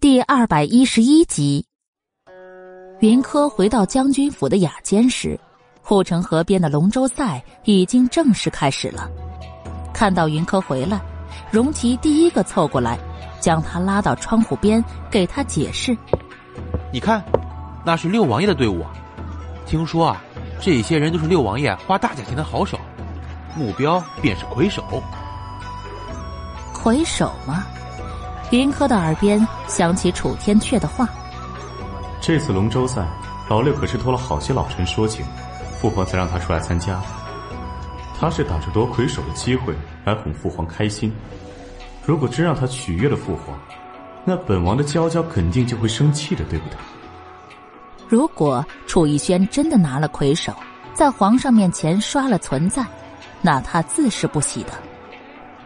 [0.00, 1.66] 第二百一十一集，
[3.00, 5.36] 云柯回到将军府的雅间时，
[5.82, 9.10] 护城河边的龙舟赛已经正式开始了。
[9.92, 11.00] 看到云柯回来，
[11.50, 12.96] 荣琪第一个凑过来，
[13.40, 15.98] 将他拉到窗户边，给他解释
[16.94, 17.20] ：“你看，
[17.84, 18.92] 那是六王爷的队伍啊！
[19.66, 20.22] 听说啊，
[20.60, 22.78] 这些人都是六王爷花大价钱的好手，
[23.56, 24.84] 目标便是魁首。
[26.72, 27.66] 魁首吗？”
[28.50, 31.06] 云柯的耳边响起楚天阙的话
[32.18, 33.06] ：“这次龙舟赛，
[33.46, 35.22] 老六可是托了好些老臣说情，
[35.78, 36.98] 父皇才让他出来参加。
[38.18, 41.12] 他是打着夺魁首的机会来哄父皇开心。
[42.06, 43.58] 如果真让他取悦了父皇，
[44.24, 46.78] 那本王的娇娇肯定就会生气的，对不对？”
[48.08, 50.54] 如果楚逸轩真的拿了魁首，
[50.94, 52.82] 在皇上面前刷了存在，
[53.42, 54.70] 那他自是不喜的。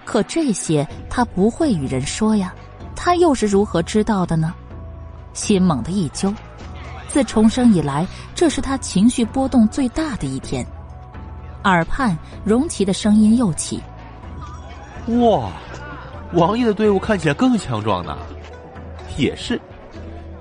[0.05, 2.53] 可这些他不会与人说呀。
[2.95, 4.55] 他又是如何知道的呢？
[5.33, 6.33] 心猛地一揪，
[7.09, 10.67] 自重生以来，这是他情绪波动最大的一天。
[11.65, 13.81] 耳畔，荣奇的声音又起
[15.21, 15.51] ：“哇，
[16.33, 18.17] 王爷的队伍看起来更强壮呢。
[19.17, 19.61] 也是，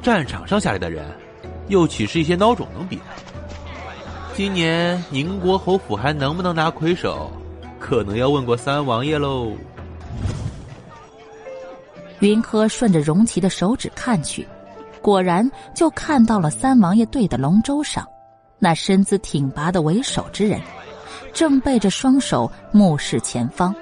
[0.02, 1.06] 战场上下来的人，
[1.68, 3.04] 又岂是一些孬种能比的？
[4.36, 7.32] 今年宁国侯府还能不能拿魁首，
[7.80, 9.52] 可能要问过三王爷喽。”
[12.22, 14.48] 云柯顺着荣琪的手指看去，
[15.02, 18.08] 果然就看到了三王爷队的龙舟上，
[18.60, 20.62] 那身姿挺拔的为首之人，
[21.34, 23.74] 正背着双手目视前方，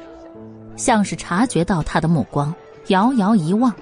[0.78, 2.56] 像是察觉到他的目光，
[2.88, 3.74] 遥遥一望，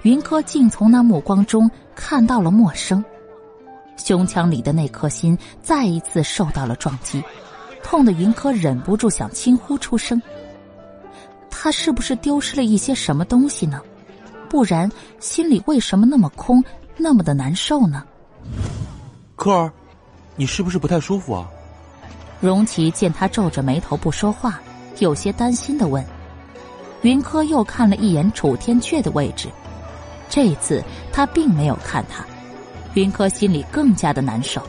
[0.00, 3.04] 云柯竟从那目光中看到了陌生，
[3.98, 7.22] 胸腔里的那颗心再一次受到了撞击，
[7.82, 10.20] 痛的云柯忍不住想轻呼出声。
[11.50, 13.82] 他是不是丢失了一些什么东西呢？
[14.48, 16.62] 不然，心里为什么那么空，
[16.96, 18.04] 那么的难受呢？
[19.36, 19.72] 科儿，
[20.36, 21.48] 你是不是不太舒服啊？
[22.40, 24.60] 荣琪见他皱着眉头不说话，
[24.98, 26.04] 有些担心的问。
[27.02, 29.48] 云柯又看了一眼楚天阙的位置，
[30.28, 32.24] 这次他并没有看他。
[32.94, 34.62] 云柯心里更加的难受，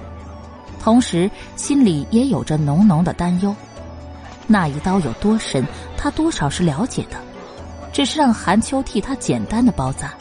[0.80, 3.56] 同时心里也有着浓浓的担忧。
[4.46, 5.66] 那一刀有多深，
[5.96, 7.18] 他多少是了解的。
[7.92, 10.14] 只是让韩秋替他简单的包扎，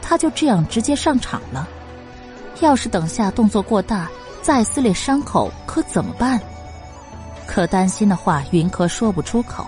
[0.00, 1.68] 他就这样直接上场了。
[2.60, 4.08] 要是等下动作过大，
[4.42, 6.40] 再撕裂伤口，可怎么办？
[7.46, 9.66] 可担心的话，云柯说不出口。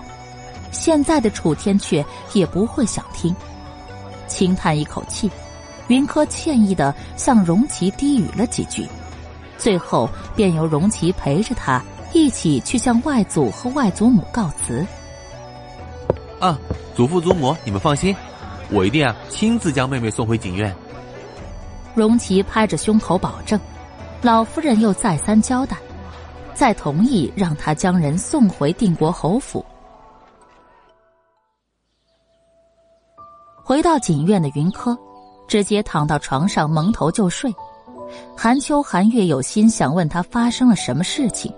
[0.71, 2.03] 现在的楚天阙
[2.33, 3.35] 也不会想听。
[4.27, 5.29] 轻叹一口气，
[5.87, 8.87] 云柯歉意的向荣琪低语了几句，
[9.57, 11.81] 最后便由荣琪陪着他
[12.13, 14.85] 一起去向外祖和外祖母告辞。
[16.43, 16.59] 啊，
[16.93, 18.13] 祖父祖母，你们放心，
[18.69, 20.75] 我一定啊亲自将妹妹送回景院。
[21.95, 23.57] 荣琪拍着胸口保证，
[24.21, 25.77] 老夫人又再三交代，
[26.53, 29.65] 再同意让他将人送回定国侯府。
[33.63, 34.97] 回到锦院的云柯，
[35.47, 37.55] 直接躺到床上蒙头就睡。
[38.35, 41.49] 韩秋、韩月有心想问他发生了什么事情，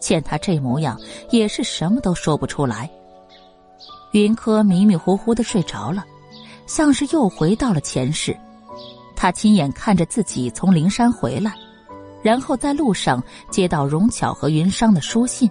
[0.00, 0.98] 见他这模样，
[1.30, 2.90] 也是什么都说不出来。
[4.20, 6.04] 云柯迷迷糊糊的睡着了，
[6.66, 8.36] 像是又回到了前世。
[9.16, 11.52] 他亲眼看着自己从灵山回来，
[12.22, 13.20] 然后在路上
[13.50, 15.50] 接到荣巧和云商的书信。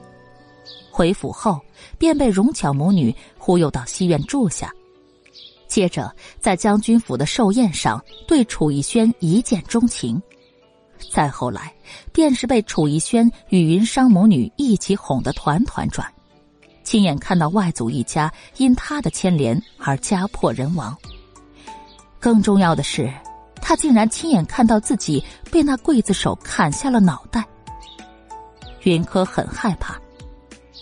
[0.89, 1.59] 回府后，
[1.97, 4.71] 便被荣巧母女忽悠到西院住下，
[5.67, 6.09] 接着
[6.39, 10.21] 在将军府的寿宴上对楚逸轩一见钟情，
[11.11, 11.73] 再后来，
[12.13, 16.12] 便是被楚逸轩与云商母女一起哄得团团转。
[16.83, 20.95] 亲眼看到外祖一家因他的牵连而家破人亡。
[22.19, 23.11] 更重要的是，
[23.61, 27.43] 他竟然亲眼看到自己被那刽子手砍下了脑袋。
[28.83, 29.97] 云柯很害怕，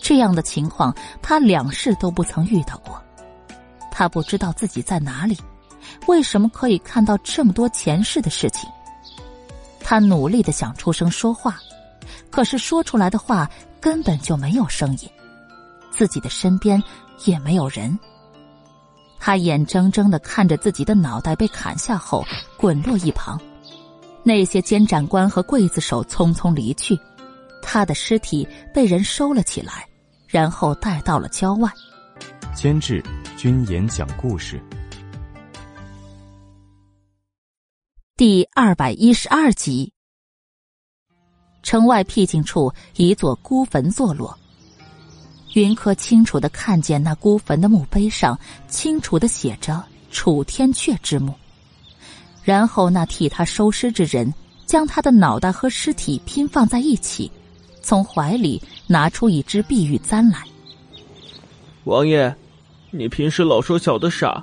[0.00, 3.00] 这样的情况他两世都不曾遇到过。
[3.90, 5.38] 他不知道自己在哪里，
[6.06, 8.68] 为什么可以看到这么多前世的事情？
[9.80, 11.58] 他努力的想出声说话，
[12.30, 13.48] 可是说出来的话
[13.80, 15.10] 根本就没有声音。
[15.92, 16.82] 自己的身边
[17.24, 17.96] 也没有人。
[19.20, 22.24] 他眼睁睁的看着自己的脑袋被砍下后
[22.56, 23.40] 滚落一旁，
[24.24, 26.98] 那些监斩官和刽子手匆匆离去，
[27.62, 29.88] 他的尸体被人收了起来，
[30.26, 31.70] 然后带到了郊外。
[32.52, 33.00] 监制：
[33.36, 34.60] 君言讲故事。
[38.16, 39.92] 第二百一十二集。
[41.62, 44.36] 城外僻静处，一座孤坟坐落。
[45.54, 48.38] 云柯清楚的看见那孤坟的墓碑上
[48.68, 51.34] 清楚的写着“楚天阙之墓”，
[52.42, 54.32] 然后那替他收尸之人
[54.64, 57.30] 将他的脑袋和尸体拼放在一起，
[57.82, 60.42] 从怀里拿出一支碧玉簪来。
[61.84, 62.34] 王爷，
[62.90, 64.42] 你平时老说小的傻，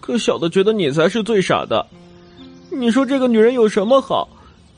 [0.00, 1.86] 可小的觉得你才是最傻的。
[2.70, 4.28] 你说这个女人有什么好？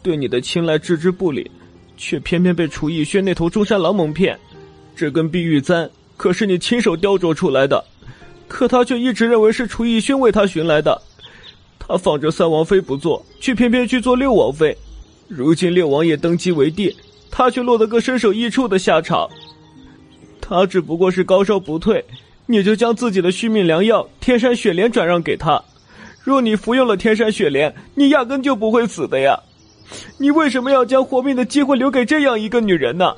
[0.02, 1.50] 对你的青睐置之不理，
[1.96, 4.38] 却偏偏被楚逸轩那头中山狼蒙骗。
[4.96, 7.84] 这根碧玉簪可是你亲手雕琢出来的，
[8.46, 11.00] 可他却一直认为是楚逸轩为他寻来的。
[11.78, 14.76] 他放着三王妃不做，却偏偏去做六王妃。
[15.28, 16.94] 如今六王爷登基为帝，
[17.30, 19.28] 他却落得个身首异处的下场。
[20.40, 22.04] 他只不过是高烧不退，
[22.46, 25.62] 你就将自己的续命良药天山雪莲转让给他。
[26.22, 29.38] 若你服用了天山雪莲，你压根就不会死的呀。
[30.18, 33.12] 你为什么要将活命的机会留给这样一个女人呢？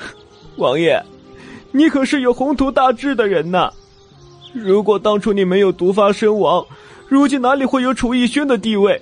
[0.56, 1.02] 王爷，
[1.72, 3.70] 你可是有宏图大志的人呐！
[4.52, 6.66] 如果当初你没有毒发身亡，
[7.08, 9.00] 如今哪里会有楚逸轩的地位？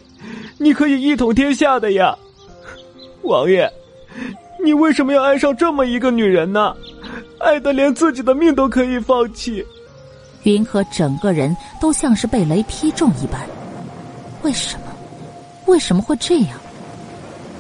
[0.59, 2.17] 你可以一统天下的呀！
[3.23, 3.71] 王爷，
[4.63, 6.75] 你为什么要爱上这么一个女人呢？
[7.39, 9.65] 爱的连自己的命都可以放弃。
[10.43, 13.41] 云柯整个人都像是被雷劈中一般。
[14.43, 14.87] 为什么？
[15.67, 16.51] 为什么会这样？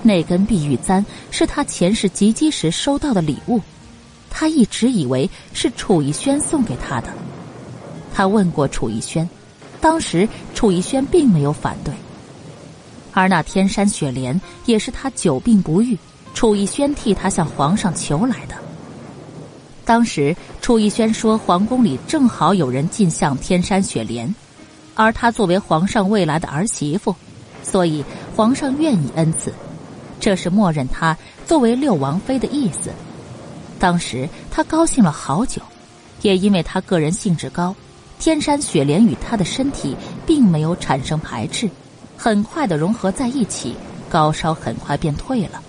[0.03, 3.61] 那根碧玉簪是他前世及笄时收到的礼物，
[4.31, 7.09] 他一直以为是楚逸轩送给他的。
[8.15, 9.29] 他问过楚逸轩，
[9.81, 11.95] 当时楚逸轩并没有反对。
[13.13, 15.99] 而那天山雪莲也是他久病不愈，
[16.35, 18.55] 楚逸轩替他向皇上求来的。
[19.85, 24.33] 当时楚逸轩说，皇宫里正好有人进向天山雪莲，
[24.95, 27.15] 而他作为皇上未来的儿媳妇，
[27.63, 28.05] 所以
[28.37, 29.53] 皇上愿意恩赐。
[30.21, 31.17] 这是默认她
[31.47, 32.91] 作为六王妃的意思。
[33.79, 35.63] 当时他高兴了好久，
[36.23, 37.75] 也因为他个人兴致高，
[38.19, 39.97] 天山雪莲与他的身体
[40.27, 41.71] 并没有产生排斥，
[42.17, 43.75] 很快的融合在一起，
[44.09, 45.63] 高烧很快便退了。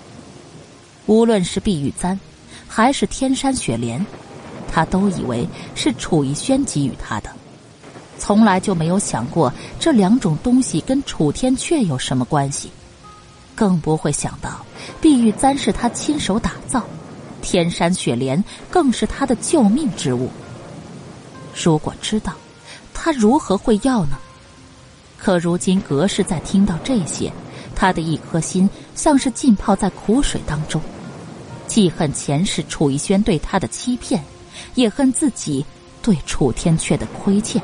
[1.06, 2.20] 无论是碧玉簪，
[2.68, 4.04] 还是天山雪莲，
[4.72, 7.30] 他都以为是楚逸轩给予他的，
[8.18, 12.72] 从来就没有想过这两种东西跟楚天阙有什么关系。
[13.56, 14.66] 更不会想到，
[15.02, 16.86] 碧玉簪是他亲手打造，
[17.42, 20.30] 天山雪莲更是他的救命之物。
[21.64, 22.34] 如果知道，
[22.94, 24.18] 他如何会要呢？
[25.18, 27.32] 可如今格氏在听到这些，
[27.76, 30.82] 他的一颗心像是浸泡在苦水当中，
[31.68, 34.24] 既恨前世楚逸轩对他的欺骗，
[34.76, 35.66] 也恨自己
[36.02, 37.62] 对楚天阙的亏欠。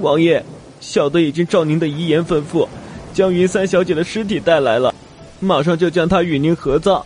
[0.00, 0.44] 王爷，
[0.80, 2.66] 小的已经照您的遗言吩咐。
[3.14, 4.94] 将云三小姐的尸体带来了，
[5.40, 7.02] 马上就将她与您合葬。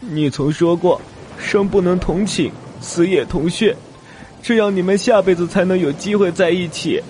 [0.00, 1.00] 你曾说过，
[1.38, 2.50] 生不能同寝，
[2.80, 3.76] 死也同穴，
[4.42, 7.02] 这样你们下辈子才能有机会在一起。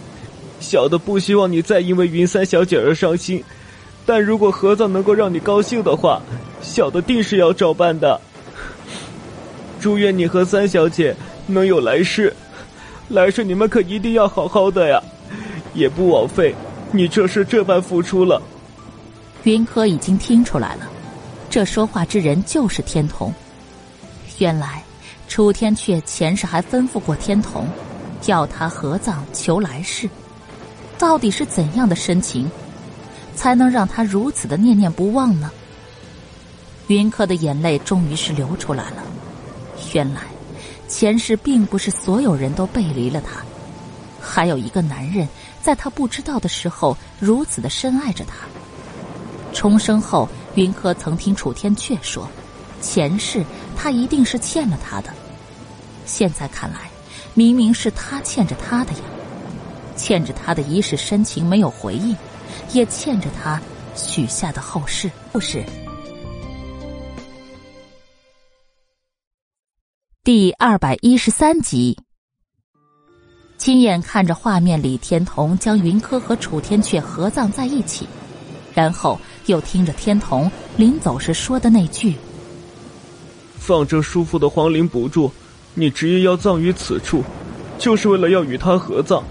[0.60, 3.42] 小的不希望你再因为云三小姐而伤心，
[4.06, 6.22] 但如果合葬能够让你高兴的话，
[6.62, 8.20] 小的定是要照办的。
[9.78, 11.14] 祝愿你和三小姐
[11.46, 12.32] 能有来世，
[13.08, 15.00] 来世你们可一定要好好的呀，
[15.74, 16.54] 也不枉费。
[16.92, 18.40] 你这是这般付出了，
[19.42, 20.88] 云柯已经听出来了，
[21.48, 23.32] 这说话之人就是天童。
[24.38, 24.82] 原来
[25.28, 27.66] 楚天阙前世还吩咐过天童，
[28.26, 30.08] 要他合葬求来世。
[30.98, 32.50] 到底是怎样的深情，
[33.34, 35.50] 才能让他如此的念念不忘呢？
[36.88, 39.02] 云柯的眼泪终于是流出来了。
[39.92, 40.22] 原来
[40.88, 43.42] 前世并不是所有人都背离了他，
[44.20, 45.26] 还有一个男人。
[45.60, 48.46] 在他不知道的时候，如此的深爱着他。
[49.52, 52.28] 重生后，云柯曾听楚天阙说，
[52.80, 53.44] 前世
[53.76, 55.12] 他一定是欠了他的。
[56.06, 56.90] 现在看来，
[57.34, 59.00] 明明是他欠着他的呀，
[59.96, 62.16] 欠着他的一世深情没有回应，
[62.72, 63.60] 也欠着他
[63.94, 65.10] 许下的后事。
[65.30, 65.62] 故事
[70.24, 71.96] 第二百一十三集。
[73.58, 78.06] 亲眼看着画面里天童将云柯和楚天阙合葬在一起，
[78.74, 82.14] 然后又听着天童临走时说的那句
[83.58, 85.30] ：“放着叔父的皇陵不住，
[85.74, 87.22] 你执意要葬于此处，
[87.78, 89.22] 就是为了要与他合葬。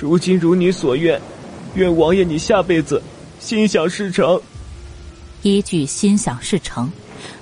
[0.00, 1.20] 如今如你所愿，
[1.74, 3.02] 愿王爷你下辈子
[3.38, 4.40] 心想事成。”
[5.42, 6.90] 一句“心想事成”，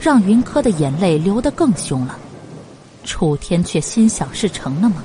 [0.00, 2.18] 让云柯的眼泪流得更凶了。
[3.04, 5.02] 楚天却心想事成了吗？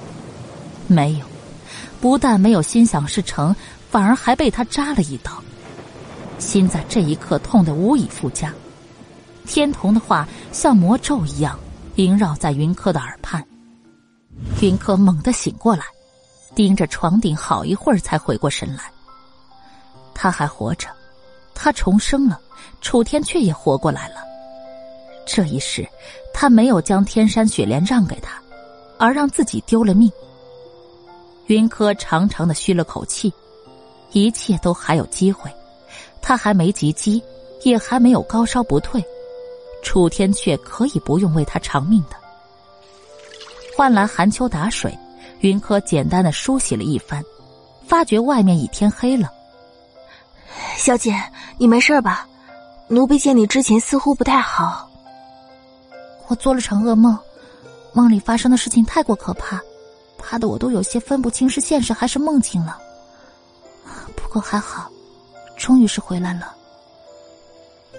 [0.87, 1.25] 没有，
[1.99, 3.55] 不但没有心想事成，
[3.89, 5.43] 反而还被他扎了一刀，
[6.39, 8.53] 心在这一刻痛得无以复加。
[9.45, 11.57] 天童的话像魔咒一样
[11.95, 13.43] 萦绕在云柯的耳畔，
[14.61, 15.83] 云柯猛地醒过来，
[16.53, 18.83] 盯着床顶好一会儿才回过神来。
[20.13, 20.87] 他还活着，
[21.53, 22.39] 他重生了，
[22.81, 24.15] 楚天却也活过来了。
[25.25, 25.87] 这一世，
[26.33, 28.41] 他没有将天山雪莲让给他，
[28.97, 30.11] 而让自己丢了命。
[31.47, 33.33] 云柯长长的吁了口气，
[34.11, 35.49] 一切都还有机会，
[36.21, 37.21] 他还没及笄，
[37.63, 39.03] 也还没有高烧不退，
[39.83, 42.15] 楚天却可以不用为他偿命的。
[43.75, 44.97] 换来寒秋打水，
[45.39, 47.23] 云柯简单的梳洗了一番，
[47.87, 49.31] 发觉外面已天黑了。
[50.75, 51.15] 小姐，
[51.57, 52.27] 你没事吧？
[52.87, 54.89] 奴婢见你之前似乎不太好。
[56.27, 57.17] 我做了场噩梦，
[57.93, 59.61] 梦里发生的事情太过可怕。
[60.17, 62.77] 怕的我都有些分不清是现实还是梦境了。
[64.15, 64.89] 不过还好，
[65.57, 66.55] 终于是回来了。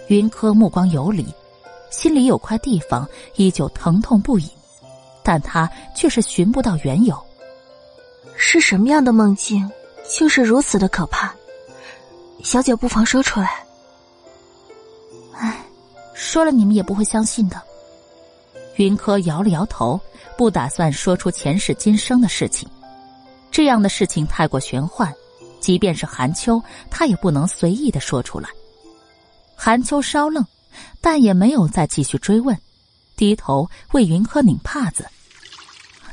[0.06, 1.26] 云柯目光游离，
[1.90, 4.48] 心里有块地方依旧疼痛不已，
[5.22, 7.18] 但他却是寻不到缘由。
[8.36, 9.70] 是什么样的梦境，
[10.08, 11.34] 竟是如此的可怕？
[12.42, 13.66] 小姐不妨说出来。
[15.34, 15.58] 唉，
[16.14, 17.60] 说了你们也不会相信的。
[18.76, 20.00] 云柯摇了摇头。
[20.36, 22.68] 不打算说出前世今生的事情，
[23.50, 25.12] 这样的事情太过玄幻，
[25.68, 28.48] 即便是韩秋，他也不能随意的说出来。
[29.54, 30.42] 韩秋稍愣，
[30.98, 32.58] 但也没有再继续追问，
[33.16, 35.06] 低头为云柯拧帕子。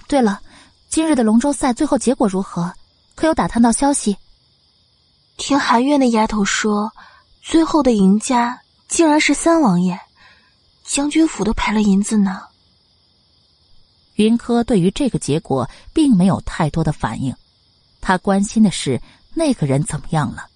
[0.10, 0.42] 对了，
[0.90, 2.70] 今日的龙舟赛最后结果如何？
[3.16, 4.18] 可有打探到消息？
[5.38, 6.92] 听韩月那丫头说，
[7.42, 8.60] 最后的赢家
[8.90, 9.98] 竟然是三王爷，
[10.84, 12.42] 将军府都赔了银子呢。
[14.16, 17.34] 云柯对于这个结果并没有太多的反应，
[18.02, 19.02] 他关心的是
[19.36, 20.48] 那个人怎么样了。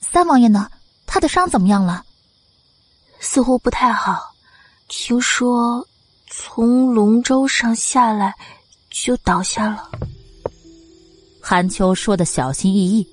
[0.00, 0.68] 三王爷呢？
[1.06, 2.04] 他的伤怎么样了？
[3.20, 4.34] 似乎不太好，
[4.88, 5.86] 听说
[6.28, 8.34] 从龙舟上下来
[8.90, 9.90] 就倒下了。
[11.40, 13.06] 韩秋说的小心翼翼，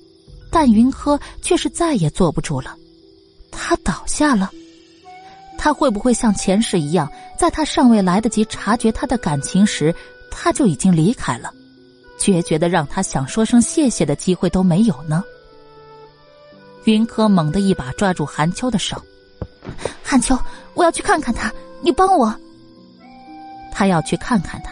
[0.50, 2.76] 但云柯却是再也坐不住了。
[3.50, 4.50] 他倒下了。
[5.58, 9.94] 他会不会像前世一样，在他尚未来得及察觉他的感情时，
[10.30, 11.52] 他就已经离开了，
[12.20, 15.24] 决绝的让他想说声谢谢的机会都没有呢？
[16.84, 19.00] 云柯猛地一把抓住韩秋的手
[20.04, 20.38] ：“韩秋，
[20.74, 21.50] 我要去看看他，
[21.80, 22.32] 你帮我。”
[23.72, 24.70] 他要去看看他，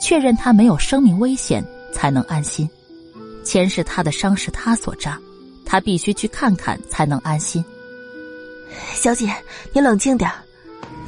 [0.00, 2.68] 确认他没有生命危险，才能安心。
[3.44, 5.18] 前世他的伤是他所扎，
[5.64, 7.64] 他必须去看看才能安心。
[8.94, 9.32] 小姐，
[9.72, 10.30] 你冷静点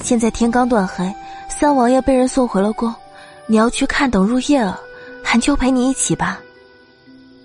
[0.03, 1.13] 现在天刚断黑，
[1.49, 2.95] 三王爷被人送回了宫，
[3.47, 4.81] 你要去看，等入夜了，
[5.35, 6.41] 韩秋陪你一起吧。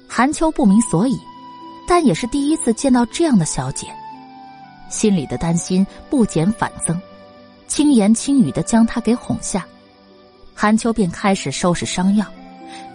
[0.07, 1.17] 韩秋不明所以，
[1.87, 3.87] 但也是第一次见到这样的小姐，
[4.91, 7.01] 心里的担心不减反增，
[7.65, 9.65] 轻言轻语的将她给哄下。
[10.53, 12.23] 韩秋便开始收拾伤药，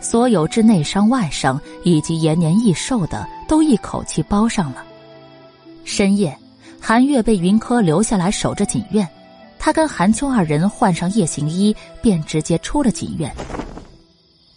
[0.00, 4.84] 所有之内伤外伤以及延年益寿的，都一口气包上了。
[5.84, 6.32] 深夜。
[6.80, 9.08] 韩月被云柯留下来守着锦院，
[9.58, 13.34] 他跟韩秋二人换上夜行衣，便直接出了锦院。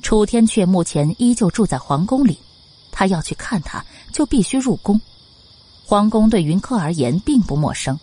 [0.07, 2.39] 楚天阙目前依旧住在皇宫里，
[2.93, 3.83] 他要去看他，
[4.13, 4.97] 就必须入宫。
[5.85, 7.99] 皇宫对云柯而言并不陌生，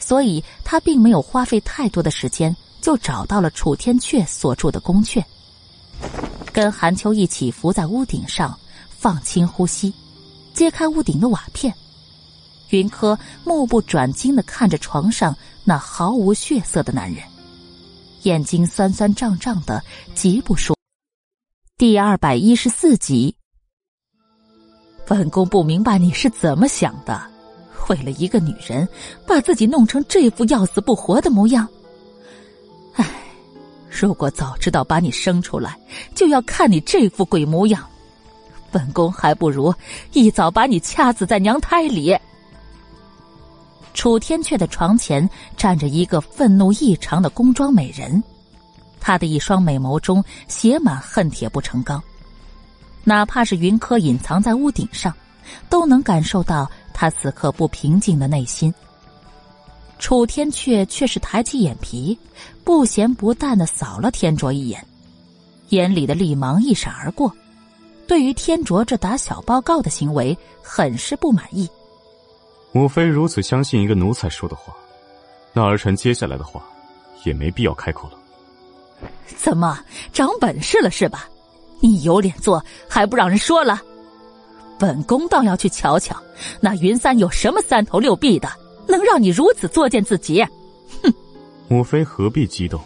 [0.00, 5.22] 所以他并没有花费太多的时间，就找到了楚天阙所住的宫阙，
[6.52, 8.58] 跟韩秋一起伏在屋顶上，
[8.90, 9.94] 放轻呼吸，
[10.52, 11.72] 揭开屋顶的瓦片。
[12.70, 17.22] 云柯目不转睛的看着床上那毫无血色的男人，
[18.24, 19.80] 眼睛酸酸胀胀的，
[20.16, 20.76] 极不舒。
[21.78, 23.32] 第二百一十四集，
[25.06, 27.22] 本宫不明白你是怎么想的，
[27.88, 28.88] 为了一个女人，
[29.24, 31.68] 把自己弄成这副要死不活的模样。
[32.94, 33.08] 唉，
[33.88, 35.78] 如果早知道把你生出来，
[36.16, 37.88] 就要看你这副鬼模样，
[38.72, 39.72] 本宫还不如
[40.14, 42.12] 一早把你掐死在娘胎里。
[43.94, 48.20] 楚天阙的床前站着一个愤怒异常的宫装美人，
[49.00, 52.02] 他的一双美眸中写满恨铁不成钢，
[53.04, 55.14] 哪怕是云柯隐藏在屋顶上，
[55.68, 58.72] 都能感受到他此刻不平静的内心。
[59.98, 62.18] 楚天阙却是抬起眼皮，
[62.62, 64.84] 不咸不淡的扫了天卓一眼，
[65.70, 67.34] 眼里的厉芒一闪而过，
[68.06, 71.68] 对于天卓这打小报告的行为很是不满意。
[72.72, 74.72] 母妃如此相信一个奴才说的话，
[75.52, 76.62] 那儿臣接下来的话
[77.24, 78.17] 也没必要开口了。
[79.36, 79.78] 怎么
[80.12, 81.28] 长本事了是吧？
[81.80, 83.80] 你有脸做，还不让人说了？
[84.78, 86.16] 本宫倒要去瞧瞧，
[86.60, 88.48] 那云三有什么三头六臂的，
[88.86, 90.42] 能让你如此作践自己？
[91.02, 91.12] 哼！
[91.68, 92.80] 母妃何必激动？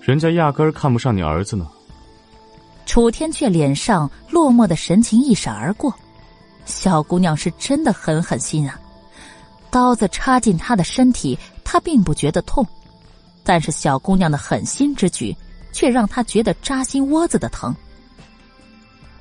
[0.00, 1.66] 人家压根儿看不上你儿子呢。
[2.84, 5.92] 楚天阙脸上落寞的神情一闪而过。
[6.64, 8.78] 小姑娘是真的很狠心啊！
[9.70, 12.64] 刀子插进她的身体，她并不觉得痛，
[13.42, 15.36] 但是小姑娘的狠心之举，
[15.76, 17.76] 却让他觉得扎心窝子的疼。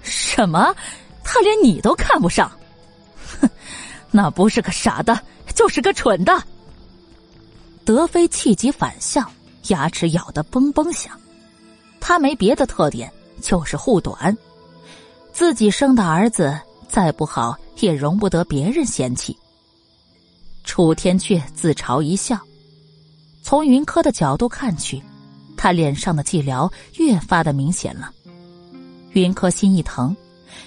[0.01, 0.73] 什么？
[1.21, 2.49] 他连你都看不上？
[3.41, 3.49] 哼，
[4.09, 5.19] 那不是个傻的，
[5.53, 6.41] 就是个蠢的。
[7.83, 9.29] 德妃气急反笑，
[9.67, 11.19] 牙齿咬得嘣嘣响。
[11.99, 14.35] 他没别的特点，就是护短。
[15.33, 16.57] 自己生的儿子
[16.87, 19.37] 再不好，也容不得别人嫌弃。
[20.63, 22.39] 楚天阙自嘲一笑，
[23.43, 25.01] 从云柯的角度看去，
[25.65, 28.13] 他脸上的寂寥越发的明显了。
[29.13, 30.15] 云柯心一疼。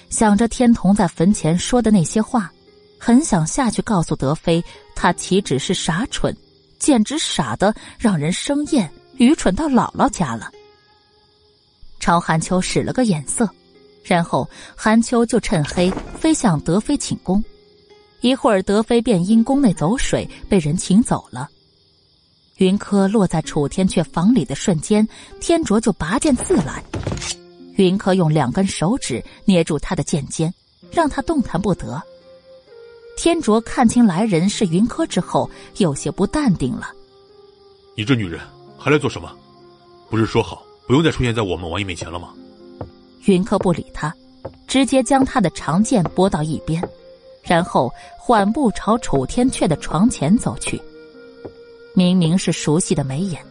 [0.09, 2.51] 想着天童在坟前说的那些话，
[2.99, 4.61] 很想下去告诉德妃，
[4.95, 6.35] 他岂止是傻蠢，
[6.79, 10.51] 简直傻的让人生厌，愚蠢到姥姥家了。
[12.01, 13.49] 朝韩秋使了个眼色，
[14.03, 15.89] 然后韩秋就趁黑
[16.19, 17.41] 飞向德妃寝宫，
[18.19, 21.49] 一会儿德妃便因宫内走水被人请走了。
[22.59, 25.07] 云柯落在楚天阙房里的瞬间，
[25.39, 26.83] 天卓就拔剑刺来。
[27.77, 30.53] 云柯用两根手指捏住他的剑尖，
[30.91, 32.01] 让他动弹不得。
[33.15, 36.89] 天卓看清来人是云柯之后，有些不淡定了
[37.95, 38.41] ：“你这女人
[38.77, 39.31] 还来做什么？
[40.09, 42.33] 不是说好不用再出现在我们王爷面前了吗？”
[43.23, 44.13] 云柯不理他，
[44.67, 46.85] 直接将他的长剑拨到一边，
[47.41, 50.81] 然后缓步朝楚天阙的床前走去。
[51.95, 53.43] 明明是熟悉的眉眼，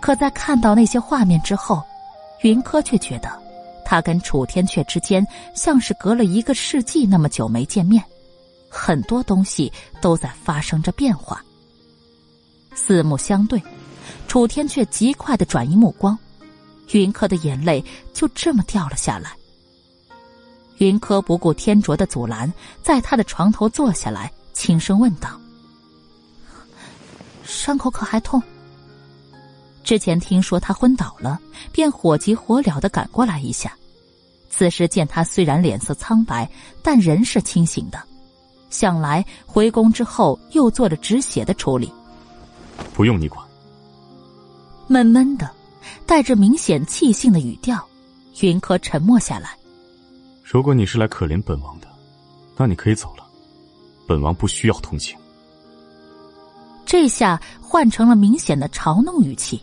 [0.00, 1.82] 可在看到那些画面之后，
[2.42, 3.30] 云柯却觉得。
[3.84, 8.04] 他跟楚天阙之间像是隔了一个世纪那么久没见面，
[8.68, 11.42] 很多东西都在发生着变化。
[12.74, 13.62] 四目相对，
[14.26, 16.18] 楚天阙极快的转移目光，
[16.92, 17.82] 云柯的眼泪
[18.12, 19.30] 就这么掉了下来。
[20.76, 25.30] 云柯不顾天卓的阻拦，在他的床头坐下来，轻声问道
[27.48, 28.40] ：“伤口可还痛？”
[29.82, 31.40] 之前听说他昏倒了，
[31.72, 33.72] 便火急火燎的赶过来一下。
[34.50, 36.48] 此时见他虽然脸色苍白，
[36.82, 37.98] 但人是清醒的，
[38.70, 41.90] 想来回宫之后又做了止血的处理。
[42.92, 43.46] 不用你管。
[44.86, 45.50] 闷闷的，
[46.06, 47.82] 带着明显气性的语调，
[48.40, 49.56] 云柯沉默下来。
[50.42, 51.88] 如果你是来可怜本王的，
[52.56, 53.24] 那你可以走了，
[54.06, 55.16] 本王不需要同情。
[56.88, 59.62] 这下换成了明显的嘲弄语气。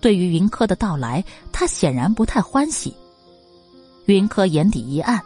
[0.00, 2.92] 对于云柯的到来，他显然不太欢喜。
[4.06, 5.22] 云柯眼底一暗，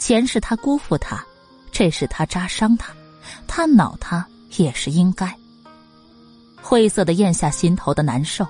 [0.00, 1.24] 前世他辜负他，
[1.70, 2.92] 这是他扎伤他，
[3.46, 5.32] 他恼他也是应该。
[6.60, 8.44] 晦涩的咽下心头的难受，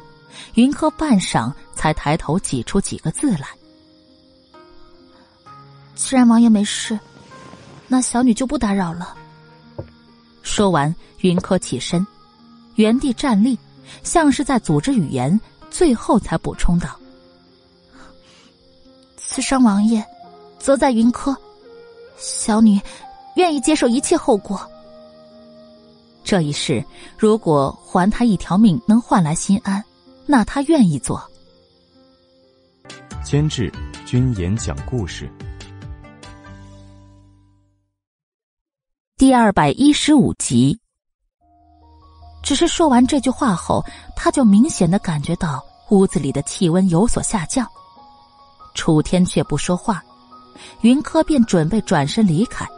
[0.55, 3.49] 云柯半晌才抬头挤出几个字来
[5.95, 6.99] ：“既然王爷没事，
[7.87, 9.15] 那小女就不打扰了。”
[10.43, 12.07] 说完，云柯起身，
[12.77, 13.59] 原地站立，
[14.03, 15.41] 像是在组织语言。
[15.71, 16.97] 最后才补充道
[19.19, 20.05] ：“刺伤王爷，
[20.57, 21.37] 则在云柯，
[22.17, 22.81] 小女
[23.35, 24.61] 愿意接受一切后果。
[26.23, 26.85] 这一世，
[27.19, 29.85] 如果还他一条命能换来心安，
[30.27, 31.21] 那他愿意做。”
[33.25, 33.73] 监制：
[34.07, 35.29] 君言讲故事，
[39.17, 40.79] 第二百一十五集。
[42.45, 43.83] 只是说完这句话后，
[44.15, 47.67] 他就明显的感觉到屋子里的气温有所下降。
[48.75, 50.05] 楚天却不说话，
[50.83, 52.69] 云柯便准备转身离开，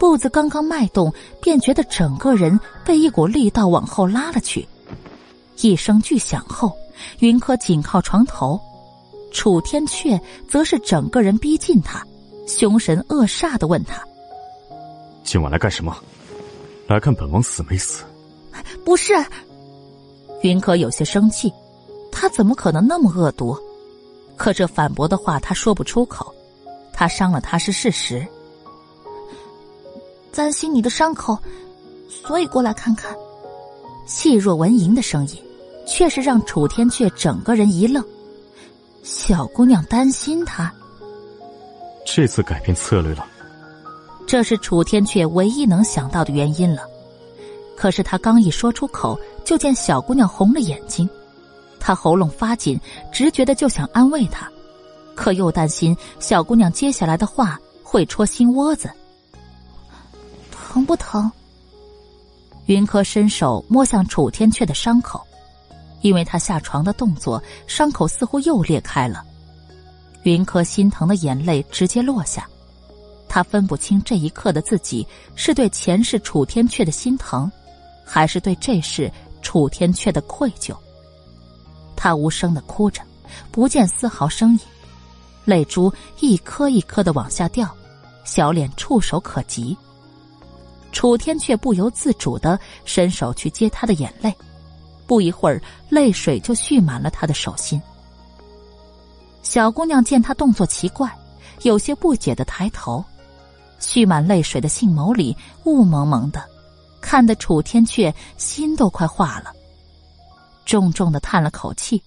[0.00, 4.66] 步子刚刚迈动，便觉得整个人被一股力道往后拉了去。
[5.58, 6.76] 一声巨响后，
[7.20, 8.60] 云柯紧靠床头，
[9.32, 12.04] 楚天却则是整个人逼近他，
[12.48, 14.02] 凶神恶煞的问他
[15.22, 15.96] ：“今晚来干什么？
[16.88, 18.02] 来看本王死没死？”
[18.84, 19.14] 不是，
[20.42, 21.52] 云可有些生气，
[22.10, 23.56] 他怎么可能那么恶毒？
[24.36, 26.32] 可这反驳的话他说不出口，
[26.92, 28.26] 他伤了他是事实。
[30.32, 31.36] 担心你的伤口，
[32.08, 33.14] 所以过来看看。
[34.06, 35.42] 细若蚊蝇的声音，
[35.86, 38.02] 却是让楚天阙整个人一愣。
[39.02, 40.72] 小姑娘担心他，
[42.06, 43.26] 这次改变策略了。
[44.26, 46.82] 这是楚天阙唯一能想到的原因了。
[47.78, 51.08] 可是他刚一说出口，就见小姑娘红了眼睛，
[51.78, 52.76] 他喉咙发紧，
[53.12, 54.50] 直觉的就想安慰她，
[55.14, 58.90] 可又担心小姑娘接下来的话会戳心窝子。
[60.50, 61.30] 疼不疼？
[62.66, 65.24] 云柯伸手摸向楚天阙的伤口，
[66.00, 69.22] 因为他下床的动作，伤口似乎又裂开了。
[70.24, 72.44] 云柯心疼的眼泪直接落下，
[73.28, 77.48] 他分不清这一刻的自己是对前世楚天阙的心疼，
[78.08, 80.74] 还是对这事楚天阙的愧疚。
[81.94, 83.02] 他无声的哭着，
[83.52, 84.60] 不见丝毫声音，
[85.44, 87.68] 泪珠一颗一颗的往下掉，
[88.24, 89.76] 小脸触手可及。
[90.90, 94.34] 楚天却不由自主的伸手去接他的眼泪，
[95.06, 97.80] 不一会儿，泪水就蓄满了他的手心。
[99.42, 101.14] 小姑娘见他动作奇怪，
[101.62, 103.04] 有些不解的抬头，
[103.78, 106.42] 蓄满泪水的杏眸里雾蒙蒙的，
[107.00, 109.52] 看得楚天阙心都快化了。
[110.64, 112.02] 重重的叹了口气，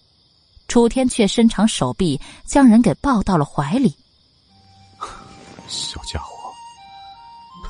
[0.67, 3.95] 楚天阙伸长手臂将人给抱到了怀里。
[5.67, 6.31] 小家伙。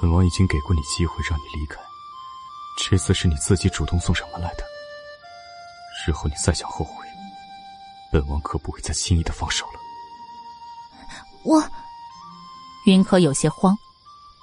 [0.02, 1.80] 本王已经给过你机会让你离开，
[2.76, 4.64] 这次是你自己主动送上门来的。
[6.08, 7.06] 日后你再想后悔，
[8.12, 9.74] 本王可不会再轻易的放手了。
[11.44, 11.64] 我，
[12.86, 13.78] 云柯有些慌，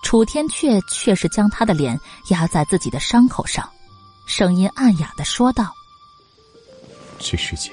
[0.03, 1.99] 楚天阙却是将他的脸
[2.31, 3.69] 压在自己的伤口上，
[4.27, 5.73] 声音暗哑的说道
[7.19, 7.73] ：“这世间，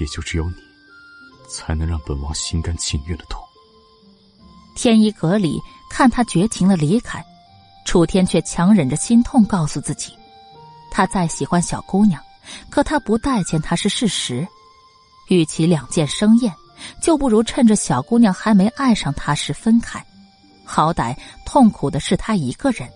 [0.00, 0.56] 也就只有你，
[1.48, 3.42] 才能让本王心甘情愿的痛。”
[4.76, 5.60] 天一阁里。
[5.90, 7.24] 看他绝情的离开，
[7.86, 10.12] 楚天却强忍着心痛，告诉自己：
[10.90, 12.22] 他再喜欢小姑娘，
[12.68, 14.46] 可他不待见她是事实。
[15.28, 16.54] 与其两件生厌，
[17.02, 20.04] 就不如趁着小姑娘还没爱上他时分开。
[20.68, 22.86] 好歹痛苦的是他一个人。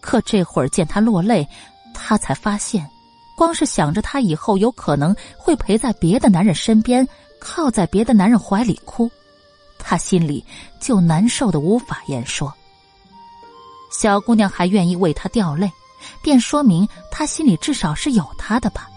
[0.00, 1.48] 可这会儿见他落泪，
[1.94, 2.88] 他才发现，
[3.36, 7.06] 光是想着他以后有可能会陪在别的男人身边，
[7.40, 9.10] 靠在别的男人怀里哭。
[9.78, 10.44] 他心里
[10.78, 12.52] 就难受的无法言说。
[13.90, 15.70] 小姑娘还愿意为他掉泪，
[16.22, 18.88] 便说明他心里至少是有他的吧。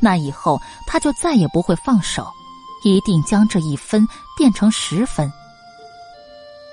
[0.00, 2.26] 那以后他就再也不会放手，
[2.84, 5.32] 一定将这一分变成十分。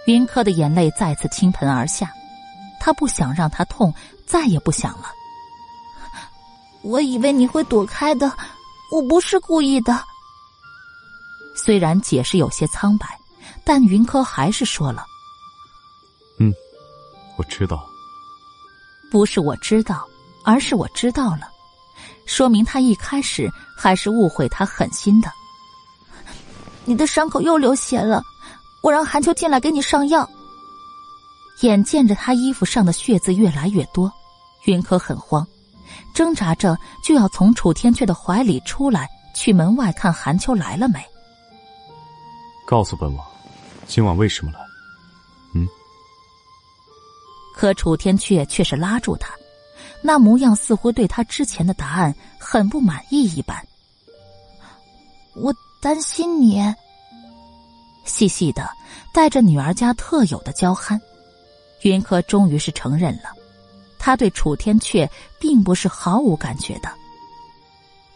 [0.05, 2.11] 云柯的眼泪再次倾盆而下，
[2.79, 3.93] 他不想让他痛，
[4.25, 5.11] 再也不想了。
[6.81, 8.31] 我以为你会躲开的，
[8.91, 10.03] 我不是故意的。
[11.55, 13.07] 虽然解释有些苍白。
[13.65, 15.05] 但云柯还是说了
[16.37, 16.53] ：“嗯，
[17.37, 17.81] 我知道。
[19.09, 20.05] 不是我知道，
[20.43, 21.49] 而是我知道了，
[22.25, 25.31] 说明他一开始还是误会他狠心的。
[26.83, 28.21] 你的伤口又流血了，
[28.83, 30.29] 我让韩秋进来给你上药。
[31.61, 34.11] 眼见着他衣服上的血渍越来越多，
[34.65, 35.47] 云柯很慌，
[36.13, 41.01] 挣扎着就要从楚天阙的怀里出来，去门外看韩秋来了没。
[42.67, 43.25] 告诉本王。”
[43.87, 44.59] 今晚为什么来？
[45.55, 45.65] 嗯。
[47.55, 49.33] 可楚天阙却是拉住他，
[50.01, 53.65] 那模样似乎对他之前的答案很不满意一般。
[55.35, 56.61] 我担心你。
[58.05, 58.69] 细细的
[59.13, 60.99] 带着女儿家特有的娇憨，
[61.81, 63.29] 云柯终于是承认了，
[63.97, 66.89] 他对楚天阙并不是毫无感觉的。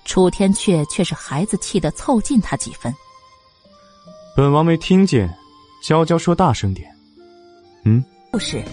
[0.06, 2.94] 楚天阙却是孩子气的凑近他几分。
[4.36, 5.34] 本王没听见。
[5.84, 6.92] 娇娇说：“大声点。”
[7.86, 8.64] 嗯，不是。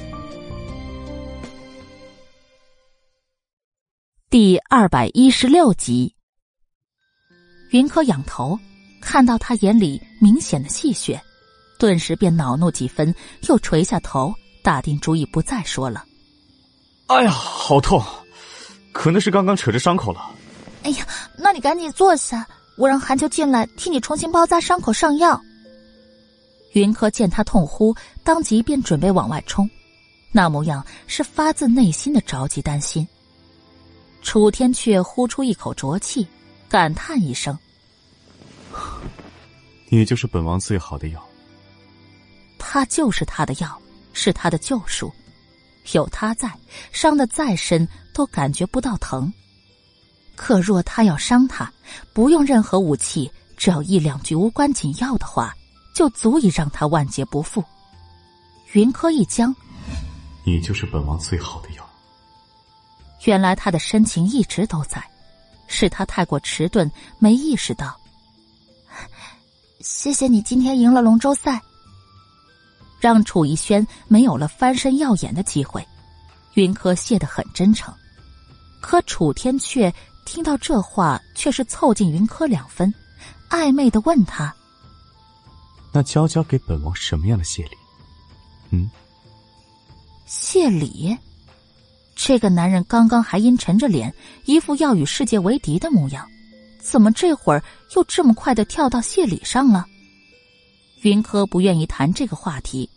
[4.31, 6.15] 第二百一十六集，
[7.71, 8.59] 云柯仰头
[9.05, 11.21] 看到他眼里明显的戏谑，
[11.79, 13.15] 顿时便恼怒几分，
[13.49, 16.05] 又垂下头，打定主意不再说了。
[17.07, 18.03] 哎呀，好痛！
[18.93, 20.31] 可能是刚刚扯着伤口了。
[20.85, 25.41] 哎呀，那你赶紧坐下，我让韩秋进来替你重新包扎伤口、上药。
[26.73, 29.69] 云柯见他痛呼，当即便准备往外冲，
[30.33, 33.07] 那模样是发自内心的着急担心。
[34.23, 36.27] 楚天却呼出一口浊气，
[36.69, 37.57] 感叹一声
[39.89, 41.25] ：“你就是本王最好的药。”
[42.59, 43.81] 他就是他的药，
[44.13, 45.13] 是他的救赎。
[45.93, 46.51] 有他在，
[46.93, 49.33] 伤的再深都感觉不到疼。
[50.35, 51.73] 可若他要伤他，
[52.13, 55.55] 不用任何武器，只要一两句无关紧要的话。
[55.95, 57.63] 就足以让他万劫不复。
[58.73, 59.55] 云柯一僵，
[60.45, 61.89] 你就是本王最好的药。
[63.27, 65.01] 原来他的深情一直都在，
[65.69, 67.97] 是他太过迟钝，没意识到。
[69.85, 71.61] 谢谢你今天赢了龙舟赛，
[72.99, 75.87] 让楚逸轩没有了翻身耀眼的机会。
[76.55, 77.93] 云柯谢得很真诚，
[78.81, 79.93] 可楚天却
[80.25, 82.93] 听到这话，却是凑近云柯两分，
[83.51, 84.55] 暧昧的问他。
[85.93, 87.77] 那娇娇给本王什么样的谢礼？
[88.71, 88.91] 嗯，
[90.25, 91.15] 谢礼？
[92.17, 94.15] 这个男人刚刚还阴沉着脸，
[94.47, 96.27] 一副要与世界为敌的模样，
[96.85, 97.65] 怎么这会儿
[97.97, 99.87] 又这么快的跳到谢礼上了？
[101.01, 102.89] 云柯不愿意谈这个话题，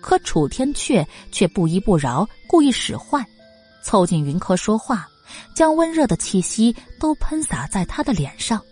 [0.00, 3.26] 可楚天阙却不依不饶，故意使坏，
[3.82, 5.08] 凑近云柯说话，
[5.54, 8.62] 将温热的气息都喷洒在他的脸上。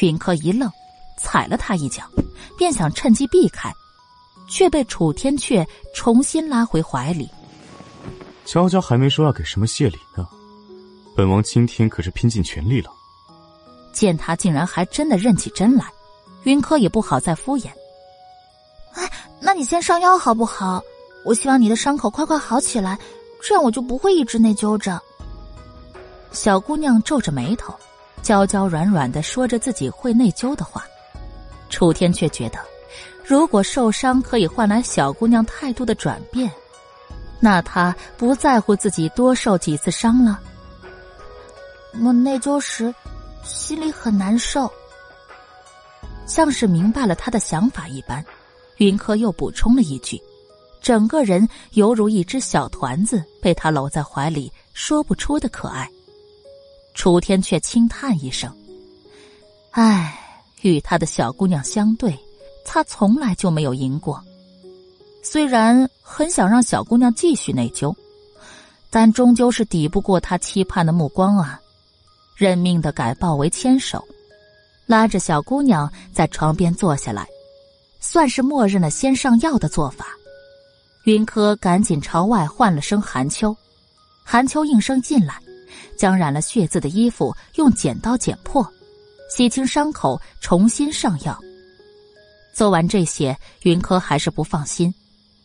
[0.00, 0.70] 云柯一愣，
[1.18, 2.04] 踩了他一脚，
[2.58, 3.72] 便想趁机避开，
[4.48, 7.28] 却被楚天阙重新拉回怀里。
[8.44, 10.26] 娇娇还没说要给什么谢礼呢，
[11.16, 12.92] 本王今天可是拼尽全力了。
[13.96, 15.86] 见他竟然还真的认起真来，
[16.44, 17.68] 云柯也不好再敷衍。
[18.92, 20.82] 哎，那你先上药好不好？
[21.24, 22.98] 我希望你的伤口快快好起来，
[23.42, 25.00] 这样我就不会一直内疚着。
[26.30, 27.74] 小姑娘皱着眉头。
[28.22, 30.84] 娇娇软软的说着自己会内疚的话，
[31.70, 32.58] 楚天却觉得，
[33.24, 36.50] 如果受伤可以换来小姑娘态度的转变，
[37.38, 40.40] 那他不在乎自己多受几次伤了。
[42.02, 42.92] 我内疚时，
[43.46, 44.70] 心里很难受。
[46.26, 48.24] 像是明白了他的想法一般，
[48.78, 50.20] 云柯又补充了一句，
[50.82, 55.88] 整个人犹如一只小团子被他搂在怀里，说不出的可爱。
[56.94, 58.52] 楚天却轻叹一声
[59.70, 60.18] ：“唉，
[60.62, 62.18] 与他的小姑娘相对，
[62.64, 64.20] 他从来就没有赢过。
[65.22, 67.94] 虽然很想让小姑娘继续内疚，
[68.90, 71.60] 但终究是抵不过他期盼的目光啊！
[72.36, 74.06] 认命的改抱为牵手，
[74.86, 77.26] 拉着小姑娘在床边坐下来，
[77.98, 80.06] 算是默认了先上药的做法。
[81.04, 83.56] 云柯赶紧朝外唤了声韩秋，
[84.22, 85.34] 韩秋应声进来。”
[85.96, 88.66] 将染了血渍的衣服用剪刀剪破，
[89.30, 91.38] 洗清伤口，重新上药。
[92.52, 94.94] 做完这些，云柯还是不放心，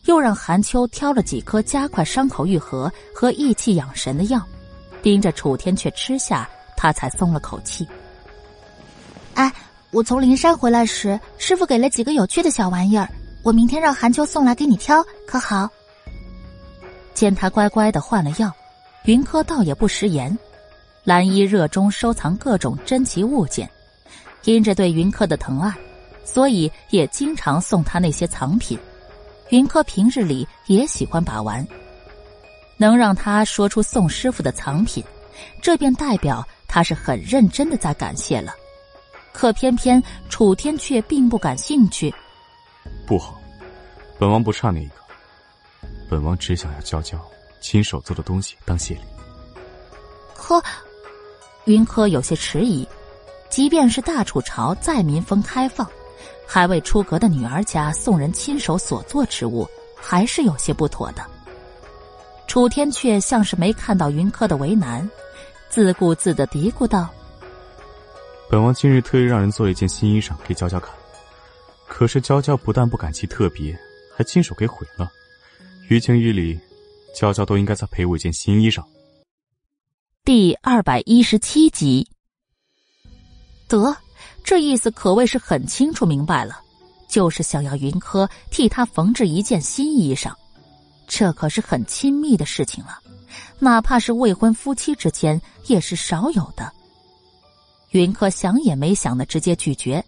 [0.04, 4.46] 又让韩秋挑了几颗加快伤口愈合和益气养神的药，
[5.02, 6.48] 盯着楚天却吃下，
[6.82, 7.86] 他才松了口气。
[9.34, 9.52] 哎，
[9.92, 13.08] 我从灵山回来时，师傅给了几个有趣的小玩意儿，
[13.44, 15.70] 我明天让韩秋送来给你挑，可好？
[17.14, 18.52] 见他乖乖的换了药。
[19.04, 20.36] 云柯倒也不食言，
[21.04, 23.70] 蓝衣热衷收藏各种珍奇物件，
[24.42, 25.72] 因着对云柯的疼爱，
[26.24, 28.76] 所以也经常送他那些藏品。
[29.50, 31.64] 云柯平日里也喜欢把玩，
[32.76, 35.04] 能让他说出送师傅的藏品，
[35.60, 38.54] 这便代表他是很认真的在感谢了。
[39.30, 42.12] 可偏偏楚天却并不感兴趣。
[43.06, 43.38] 不好，
[44.18, 44.94] 本王不差那一个，
[46.08, 47.20] 本王只想要娇娇。
[47.60, 49.00] 亲手做的东西当谢礼，
[50.34, 50.60] 可
[51.66, 52.88] 云柯有些迟疑。
[53.50, 55.86] 即便是大楚朝再民风开放，
[56.46, 61.22] 还未出阁的女儿家送人亲手所做之物，还是有些不妥的。
[62.48, 65.08] 楚天却像是没看到云柯的为难，
[65.72, 67.08] 自顾自的嘀咕道
[68.50, 70.94] ：“本王今日特意让人做一件新衣裳给娇娇看，
[71.88, 73.74] 可是娇娇不但不感其特别，
[74.14, 75.10] 还亲手给毁了。
[75.88, 76.60] 于情于理。”
[77.16, 78.82] 娇娇都应该再赔我一件新衣裳。
[80.24, 82.06] 第二百一十七集，
[83.68, 83.94] 得，
[84.42, 86.60] 这意思可谓是很清楚明白了，
[87.08, 90.32] 就是想要云柯替他缝制一件新衣裳，
[91.06, 92.98] 这可是很亲密的事情了，
[93.58, 96.72] 哪怕是未婚夫妻之间也是少有的。
[97.90, 100.04] 云柯想也没想的直接拒绝，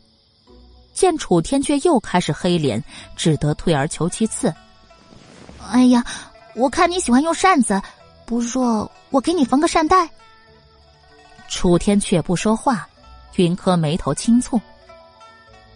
[0.93, 2.83] 见楚天却又开始黑脸，
[3.17, 4.53] 只得退而求其次。
[5.71, 6.05] 哎呀！
[6.57, 7.83] 我看你喜欢用扇子，
[8.25, 10.09] 不若我给你缝个扇带。
[11.49, 12.89] 楚天却不说话，
[13.35, 14.61] 云柯眉头轻蹙。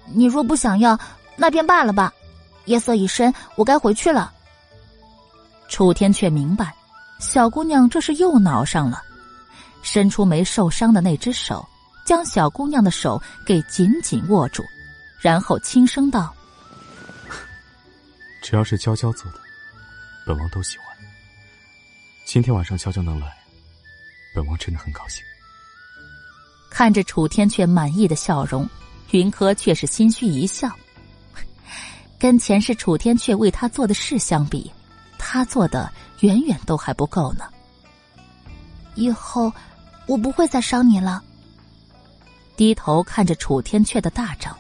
[0.06, 0.96] 你若不想要，
[1.34, 2.12] 那便罢了吧。
[2.66, 4.32] 夜色已深，我该回去了。
[5.68, 6.72] 楚天却明白，
[7.18, 9.02] 小姑娘这是又挠上了，
[9.82, 11.66] 伸出没受伤的那只手，
[12.04, 14.64] 将小姑娘的手给紧紧握住，
[15.20, 16.34] 然后轻声道
[18.42, 19.38] ：“只要是娇娇做的。”
[20.26, 20.86] 本王都喜欢。
[22.26, 23.26] 今天晚上娇娇能来，
[24.34, 25.24] 本王真的很高兴。
[26.70, 28.68] 看着楚天阙满意的笑容，
[29.10, 30.70] 云柯却是心虚一笑。
[32.18, 34.70] 跟前世楚天阙为他做的事相比，
[35.18, 37.44] 他做的远远都还不够呢。
[38.94, 39.52] 以后
[40.06, 41.22] 我不会再伤你了。
[42.56, 44.56] 低头看着楚天阙的大掌，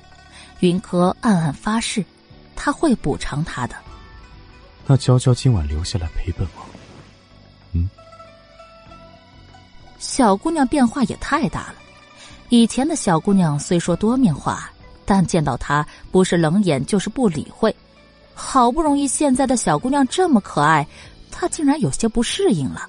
[0.60, 2.04] 云柯暗暗发誓，
[2.54, 3.74] 他会补偿他的。
[4.86, 6.66] 那娇娇今晚留下来陪本王。
[7.72, 7.88] 嗯，
[9.98, 11.74] 小姑娘变化也太大了。
[12.50, 14.70] 以前的小姑娘虽说多面化，
[15.04, 17.74] 但见到他不是冷眼就是不理会。
[18.40, 20.86] 好不容易现在的小姑娘这么可爱，
[21.28, 22.88] 她竟然有些不适应了，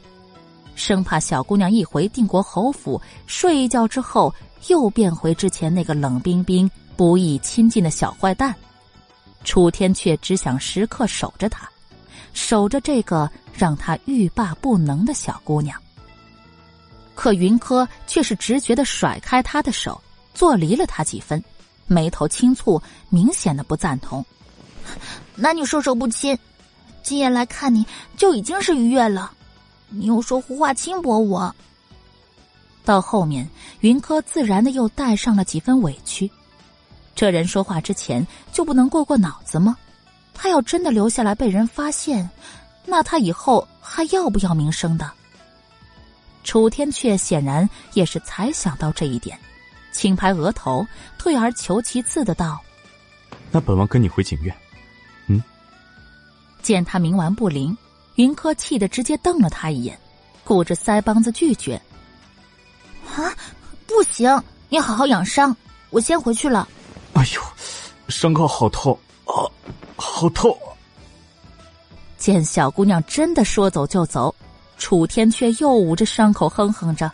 [0.75, 4.31] 生怕小姑娘一回定国侯府睡一觉之后，
[4.67, 8.55] 又变回之前那个冷冰冰、不易亲近的小坏蛋。
[9.43, 11.67] 楚天却只想时刻守着她，
[12.31, 15.81] 守着这个让他欲罢不能的小姑娘。
[17.15, 19.99] 可云柯却是直觉的甩开他的手，
[20.35, 21.43] 坐离了他几分，
[21.87, 24.23] 眉头轻蹙，明显的不赞同。
[25.41, 26.37] 那你授受不亲，
[27.01, 27.85] 今夜来看你
[28.17, 29.31] 就已经是愉悦了，
[29.87, 31.55] 你又说胡话轻薄我。
[32.83, 33.47] 到后面，
[33.79, 36.29] 云柯自然的又带上了几分委屈。
[37.15, 39.77] 这人说话之前就不能过过脑子吗？
[40.33, 42.29] 他要真的留下来被人发现，
[42.85, 45.09] 那他以后还要不要名声的？
[46.43, 49.37] 楚天阙显然也是才想到这一点，
[49.91, 50.85] 轻拍额头，
[51.17, 52.59] 退而求其次的道
[53.51, 54.53] ：“那本王跟你回景院。”
[56.59, 56.63] 嗯。
[56.63, 57.75] 见他冥顽不灵，
[58.15, 59.97] 云柯气得直接瞪了他一眼，
[60.43, 61.81] 鼓着腮帮子拒绝
[63.15, 63.33] ：“啊，
[63.87, 64.43] 不行！
[64.69, 65.55] 你好好养伤，
[65.89, 66.67] 我先回去了。”
[67.13, 67.41] 哎呦，
[68.07, 69.47] 伤口好痛啊，
[69.95, 70.55] 好痛！
[72.17, 74.33] 见小姑娘真的说走就走，
[74.77, 77.09] 楚天却又捂着伤口哼哼着。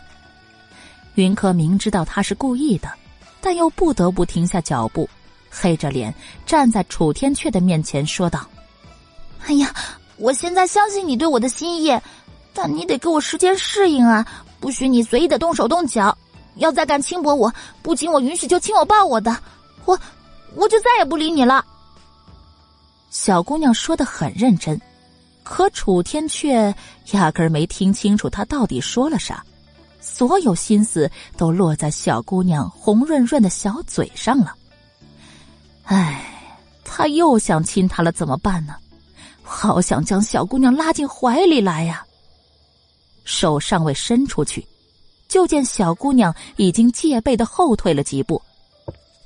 [1.14, 2.90] 云柯明知道他是故意的，
[3.40, 5.08] 但又不得不停下脚步，
[5.48, 8.46] 黑着脸站在楚天阙的面前说道
[9.46, 9.72] ：“哎呀，
[10.16, 11.96] 我现在相信你对我的心意，
[12.52, 14.26] 但你得给我时间适应啊！
[14.58, 16.16] 不许你随意的动手动脚，
[16.56, 19.36] 要再敢轻薄我，不经我允许就亲我抱我的。”
[19.86, 19.96] 我，
[20.56, 21.64] 我就再也不理你了。
[23.10, 24.80] 小姑娘说的很认真，
[25.44, 26.74] 可楚天却
[27.12, 29.44] 压根儿没听清楚她到底说了啥，
[30.00, 34.56] 所有心思都落在小姑娘红润润的小嘴上了。
[35.84, 36.24] 唉，
[36.84, 38.74] 他又想亲她了，怎么办呢？
[39.48, 42.04] 好想将小姑娘拉进怀里来呀！
[43.24, 44.66] 手尚未伸出去，
[45.28, 48.40] 就见小姑娘已经戒备的后退了几步。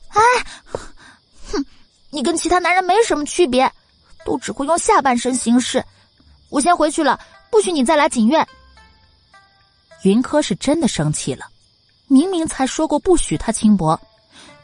[0.08, 0.20] 哎，
[1.50, 1.64] 哼！
[2.10, 3.70] 你跟其他男人没什么区别，
[4.24, 5.84] 都只会用下半身行事。
[6.48, 7.18] 我先回去了，
[7.50, 8.46] 不许你再来锦院。
[10.02, 11.46] 云柯是真的生气了，
[12.06, 14.00] 明明才说过不许他轻薄，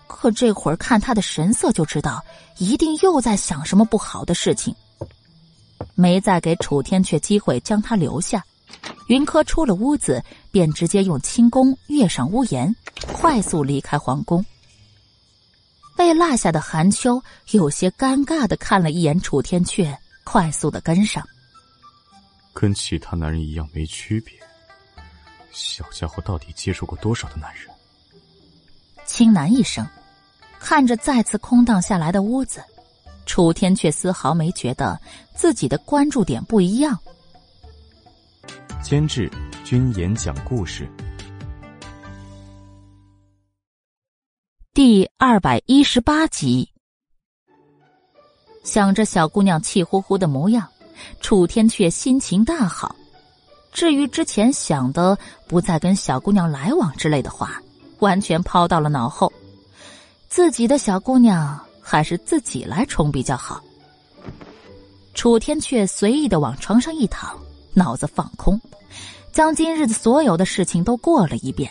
[0.07, 2.25] 可这会儿看他的神色就知道，
[2.57, 4.75] 一定又在想什么不好的事情。
[5.95, 8.45] 没再给楚天阙机会将他留下，
[9.09, 12.75] 云柯出了屋子，便直接用轻功跃上屋檐，
[13.13, 14.45] 快速离开皇宫。
[15.97, 21.27] 被落下的韩秋有些尴尬的看了一眼楚天阙，快速的跟上。
[22.53, 24.35] 跟其他男人一样没区别，
[25.53, 27.67] 小家伙到底接触过多少的男人？
[29.07, 29.87] 轻喃一声，
[30.59, 32.63] 看着再次空荡下来的屋子，
[33.27, 34.99] 楚天却丝毫没觉得
[35.35, 36.99] 自己的关注点不一样。
[38.83, 39.31] 监制：
[39.65, 40.89] 君言讲故事。
[44.73, 46.71] 第二百一十八集，
[48.63, 50.69] 想着小姑娘气呼呼的模样，
[51.21, 52.95] 楚天却心情大好。
[53.73, 57.61] 至于之前想的不再跟小姑娘来往之类的话，
[57.99, 59.33] 完全抛到了脑后。
[60.29, 63.63] 自己的小姑娘还是自己来冲比较好。
[65.15, 67.39] 楚天却随意的往床上一躺，
[67.75, 68.61] 脑子放空，
[69.33, 71.71] 将今日的所有的事情都过了一遍。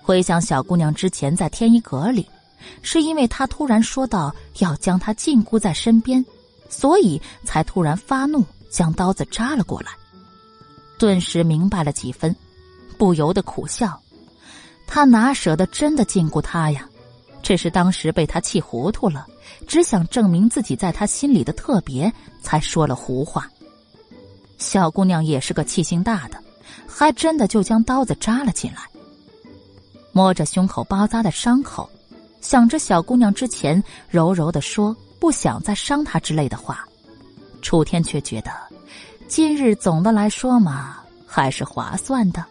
[0.00, 2.30] 回想小姑娘之前在天一阁里，
[2.80, 6.24] 是因为她突然说到要将她禁锢在身边，
[6.68, 9.90] 所以才突然发怒，将刀子扎了过来。
[10.96, 12.34] 顿时明白了几分，
[12.96, 14.00] 不由得苦笑。
[14.86, 16.88] 他哪舍得真的禁锢她呀？
[17.44, 19.26] 只是当时被他气糊涂了，
[19.68, 22.10] 只想证明自己在他心里的特别，
[22.42, 23.48] 才说了胡话。
[24.56, 26.42] 小姑娘也是个气性大的，
[26.88, 28.88] 还真的就将刀子扎了进来。
[30.10, 31.88] 摸着胸口包扎的伤口，
[32.40, 36.82] 想着小姑娘之前柔柔的说不想再伤她之类的话，
[37.60, 38.50] 楚天却觉得，
[39.28, 42.42] 今日总的来说嘛，还是划算的。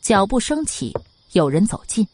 [0.00, 0.94] 脚步升起，
[1.32, 2.06] 有人走近，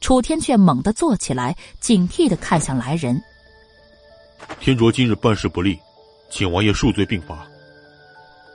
[0.00, 3.20] 楚天却猛地坐起来，警惕的看向来人。
[4.60, 5.78] 天卓今日办事不力，
[6.30, 7.46] 请王爷恕罪并罚。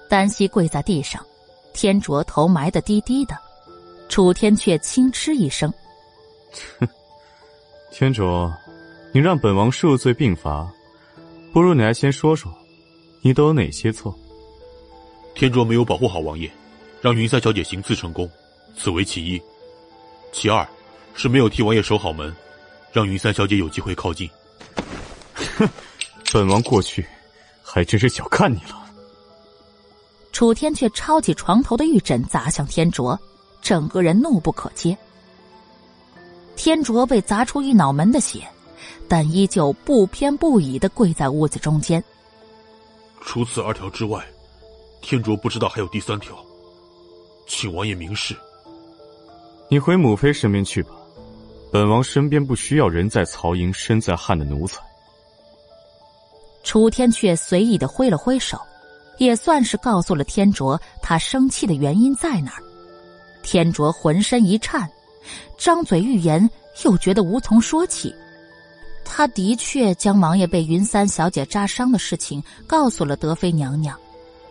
[0.10, 1.26] 单膝跪在地上，
[1.74, 3.38] 天卓头埋得低低的。
[4.10, 5.74] 楚天却轻嗤一声
[6.80, 6.88] ：“哼，
[7.92, 8.54] 天卓，
[9.14, 10.70] 你让本王恕罪并罚，
[11.54, 12.54] 不如你来先说说，
[13.22, 14.14] 你都有哪些错？”
[15.34, 16.52] 天卓没有保护好王爷，
[17.02, 18.30] 让云三小姐行刺成功，
[18.78, 19.40] 此为其一；
[20.34, 20.68] 其二
[21.14, 22.36] 是没有替王爷守好门，
[22.92, 24.30] 让云三小姐有机会靠近。
[25.58, 25.68] 哼，
[26.34, 27.06] 本王过去
[27.64, 28.82] 还真是小看你了。
[30.32, 33.20] 楚天却抄起床头的玉枕砸向天卓。
[33.62, 34.98] 整个人怒不可遏。
[36.56, 38.42] 天卓被砸出一脑门的血，
[39.08, 42.04] 但依旧不偏不倚的跪在屋子中间。
[43.22, 44.26] 除此二条之外，
[45.00, 46.36] 天卓不知道还有第三条，
[47.46, 48.36] 请王爷明示。
[49.70, 50.96] 你回母妃身边去吧，
[51.72, 54.82] 本王身边不需要人在曹营身在汉的奴才。
[56.64, 58.60] 楚天却随意的挥了挥手，
[59.18, 62.64] 也算是告诉了天卓他生气的原因在哪儿。
[63.42, 64.88] 天卓浑身一颤，
[65.58, 66.48] 张嘴欲言，
[66.84, 68.14] 又觉得无从说起。
[69.04, 73.98] 他的确将王爷被云三小姐扎伤的事情告诉了德妃娘娘，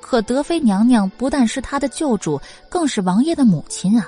[0.00, 4.06] 可德妃娘娘不但是他的救主，更是王爷的母亲啊。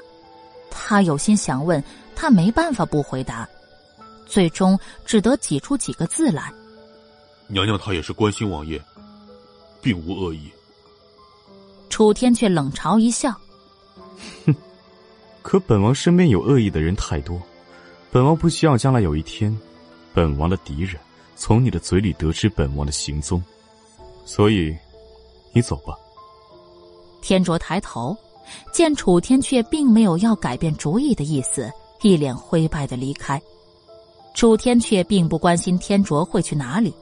[0.70, 1.82] 他有心想问，
[2.22, 3.48] 他没办法不回答，
[4.26, 6.52] 最终只得挤出几个字来。
[7.48, 8.80] 娘娘她也是关心王爷，
[9.80, 10.48] 并无恶意。
[11.90, 13.32] 楚天却冷嘲一笑
[14.46, 14.54] ：“哼，
[15.42, 17.42] 可本王身边有恶意的人太多，
[18.12, 19.52] 本王不希望将来有一天，
[20.14, 20.96] 本王的敌人
[21.34, 23.42] 从你的嘴里得知本王的行踪。
[24.24, 24.72] 所以，
[25.52, 25.92] 你走吧。”
[27.20, 28.16] 天卓抬头，
[28.72, 31.68] 见楚天却并没有要改变主意的意思，
[32.02, 33.40] 一脸灰败的离开。
[34.34, 36.94] 楚天却并不关心天卓会去哪里。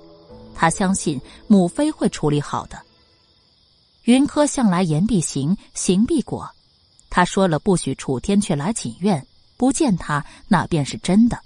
[0.55, 2.79] 他相信母妃会处理好的。
[4.05, 6.49] 云柯向来言必行，行必果。
[7.09, 9.27] 他说了不许楚天阙来锦院，
[9.57, 11.39] 不见他那便是真的。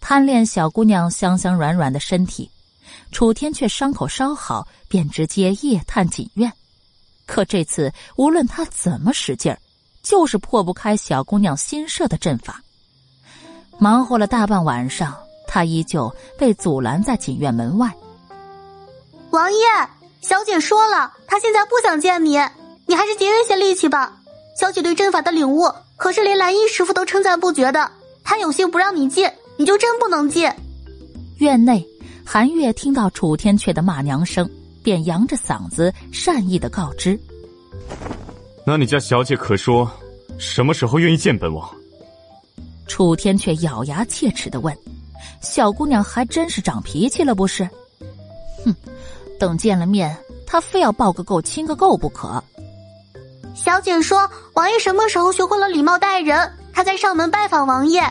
[0.00, 2.50] 贪恋小姑娘香香软软的身体，
[3.12, 6.52] 楚天阙伤口稍好，便直接夜探锦院。
[7.24, 9.58] 可这次无论他怎么使劲儿，
[10.02, 12.62] 就是破不开小姑娘新设的阵法。
[13.78, 15.16] 忙活了大半晚上。
[15.54, 17.92] 她依旧被阻拦在锦院门外。
[19.32, 19.58] 王爷，
[20.22, 22.40] 小姐说了，她现在不想见你，
[22.86, 24.18] 你还是节约些力气吧。
[24.58, 27.90] 小姐对阵法的领悟，可是连蓝衣师傅都称赞不绝的。
[28.24, 30.50] 她有心不让你进，你就真不能进。
[31.36, 31.86] 院内，
[32.24, 34.48] 韩月听到楚天阙的骂娘声，
[34.82, 37.20] 便扬着嗓子善意的告知
[38.64, 39.90] ：“那你家小姐可说，
[40.38, 41.68] 什么时候愿意见本王？”
[42.86, 44.76] 楚天却咬牙切齿的问。
[45.40, 47.68] 小姑娘还真是长脾气了，不是？
[48.64, 48.74] 哼，
[49.38, 52.42] 等见了面，她非要抱个够、亲个够不可。
[53.54, 56.52] 小姐说：“王爷什么时候学会了礼貌待人？
[56.72, 58.02] 她在上门拜访王爷。”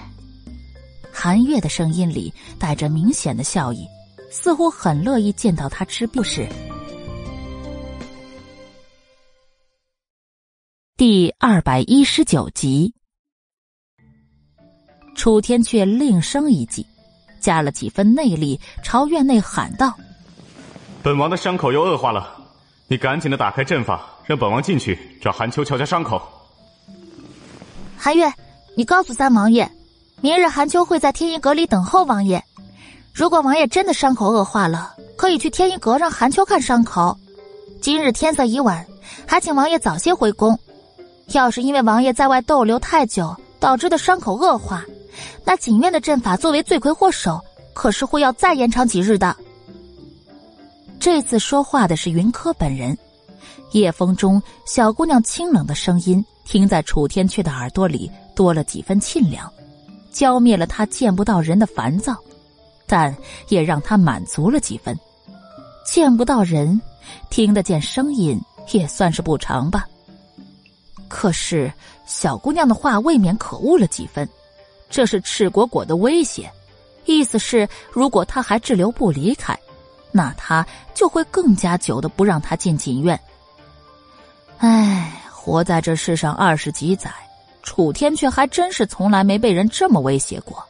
[1.12, 3.86] 韩月的声音里带着明显的笑意，
[4.30, 6.48] 似乎很乐意见到他吃不是。
[11.04, 12.94] 第二百一十九集，
[15.16, 16.86] 楚天却另生一计。
[17.40, 19.96] 加了几分内力，朝院内喊道
[21.02, 22.38] ：“本王的伤口又恶化了，
[22.88, 26.22] 你赶紧的打开阵法，让本王进去找韩秋瞧瞧伤口。”
[27.98, 28.32] 韩月，
[28.78, 29.68] 你告诉三王爷，
[30.22, 32.44] 明日韩秋会在天一阁里等候王爷。
[33.12, 37.18] 如果王爷真的伤口恶化了，可以去天一阁让韩秋看伤口。
[37.82, 38.86] 今日天色已晚，
[39.26, 40.60] 还请王爷早些回宫。
[41.34, 44.84] 要是因为王爷在外逗留太久导致的伤口恶化，
[45.46, 47.40] 那锦院的阵法作为罪魁祸首，
[47.74, 49.36] 可是会要再延长几日的。
[51.00, 52.98] 这次说话的是云柯本人。
[53.72, 59.50] 夜风中，小姑娘清冷的声音听在楚天阙的耳朵里多了几分沁凉，
[60.12, 62.16] 浇灭了他见不到人的烦躁，
[62.86, 63.16] 但
[63.48, 64.98] 也让他满足了几分。
[65.86, 66.80] 见不到人，
[67.30, 68.40] 听得见声音，
[68.72, 69.88] 也算是补偿吧。
[71.12, 71.72] 可是
[72.06, 74.28] 小姑娘的话未免可恶了几分。
[74.90, 76.50] 这是赤果果的威胁，
[77.04, 79.58] 意思是如果他还滞留不离开，
[80.10, 83.20] 那他就会更加久的不让他进锦院。
[84.60, 87.12] 唉，活在这世上二十几载，
[87.62, 90.64] 楚天却还真是从来没被人这么威胁过。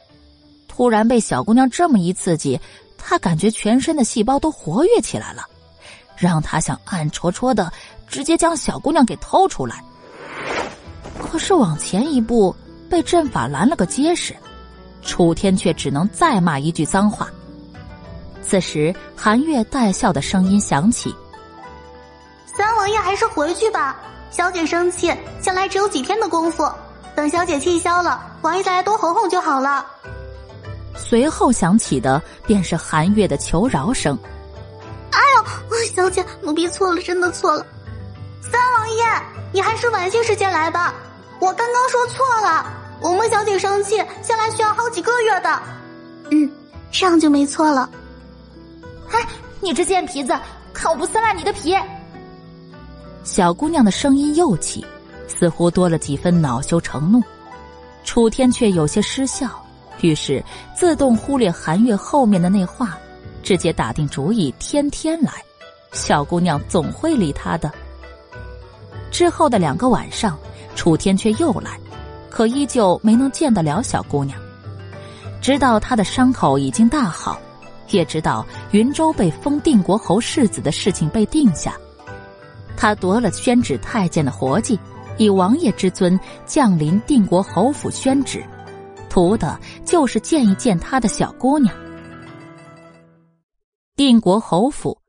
[0.66, 2.60] 突然被小姑娘这么一刺激，
[2.98, 5.44] 他感觉全身的细胞都活跃起来了，
[6.16, 7.72] 让他想暗戳戳的
[8.08, 9.84] 直接将小姑娘给偷出来。
[11.22, 12.54] 可是往前一步。
[12.90, 14.36] 被阵法拦了个结实，
[15.00, 17.26] 楚天却只能再骂一句脏话。
[18.42, 21.10] 此时，韩月带笑的声音响起
[22.44, 23.98] ：“三王爷还是回去吧，
[24.30, 26.70] 小姐生气，向来只有几天的功夫，
[27.16, 29.86] 等小姐气消了，王爷再来多哄哄就好了。”
[30.94, 34.18] 随后响起的便是韩月的求饶声
[35.12, 37.64] ：“哎呦，小姐，奴婢错了，真的错了。
[38.42, 39.04] 三王爷，
[39.52, 40.92] 你还是晚些时间来吧，
[41.38, 45.60] 我刚刚说错了。”我们小姐生气，下来需要好几个月的。
[46.30, 46.48] 嗯，
[46.92, 47.90] 这样就没错了。
[49.10, 49.26] 哎，
[49.60, 50.32] 你这贱皮子，
[50.72, 51.74] 看我不撕烂你的皮！
[53.24, 54.86] 小姑娘的声音又起，
[55.26, 57.20] 似乎多了几分恼羞成怒。
[58.04, 59.48] 楚天却有些失笑，
[60.00, 60.40] 于是
[60.76, 62.96] 自动忽略韩月后面的那话，
[63.42, 65.32] 直接打定主意天天来。
[65.90, 67.68] 小姑娘总会理他的。
[69.12, 70.36] 之后的两个晚上，
[70.74, 71.78] 楚天却又来，
[72.30, 74.36] 可依旧没能见得了小姑娘。
[75.40, 77.38] 直到她的伤口已经大好，
[77.90, 81.76] 也知道云州被封定国侯世子的事情被定下，
[82.74, 84.80] 他夺了宣旨太监的活计，
[85.18, 88.42] 以王爷之尊降临定国侯府宣旨，
[89.10, 91.74] 图的就是见一见他的小姑娘。
[93.94, 95.01] 定国侯府。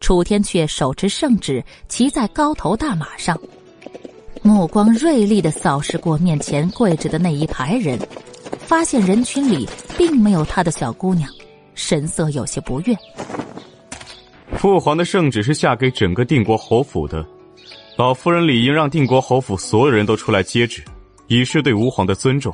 [0.00, 3.38] 楚天阙手持圣旨，骑在高头大马上，
[4.42, 7.98] 目光锐利的扫视过面前跪着的那一排人，
[8.58, 11.30] 发现人群里并没有他的小姑娘，
[11.74, 12.96] 神色有些不悦。
[14.56, 17.24] 父皇的圣旨是下给整个定国侯府的，
[17.96, 20.82] 老夫人理应让定国侯府所有人都出来接旨，
[21.28, 22.52] 以示对吾皇的尊重。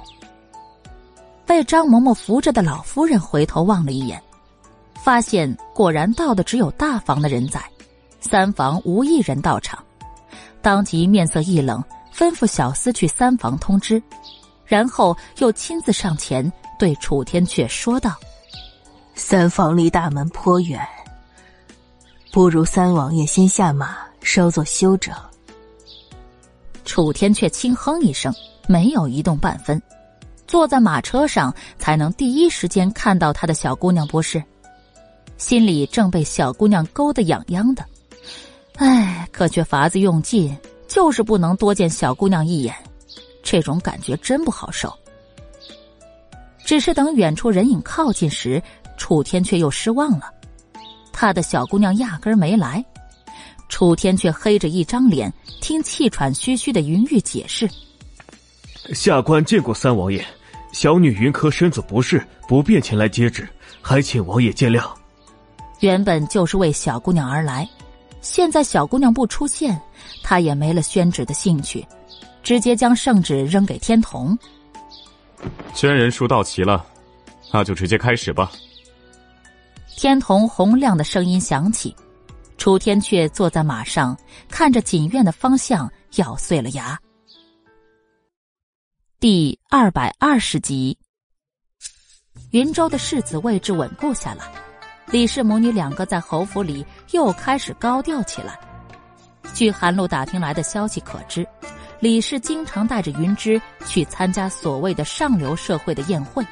[1.46, 4.20] 被张嬷嬷扶着的老夫人回头望了一眼。
[5.06, 7.62] 发现果然到的只有大房的人在，
[8.20, 9.78] 三房无一人到场，
[10.60, 11.80] 当即面色一冷，
[12.12, 14.02] 吩咐小厮去三房通知，
[14.64, 18.16] 然后又亲自上前对楚天阙说道
[19.14, 20.84] ：“三房离大门颇远，
[22.32, 25.14] 不如三王爷先下马，稍作休整。”
[26.84, 28.34] 楚天阙轻哼一声，
[28.66, 29.80] 没有移动半分，
[30.48, 34.42] 坐在马车上才能第一时间看到他的小姑娘，不是？
[35.38, 37.84] 心里正被小姑娘勾得痒痒的，
[38.76, 40.56] 唉，可却法子用尽，
[40.88, 42.74] 就是不能多见小姑娘一眼，
[43.42, 44.92] 这种感觉真不好受。
[46.64, 48.60] 只是等远处人影靠近时，
[48.96, 50.32] 楚天却又失望了，
[51.12, 52.84] 他的小姑娘压根没来。
[53.68, 57.68] 楚天却黑着一张脸，听气喘吁吁的云玉解释
[58.94, 60.24] ：“下官见过三王爷，
[60.72, 63.46] 小女云柯身子不适，不便前来接旨，
[63.82, 64.88] 还请王爷见谅。”
[65.86, 67.68] 原本就是为小姑娘而来，
[68.20, 69.80] 现在小姑娘不出现，
[70.20, 71.86] 他也没了宣旨的兴趣，
[72.42, 74.36] 直接将圣旨扔给天童。
[75.72, 76.84] 既然人数到齐了，
[77.52, 78.50] 那就直接开始吧。
[79.96, 81.94] 天童洪亮的声音响起，
[82.58, 84.18] 楚天却坐在马上，
[84.48, 86.98] 看着锦院的方向，咬碎了牙。
[89.20, 90.98] 第二百二十集，
[92.50, 94.65] 云州的世子位置稳固下来。
[95.08, 98.58] 李氏母女两个在侯府里又开始高调起来。
[99.54, 101.46] 据韩露打听来的消息可知，
[102.00, 106.44] 李氏经常带着云芝去参加所谓的上流社会的宴会。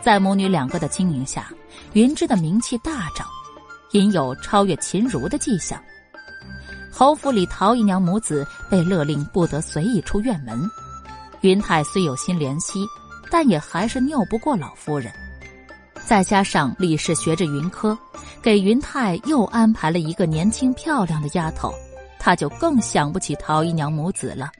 [0.00, 1.50] 在母女两个的经营下，
[1.94, 3.26] 云芝的名气大涨，
[3.90, 5.82] 隐有超越秦如的迹象。
[6.92, 10.70] 侯府里陶姨娘母子被勒令不得随意出院门。
[11.40, 12.86] 云泰虽有心怜惜，
[13.30, 15.12] 但也还是拗不过老夫人。
[16.08, 17.96] 再加上李氏学着云科，
[18.40, 21.70] 给云泰又安排了一个年轻漂亮的丫头，
[22.18, 24.50] 他就更想不起陶姨娘母子了。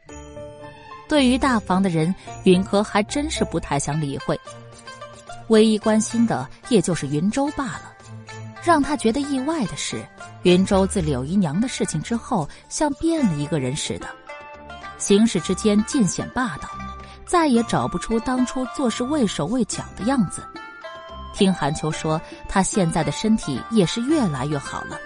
[1.09, 4.39] 对于大房的人，云科还真是不太想理会，
[5.47, 7.95] 唯一关心的也就是云州罢了。
[8.63, 10.07] 让他觉得意外的是，
[10.43, 14.07] 云州自柳姨娘的事情之后，像变了一个人似的，
[14.99, 16.69] 行事之间尽显霸道，
[17.25, 20.43] 再也找不出当初做事畏手畏脚的样子。
[21.39, 24.99] 听韩秋说，他现在的身体也是越来越好了。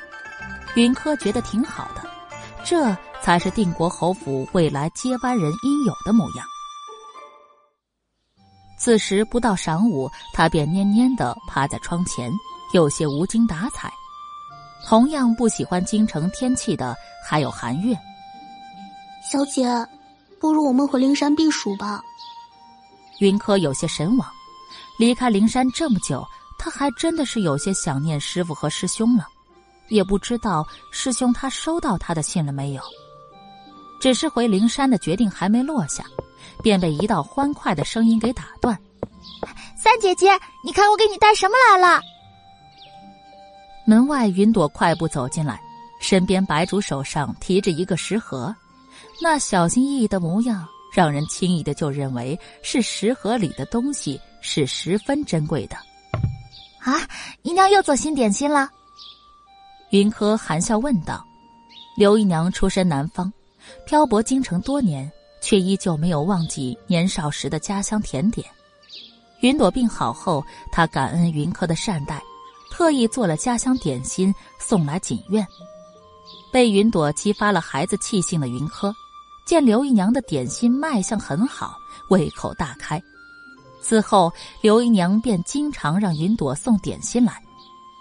[0.76, 2.02] 云柯觉得挺好的，
[2.64, 6.46] 这才是定国侯府未来接班人应有的模样。
[8.78, 12.32] 此时不到晌午，他便蔫蔫的趴在窗前，
[12.72, 13.92] 有些无精打采。
[14.86, 17.94] 同样不喜欢京城天气的还有韩月。
[19.30, 19.68] 小姐，
[20.40, 22.00] 不如我们回灵山避暑吧。
[23.18, 24.26] 云柯有些神往。
[24.98, 26.26] 离开灵山这么久，
[26.58, 29.26] 他还真的是有些想念师傅和师兄了。
[29.88, 32.82] 也不知道师兄他收到他的信了没有。
[34.00, 36.04] 只是回灵山的决定还没落下，
[36.62, 38.78] 便被一道欢快的声音给打断
[39.76, 40.30] ：“三姐姐，
[40.64, 42.00] 你看我给你带什么来了？”
[43.86, 45.60] 门外云朵快步走进来，
[46.00, 48.54] 身边白竹手上提着一个食盒，
[49.20, 54.20] 那小心翼翼的模样，让人轻易的就认为是食盒里的东西。
[54.42, 55.76] 是十分珍贵的，
[56.80, 57.00] 啊！
[57.42, 58.68] 姨娘又做新点心了。
[59.90, 61.24] 云柯含笑问道
[61.96, 63.32] ：“刘姨娘出身南方，
[63.86, 68.46] 漂泊京城多年，却依旧没有忘记年少时的家乡甜点。
[69.42, 72.20] 云朵病好后，她感恩云柯的善待，
[72.70, 75.46] 特意做了家乡点心送来锦院。
[76.52, 78.92] 被云朵激发了孩子气性的云柯，
[79.46, 81.76] 见刘姨娘的点心卖相很好，
[82.10, 83.00] 胃口大开。”
[83.82, 87.42] 此后，刘姨娘便经常让云朵送点心来，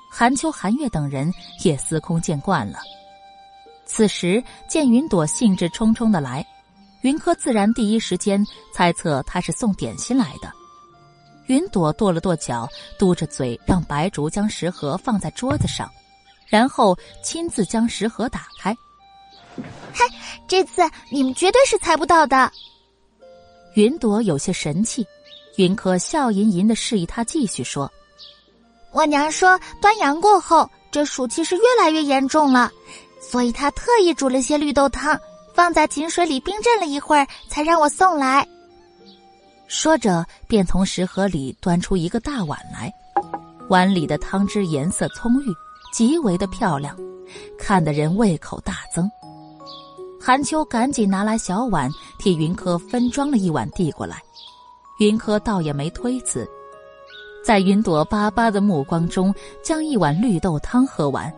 [0.09, 2.79] 韩秋、韩月等人也司空见惯了。
[3.85, 6.45] 此时见云朵兴致冲冲的来，
[7.01, 10.49] 云柯自然第一时间猜测她是送点心来的。
[11.47, 15.89] 云朵跺了跺脚，嘟着嘴让白竹将食盒放在桌子上，
[16.47, 18.73] 然后亲自将食盒打开。
[19.91, 20.05] 嗨，
[20.47, 22.49] 这次你们绝对是猜不到的。
[23.73, 25.05] 云朵有些神气，
[25.57, 27.91] 云柯笑吟吟的示意他继续说
[28.91, 32.71] ：“我娘说端阳过后，这暑气是越来越严重了，
[33.21, 35.19] 所以她特意煮了些绿豆汤，
[35.53, 38.47] 放在井水里冰镇了一会儿，才让我送来。”
[39.67, 42.93] 说着，便从食盒里端出一个大碗来，
[43.69, 45.47] 碗里的汤汁颜色葱郁，
[45.93, 46.97] 极为的漂亮，
[47.57, 49.09] 看得人胃口大增。
[50.19, 51.89] 韩秋赶紧拿来小碗，
[52.19, 54.21] 替云柯分装了一碗递过来。
[55.01, 56.47] 云柯倒也没推辞，
[57.43, 59.33] 在云朵巴巴的目光中，
[59.63, 61.33] 将一碗绿豆汤喝完。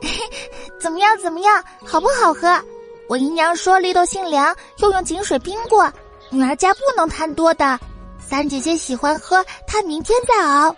[0.78, 1.18] 怎么样？
[1.22, 1.64] 怎么样？
[1.86, 2.62] 好不好喝？
[3.08, 5.90] 我姨娘说绿豆性凉，又用井水冰过。
[6.28, 7.80] 女儿家不能贪多的，
[8.18, 10.76] 三姐姐喜欢喝，她明天再熬。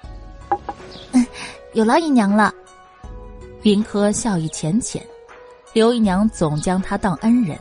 [1.10, 1.26] 嗯，
[1.72, 2.54] 有劳姨娘了。
[3.62, 5.04] 云柯笑意浅浅，
[5.72, 7.58] 刘姨娘总将她当恩人，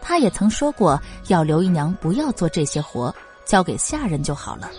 [0.00, 3.14] 她也曾说过要刘姨娘不要做这些活，
[3.48, 4.70] 交给下人就好了。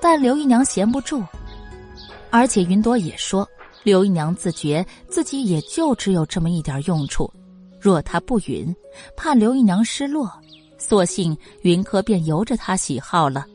[0.00, 1.22] 但刘姨娘闲不住，
[2.30, 3.48] 而且云朵也说，
[3.84, 7.32] 刘姨娘自觉自己也就只有这么一点用处，
[7.78, 8.74] 若她不允，
[9.16, 10.28] 怕刘姨娘失落。
[10.78, 13.46] 索性云柯便由着她喜好了。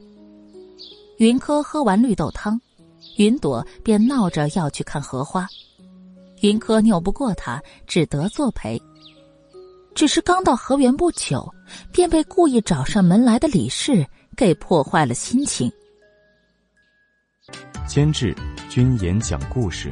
[1.18, 2.62] 云柯喝完绿豆汤，
[3.18, 5.46] 云朵便闹着要去看荷花。
[6.42, 8.82] 云柯拗不过他，只得作陪。
[9.96, 11.52] 只是刚到河园不久，
[11.92, 14.06] 便被故意找上门来的李氏
[14.38, 15.70] 给破坏了心情。
[17.88, 18.36] 监制：
[18.70, 19.92] 君言讲故事，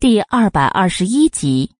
[0.00, 1.70] 第二百二十一集。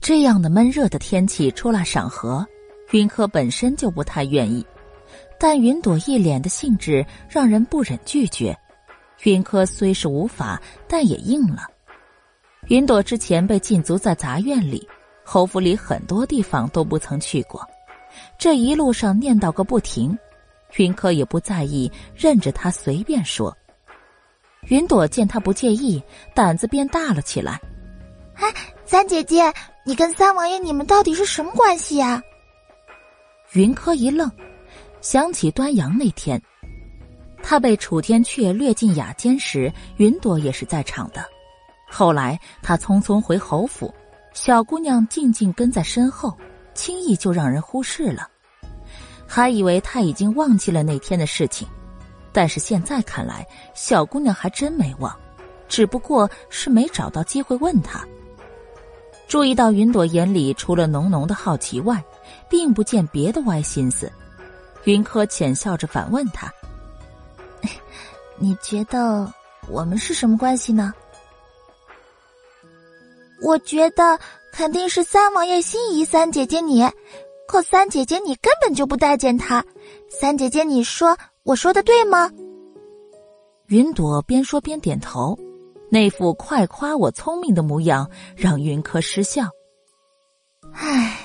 [0.00, 2.46] 这样的闷热的天气出来赏荷，
[2.92, 4.64] 云柯本身就不太愿意，
[5.38, 8.56] 但云朵一脸的兴致让人不忍拒绝。
[9.24, 10.58] 云柯虽是无法，
[10.88, 11.64] 但也应了。
[12.68, 14.88] 云朵之前被禁足在杂院里，
[15.30, 17.62] 侯府里很多地方都不曾去过，
[18.38, 20.18] 这一路上念叨个不停，
[20.76, 23.54] 云柯也不在意，任着他随便说。
[24.68, 26.02] 云朵见他不介意，
[26.34, 27.60] 胆子变大了起来。
[28.36, 28.50] 哎，
[28.86, 29.52] 三姐姐。
[29.84, 32.22] 你跟三王爷，你们到底是什么关系呀？
[33.52, 34.30] 云柯一愣，
[35.02, 36.40] 想起端阳那天，
[37.42, 41.22] 他被楚天阙掠进雅间时，云朵也是在场的。
[41.86, 43.94] 后来他匆匆回侯府，
[44.40, 46.32] 小姑娘静静跟在身后，
[46.72, 48.28] 轻易就让人忽视了，
[49.26, 51.66] 还以为他已经忘记了那天的事情。
[52.32, 55.12] 但是现在看来，小姑娘还真没忘，
[55.66, 58.06] 只不过是没找到机会问他。
[59.26, 62.00] 注意到云朵眼里除了浓浓的好奇外，
[62.48, 64.10] 并不见别的歪心思。
[64.84, 66.48] 云柯浅笑着反问他
[68.38, 69.30] ：“你觉得
[69.68, 70.94] 我们是什么关系呢？”
[73.42, 74.18] 我觉得
[74.52, 76.82] 肯定是三王爷心仪三姐姐你，
[77.46, 79.64] 可三姐姐你根本就不待见他。
[80.08, 82.30] 三姐姐，你说我说的对吗？
[83.66, 85.38] 云朵边说边点头。
[85.90, 89.48] 那副快夸我聪明的模样，让云柯失笑。
[90.74, 91.18] 唉，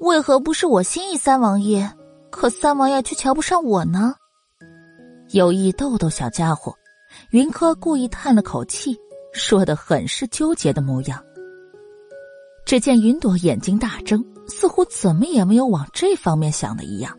[0.00, 1.88] 为何不是我心仪三王爷，
[2.30, 4.14] 可三王爷却瞧不上我呢？
[5.30, 6.74] 有意逗逗小家伙，
[7.30, 8.98] 云柯故意叹了口气，
[9.32, 11.22] 说的很是纠结的模样。
[12.66, 17.16] 只见云朵眼睛大睁，似乎怎么也没有往这方面想的一样。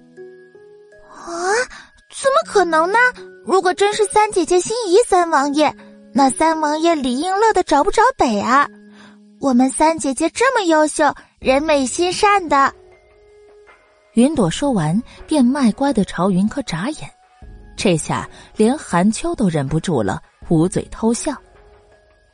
[1.09, 1.49] 啊，
[2.11, 2.99] 怎么可能呢？
[3.45, 5.75] 如果真是三姐姐心仪三王爷。
[6.13, 8.67] 那三王爷理应乐得找不着北啊！
[9.39, 12.73] 我们三姐姐这么优秀，人美心善的。
[14.13, 17.07] 云朵说完，便卖乖的朝云柯眨眼，
[17.75, 21.35] 这下连韩秋都忍不住了，捂嘴偷笑。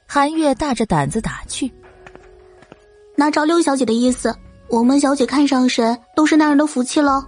[0.08, 1.70] 韩月大着胆子打趣
[3.16, 4.36] ：“那照六小姐的意思，
[4.70, 7.24] 我们小姐看上谁都是那人的福气喽。”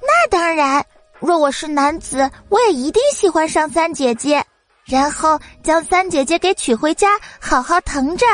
[0.00, 0.84] 那当然，
[1.18, 4.44] 若我是男子，我也一定喜欢上三姐姐。
[4.86, 7.08] 然后将三姐姐给娶回家，
[7.40, 8.26] 好好疼着。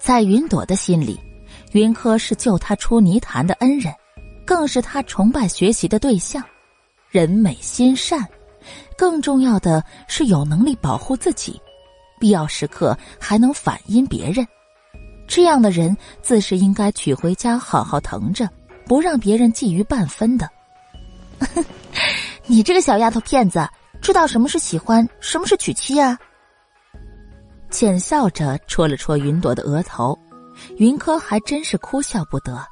[0.00, 1.20] 在云朵的心里，
[1.72, 3.92] 云柯是救她出泥潭的恩人，
[4.46, 6.42] 更是她崇拜学习的对象。
[7.10, 8.26] 人美心善，
[8.96, 11.60] 更重要的是有能力保护自己，
[12.18, 14.46] 必要时刻还能反阴别人。
[15.26, 18.48] 这样的人自是应该娶回家，好好疼着，
[18.86, 20.48] 不让别人觊觎半分的。
[22.46, 23.66] 你这个小丫头片子，
[24.00, 26.18] 知道什么是喜欢，什么是娶妻啊？
[27.70, 30.18] 浅笑着戳了戳云朵的额头，
[30.76, 32.62] 云柯还真是哭笑不得。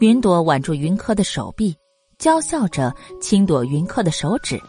[0.00, 1.74] 云朵挽住云柯的手臂，
[2.18, 4.60] 娇笑着轻躲云柯的手指。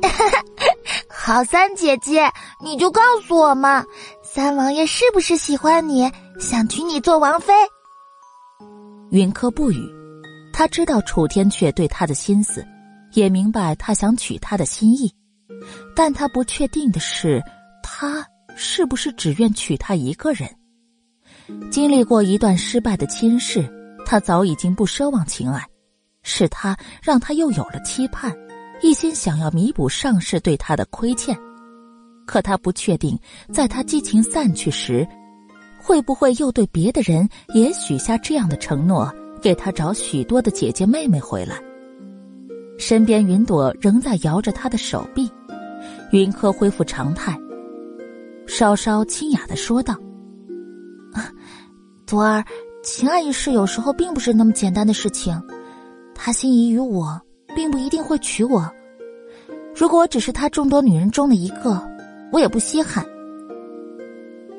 [1.08, 2.30] 好三姐姐，
[2.62, 3.84] 你就告诉我嘛，
[4.30, 7.50] 三王爷是不是喜欢你，想娶你做王妃？
[9.10, 9.80] 云柯不语，
[10.52, 12.62] 他知道楚天阙对他的心思，
[13.14, 15.10] 也明白他想娶她的心意，
[15.96, 17.42] 但他不确定的是。
[17.82, 18.22] 他
[18.54, 20.46] 是不是只愿娶她一个人？
[21.70, 23.66] 经历过一段失败的亲事，
[24.04, 25.66] 他早已经不奢望情爱，
[26.22, 28.36] 是他让他又有了期盼，
[28.82, 31.34] 一心想要弥补上世对他的亏欠。
[32.28, 33.18] 可他不确定，
[33.50, 35.08] 在他激情散去时，
[35.80, 39.10] 会不会又对别的人也许下这样的承诺，
[39.40, 41.56] 给他找许多的姐姐妹妹回来。
[42.76, 45.30] 身边云朵仍在摇着他的手臂，
[46.12, 47.34] 云柯恢复常态。
[48.46, 49.94] 稍稍清雅的说道
[51.14, 51.32] ：“啊
[52.06, 52.44] 朵儿，
[52.82, 55.42] 情爱一事有时候并不是那么简单的事情。
[56.14, 57.18] 他心仪于我，
[57.56, 58.70] 并不一定会娶我。
[59.74, 61.80] 如果只是他众多女人中的一个，
[62.32, 63.04] 我也不稀罕。”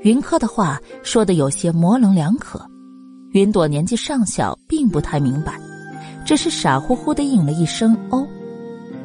[0.03, 2.59] 云柯的话说的有些模棱两可，
[3.31, 5.59] 云朵年纪尚小，并不太明白，
[6.25, 8.27] 只是傻乎乎的应了一声“哦”，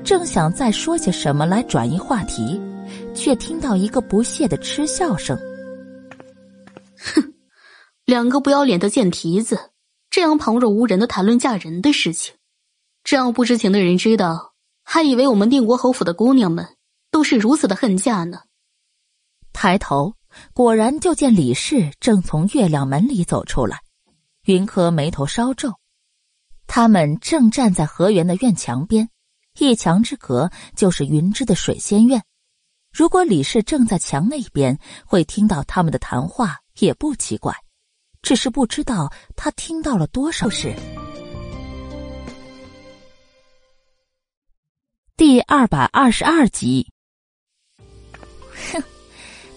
[0.05, 2.61] 正想再说些什么来转移话题。
[3.15, 5.37] 却听到一个不屑的嗤笑声。
[6.99, 7.33] 哼，
[8.05, 9.59] 两个不要脸的贱蹄子，
[10.11, 12.35] 这样旁若无人的谈论嫁人的事情，
[13.03, 14.53] 这样不知情的人知道，
[14.85, 16.67] 还以为我们定国侯府的姑娘们
[17.11, 18.41] 都是如此的恨嫁呢。
[19.55, 20.15] 抬头，
[20.53, 23.81] 果然就见李氏正从月亮门里走出来。
[24.45, 25.73] 云柯眉头稍皱，
[26.67, 29.09] 他们正站在河源的院墙边，
[29.59, 32.23] 一墙之隔就是云芝的水仙院。
[32.93, 37.55] 如果李氏正在墙那边，会听到他们的谈话也不奇怪，
[38.21, 40.75] 只是不知道他听到了多少事。
[45.17, 46.93] 第二百二十二集。
[48.73, 48.83] 哼，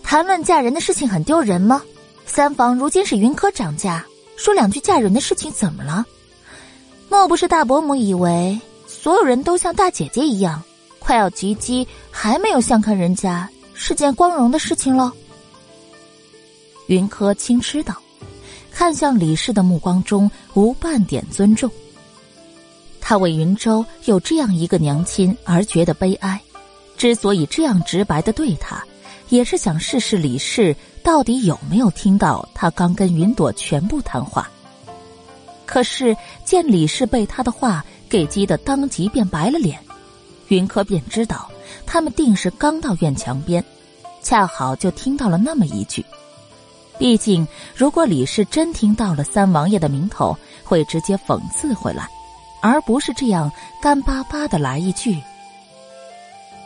[0.09, 1.83] 谈论嫁人的事情很丢人吗？
[2.25, 4.05] 三房如今是云柯掌家，
[4.37, 6.05] 说两句嫁人的事情怎么了？
[7.09, 10.63] 莫不是大伯母以为所有人都像大姐姐一样？
[10.97, 15.11] 快要及笄，还没有相看人家，是件光荣的事情喽。
[16.85, 17.93] 云柯轻嗤道，
[18.71, 21.69] 看向李氏的目光中无半点尊重。
[23.01, 26.41] 他为云州有这样一个娘亲而觉得悲哀，
[26.95, 28.81] 之所以这样直白的对他，
[29.29, 34.49] 也是想试试李氏到底有没有听到他刚跟云朵全部谈话。
[35.65, 36.15] 可是
[36.45, 39.79] 见李氏被他的话给激得当即便白了脸。
[40.47, 41.49] 云柯便知道，
[41.85, 43.61] 他们定是刚到院墙边，
[44.21, 46.05] 恰好就听到了那么一句。
[46.97, 52.07] 毕竟，如果李氏真听到了三王爷的名头，会直接讽刺回来，
[52.61, 53.51] 而不是这样
[53.81, 55.21] 干巴巴的来一句：“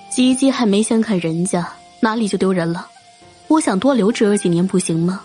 [0.09, 1.67] 吉吉还没先看人家，
[2.01, 2.87] 哪里就丢人了？
[3.47, 5.21] 我想多留侄儿几年，不行吗？”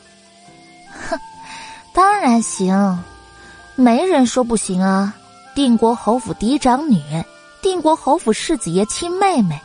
[1.08, 1.18] 哼，
[1.92, 3.02] 当然行，
[3.74, 5.12] 没人说不行啊！
[5.54, 7.00] 定国侯府嫡长女。
[7.62, 9.60] 定国侯府世子爷亲妹妹，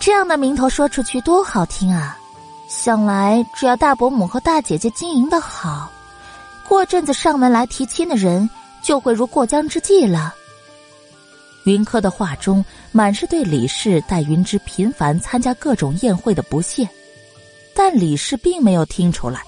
[0.00, 2.16] 这样的名头说出去多好听啊！
[2.66, 5.90] 想来只要大伯母和大姐姐经营的好，
[6.66, 8.48] 过阵子上门来提亲的人
[8.82, 10.34] 就会如过江之鲫了。
[11.64, 12.64] 云柯的话中
[12.96, 16.88] 满是对李氏带云芝频繁参加各种宴会的不屑，
[17.74, 19.42] 但李氏并没有听出来，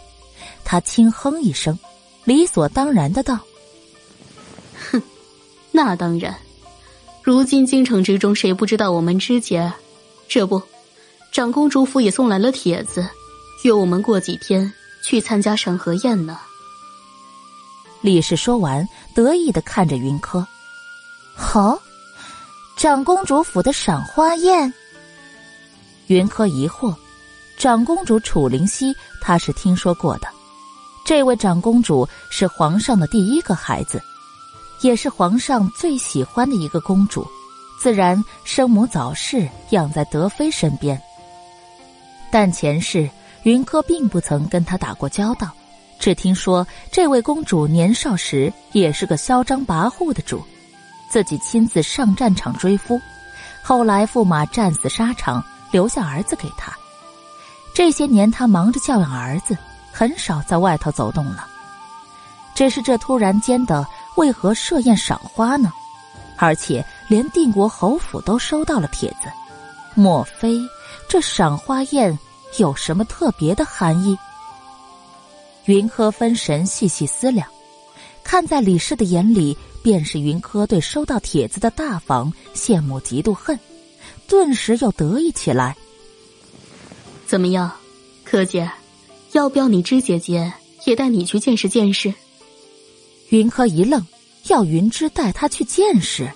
[0.65, 1.79] 他轻哼一声，
[2.25, 3.39] 理所当然的道
[4.91, 5.01] ：“哼，
[5.71, 6.35] 那当然。”
[7.23, 9.73] 如今京城之中，谁不知道我们之姐？
[10.27, 10.61] 这不，
[11.31, 13.09] 长公主府也送来了帖子，
[13.63, 14.73] 约我们过几天
[15.05, 16.37] 去参加赏荷宴呢。
[18.01, 18.85] 李氏说完，
[19.15, 20.45] 得意的看着云柯
[21.37, 21.81] ：“好，
[22.77, 24.73] 长公主府的赏花宴。”
[26.09, 26.95] 云柯疑惑
[27.59, 30.29] ：“长公主楚灵溪，她是听说过的。
[31.05, 34.01] 这位长公主是皇上的第一个孩子。”
[34.83, 37.27] 也是皇上最喜欢的一个公主，
[37.81, 41.01] 自然生母早逝，养在德妃身边。
[42.31, 43.09] 但前世
[43.45, 45.51] 云柯并不曾跟她打过交道，
[45.99, 50.45] 只听说这位公主年少时也是个嚣张跋扈的主，
[51.17, 53.01] 自己亲自上战场追夫，
[53.63, 56.77] 后来驸马战死沙场，留下儿子给他。
[57.73, 59.57] 这些年他忙着教养儿子，
[59.91, 61.49] 很少在外头走动了。
[62.55, 63.87] 只是这突然间的。
[64.17, 65.73] 为何设宴赏花呢？
[66.37, 69.31] 而且连定国侯府都收到了帖子，
[69.95, 70.61] 莫非
[71.09, 72.19] 这赏花宴
[72.59, 74.19] 有什么特别的含义？
[75.65, 77.49] 云柯分神细细思量，
[78.27, 83.57] 看在李氏的眼里，便是云柯对收到帖子的大方羡慕嫉妒恨，
[84.27, 85.77] 顿时又得意起来。
[87.25, 87.71] 怎么样，
[88.25, 88.69] 柯姐，
[89.31, 90.53] 要不要你芝姐姐
[90.87, 92.13] 也带你去见识见识？
[93.29, 94.05] 云柯一愣，
[94.49, 96.29] 要云芝带他去见识，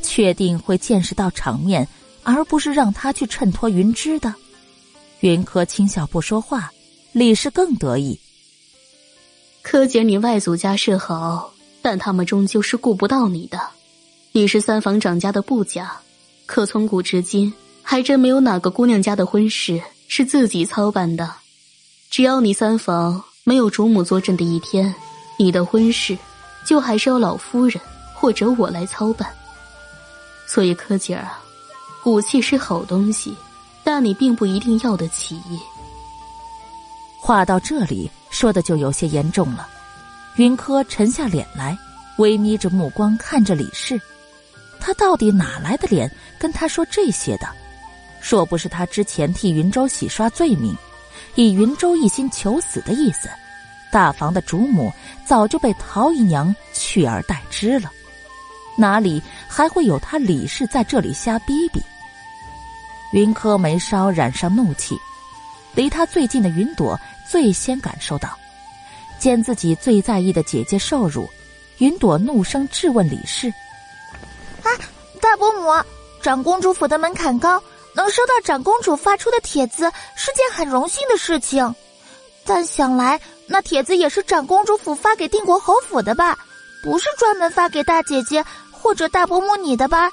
[0.00, 1.86] 确定会见识到场面，
[2.22, 4.34] 而不是让他去衬托云芝的。
[5.20, 6.72] 云柯轻笑不说话，
[7.12, 8.18] 李氏更得意。
[9.62, 11.52] 柯姐，你外祖家是好，
[11.82, 13.60] 但他们终究是顾不到你的。
[14.32, 15.92] 你是三房长家的部家，
[16.46, 17.52] 可从古至今，
[17.82, 21.30] 还真没有哪个姑娘家的婚事是自己操办的。
[22.08, 24.94] 只要你三房没有主母坐镇的一天。
[25.36, 26.18] 你的婚事，
[26.66, 27.80] 就还是要老夫人
[28.14, 29.26] 或者我来操办。
[30.46, 31.42] 所以柯姐儿啊，
[32.02, 33.34] 骨气是好东西，
[33.82, 35.40] 但你并不一定要得起。
[37.18, 39.68] 话到这里，说的就有些严重了。
[40.36, 41.76] 云柯沉下脸来，
[42.16, 44.00] 微眯着目光看着李氏，
[44.78, 47.48] 他到底哪来的脸跟他说这些的？
[48.22, 50.76] 若不是他之前替云州洗刷罪名，
[51.34, 53.28] 以云州一心求死的意思。
[53.90, 54.92] 大房的主母
[55.26, 57.90] 早就被陶姨娘取而代之了，
[58.76, 61.82] 哪里还会有他李氏在这里瞎逼逼？
[63.12, 64.96] 云柯眉梢染上怒气，
[65.74, 66.98] 离他最近的云朵
[67.30, 68.36] 最先感受到，
[69.18, 71.28] 见自己最在意的姐姐受辱，
[71.78, 73.52] 云朵怒声质问李氏
[74.64, 74.68] ：“啊，
[75.20, 75.70] 大伯母，
[76.20, 77.62] 长公主府的门槛高，
[77.94, 81.74] 能收到长公主发出的帖子是件很荣幸的事情，
[82.44, 83.20] 但想来……”
[83.52, 86.38] 那帖子也是长公主府发给定国侯府的吧？
[86.84, 90.08] 不是专门发给大姐姐或者大伯母你的吧？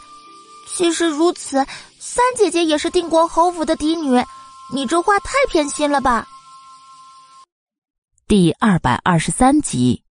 [0.76, 1.64] 其实如此，
[2.00, 4.20] 三姐姐也是定国侯府的嫡女，
[4.74, 6.28] 你这话太偏心了吧？
[8.30, 10.04] 第二百二十三集，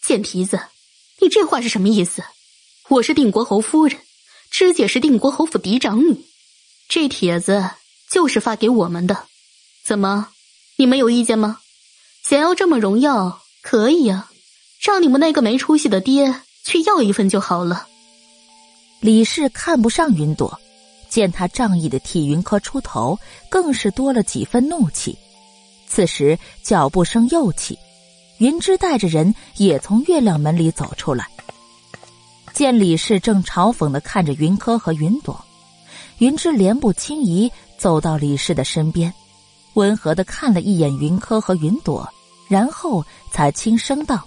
[0.00, 0.60] 贱皮子，
[1.20, 2.22] 你这话是什么意思？
[2.88, 3.98] 我是定国侯夫人，
[4.52, 6.24] 芝姐是定国侯府嫡长女，
[6.88, 7.70] 这帖子
[8.08, 9.26] 就是发给我们的，
[9.84, 10.28] 怎么？
[10.76, 11.58] 你们有意见吗？
[12.22, 14.30] 想要这么荣耀，可以啊，
[14.80, 17.88] 让你们那个没出息的爹去要一份就好了。
[19.00, 20.60] 李氏看不上云朵，
[21.08, 25.18] 见他仗义的替云柯出头，更是多了几分怒气。
[25.94, 27.78] 此时脚步声又起，
[28.38, 31.28] 云芝带着人也从月亮门里走出来。
[32.52, 35.40] 见李氏正嘲讽的看着云柯和云朵，
[36.18, 39.14] 云芝莲步轻移走到李氏的身边。
[39.74, 42.12] 温和的看了一眼云柯和云朵，
[42.48, 44.20] 然后才轻声道：“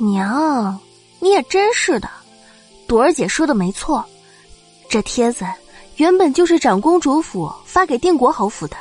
[0.00, 0.80] 娘，
[1.20, 2.08] 你也真是的，
[2.86, 4.02] 朵儿姐说的没错，
[4.88, 5.44] 这帖子
[5.96, 8.76] 原本就是长公主府发给定国侯府的。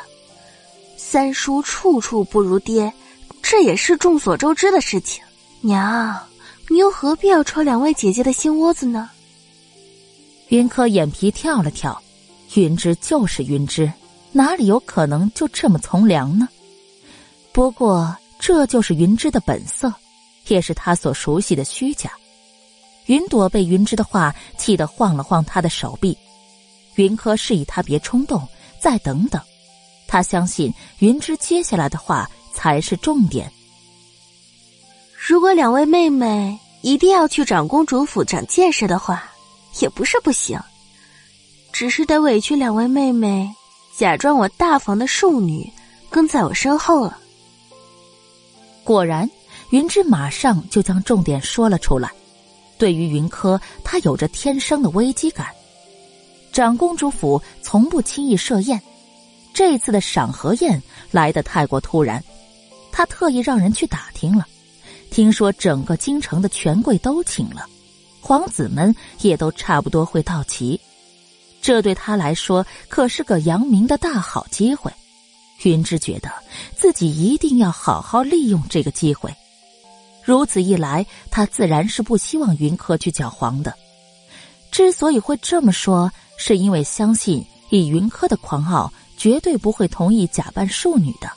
[1.16, 2.92] 三叔处处不如爹，
[3.42, 5.24] 这也是众所周知的事情。
[5.62, 6.14] 娘，
[6.68, 9.10] 你又何必要戳两位姐姐的心窝子呢？”
[10.52, 12.04] 云柯眼皮跳了跳，
[12.56, 13.90] 云芝就是云芝。
[14.34, 16.50] 哪里有可能就这么从良呢？
[17.54, 19.94] 不过这就是云芝的本色，
[20.48, 22.12] 也是他所熟悉的虚假。
[23.06, 26.18] 云朵被云芝的话气得晃了晃他的手臂，
[26.96, 28.46] 云柯示意他别冲动，
[28.82, 29.42] 再等等。
[30.08, 33.52] 他相信云芝接下来的话才是重点。
[35.16, 39.24] 如果两位妹妹一定要去长公主府长见识的话，
[39.80, 40.60] 也不是不行，
[41.74, 43.54] 只是得委屈两位妹妹。
[43.98, 45.72] 假装我大房的庶女，
[46.10, 47.18] 跟在我身后了。
[48.84, 49.30] 果然，
[49.72, 52.12] 云芝马上就将重点说了出来。
[52.78, 55.48] 对于云柯，她有着天生的危机感。
[56.52, 58.80] 长公主府从不轻易设宴，
[59.56, 62.22] 这次的赏荷宴来得太过突然，
[62.92, 64.46] 他特意让人去打听了，
[65.10, 67.66] 听说整个京城的权贵都请了，
[68.20, 70.78] 皇子们也都差不多会到齐。
[71.62, 74.92] 这对他来说可是个扬名的大好机会，
[75.64, 76.30] 云芝觉得
[76.76, 79.34] 自己一定要好好利用这个机会。
[80.22, 83.74] 如此一来，他自然是不希望云柯去搅黄的。
[84.70, 91.30] 之所以会这么说，是因为相信以云柯的狂傲，绝对不会同意假扮庶女的。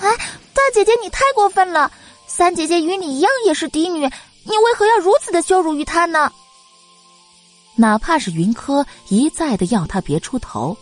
[0.00, 0.16] 哎，
[0.54, 1.90] 大姐姐，你太过分了！
[2.26, 4.00] 三姐姐与你一样也是嫡女，
[4.44, 6.30] 你为何要如此的羞辱于她呢？
[7.74, 10.76] 哪怕是云柯一再的要她别出头，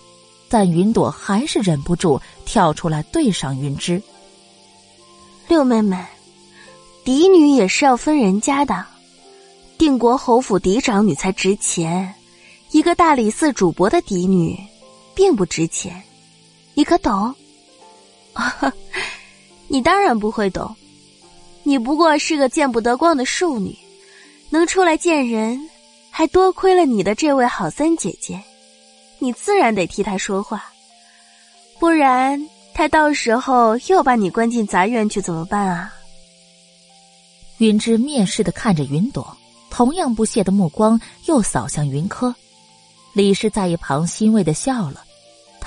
[0.48, 4.02] 但云朵还是忍不住跳出来对上云芝。
[5.48, 6.04] 六妹妹，
[7.04, 8.84] 嫡女也是要分人家的，
[9.78, 12.14] 定国侯府嫡长女才值钱，
[12.72, 14.58] 一个大理寺主簿的嫡女，
[15.16, 16.00] 并不值钱，
[16.74, 17.34] 你可懂？
[19.66, 20.76] 你当然不会懂，
[21.62, 23.74] 你不过是个见不得光的庶女，
[24.50, 25.58] 能出来见人，
[26.10, 28.38] 还多亏了你的这位好三姐姐，
[29.18, 30.70] 你自然得替她说话，
[31.80, 35.94] 不然她到时候又把你关进杂院去怎么办啊？
[37.56, 39.34] 云芝蔑视的看着云朵，
[39.70, 42.34] 同样不屑的目光又扫向云柯。
[43.14, 45.05] 李氏在一旁欣慰的笑了，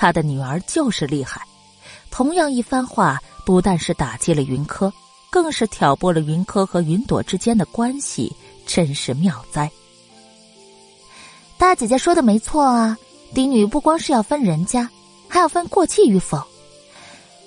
[0.00, 1.42] 他的女儿就是厉害。
[2.10, 4.90] 同样一番话，不但是打击了云柯，
[5.28, 8.34] 更是挑拨了云柯和云朵之间的关系，
[8.64, 9.70] 真是妙哉！
[11.58, 12.96] 大姐姐说的没错啊，
[13.34, 14.88] 嫡女不光是要分人家，
[15.28, 16.42] 还要分过继与否。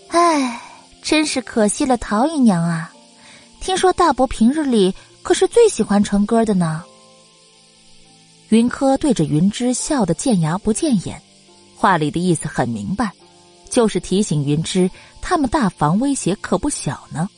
[0.10, 0.62] 唉，
[1.02, 2.94] 真是可惜了陶姨娘啊！
[3.62, 4.94] 听说大伯平日里
[5.24, 6.84] 可是最喜欢成歌的呢。
[8.50, 11.20] 云柯对着云芝笑得见牙不见眼，
[11.84, 13.12] 话里的意思很明白，
[13.70, 14.90] 就是提醒云芝
[15.22, 17.30] 他们大房威胁可不小呢。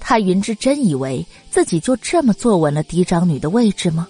[0.00, 4.08] 他云芝真以为自己就这么坐稳了嫡长女的位置吗？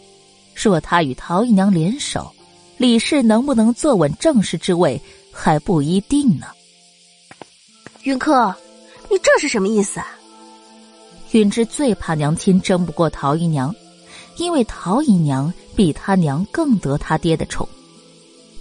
[0.55, 2.32] 若他与陶姨娘联手，
[2.76, 6.47] 李氏能不能坐稳正室之位还不一定呢。
[8.05, 8.55] 云客，
[9.11, 10.07] 你这是什么意思啊？
[11.32, 13.74] 云芝最怕娘亲争不过陶姨娘，
[14.36, 17.68] 因为陶姨娘比他娘更得他爹的宠，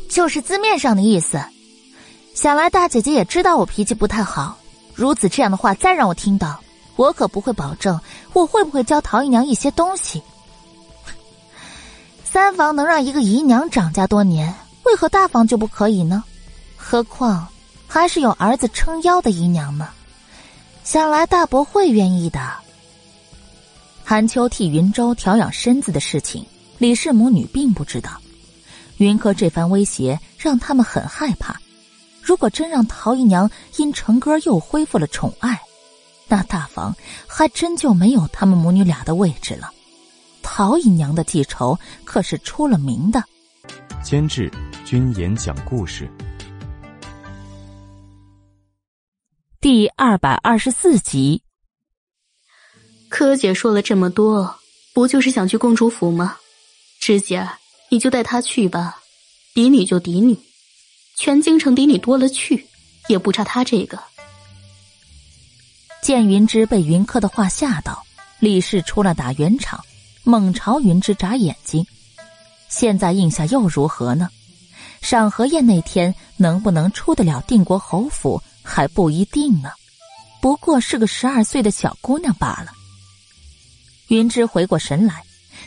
[0.10, 1.39] 就是字面上的意思。
[2.34, 4.57] 想来大姐姐也知道我脾气不太好，
[4.95, 6.60] 如此这样的话再让我听到，
[6.95, 7.99] 我可不会保证
[8.34, 10.22] 我会不会教陶姨娘一些东西。
[12.26, 14.53] 三房能让一个姨娘掌家多年，
[14.84, 16.24] 为何大房就不可以呢？
[16.76, 17.47] 何况
[17.88, 19.89] 还是有儿子撑腰的姨娘呢。
[20.84, 22.39] 想来大伯会愿意的。
[24.03, 26.43] 韩秋替云州调养身子的事情，
[26.80, 28.10] 李氏母女并不知道。
[29.00, 31.60] 云柯这番威胁让他们很害怕。
[32.22, 35.60] 如果真让陶姨娘因成哥又恢复了宠爱，
[36.28, 36.95] 那大房
[37.28, 39.72] 还真就没有他们母女俩的位置了。
[40.43, 43.24] 陶姨娘的记仇可是出了名的。
[44.04, 44.52] 监制：
[44.86, 46.10] 君言讲故事。
[49.62, 51.43] 第二百二十四集，
[53.10, 54.56] 柯姐说了这么多，
[54.93, 56.38] 不就是想去公主府吗？
[57.00, 57.47] 芝姐，
[57.90, 59.00] 你就带她去吧，
[59.54, 60.38] 嫡女就嫡女，
[61.16, 62.68] 全京城嫡女多了去，
[63.08, 64.00] 也不差她这个。
[66.02, 68.06] 见云芝被云柯的话吓到，
[68.40, 69.84] 李氏出来打圆场，
[70.24, 71.86] 猛朝云芝眨眼睛。
[72.70, 74.30] 现在应下又如何呢？
[75.02, 78.42] 赏荷宴那天能不能出得了定国侯府？
[78.62, 79.72] 还不一定呢，
[80.42, 82.72] 不过是个十二岁的小姑娘罢了。
[84.10, 85.24] 云芝回过神来，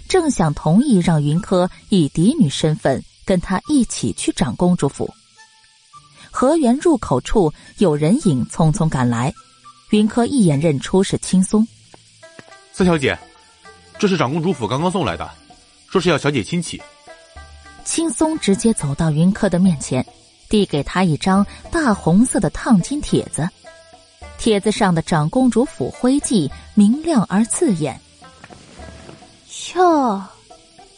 [0.09, 5.12] 正想同意让云柯以嫡女身份跟他一起去长公主府。
[6.30, 9.32] 河源入口处有人影匆匆赶来，
[9.90, 11.66] 云柯一眼认出是青松。
[12.72, 13.18] 三小姐，
[13.99, 15.30] 这是长公主府刚刚送来的，
[15.88, 16.80] 说是要小姐亲启。
[17.84, 20.05] 青松直接走到云柯的面前。
[20.49, 23.49] 递给他一张大红色的烫金帖子，
[24.36, 27.99] 帖子上的长公主府徽记明亮而刺眼。
[29.75, 30.23] 哟，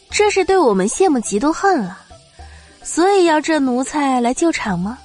[0.09, 1.99] 这是对我们羡慕嫉妒恨了，
[2.83, 4.97] 所以要这奴才来救场吗？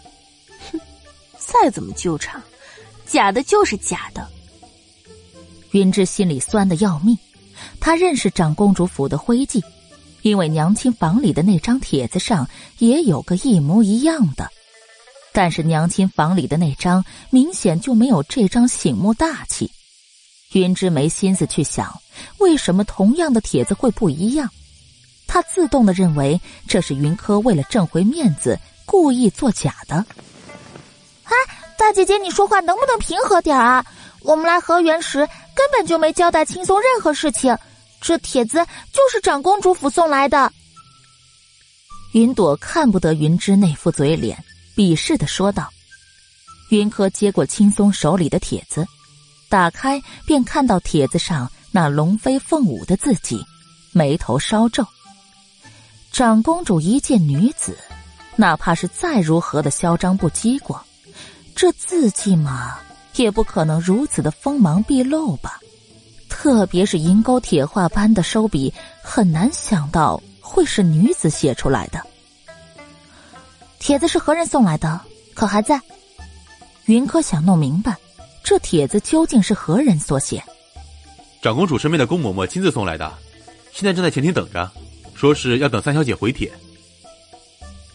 [0.71, 0.81] 哼，
[1.39, 2.43] 再怎么救场，
[3.07, 4.27] 假的就是假的。
[5.73, 7.17] 云芝心里酸的要命，
[7.81, 9.63] 他认识长公主府的徽记。
[10.23, 12.47] 因为娘亲房里的那张帖子上
[12.77, 14.51] 也有个一模一样的，
[15.33, 19.71] 但是娘亲房里的那张明显就没有这张醒目大气。
[20.53, 21.97] 云芝没心思去想
[22.39, 24.51] 为什么同样的帖子会不一样，
[25.27, 30.05] 他自动的认为这是云柯为了挣回面子故意作假的。
[31.25, 31.33] 哎，
[31.79, 33.85] 大姐姐，你说话能不能平和点啊？
[34.23, 35.19] 我们来河源时
[35.55, 37.57] 根本就没交代青松任何事情。
[38.01, 38.59] 这帖子
[38.93, 40.53] 就是长公主府送来的。
[42.13, 44.43] 云朵看不得云芝那副嘴脸，
[44.75, 45.71] 鄙视的说道。
[46.71, 48.87] 云柯接过青松手里的帖子，
[49.51, 53.45] 打开便看到帖子上那龙飞凤舞的字迹，
[53.93, 54.87] 眉头稍皱。
[56.13, 57.77] 长公主一见女子，
[58.37, 60.81] 哪怕是再如何的嚣张不羁过，
[61.57, 62.79] 这字迹嘛，
[63.17, 65.59] 也不可能如此的锋芒毕露吧。
[66.29, 68.73] 特别是银钩铁画般的收笔，
[69.03, 72.01] 很难想到会是女子写出来的。
[73.81, 75.01] 帖子是何人送来的？
[75.35, 75.81] 可还在？
[76.85, 77.97] 云柯想弄明白，
[78.43, 80.43] 这帖子究竟是何人所写。
[81.43, 83.13] 长公主身边的宫嬷嬷亲自送来的，
[83.73, 84.71] 现在正在前厅等着，
[85.15, 86.51] 说是要等三小姐回帖。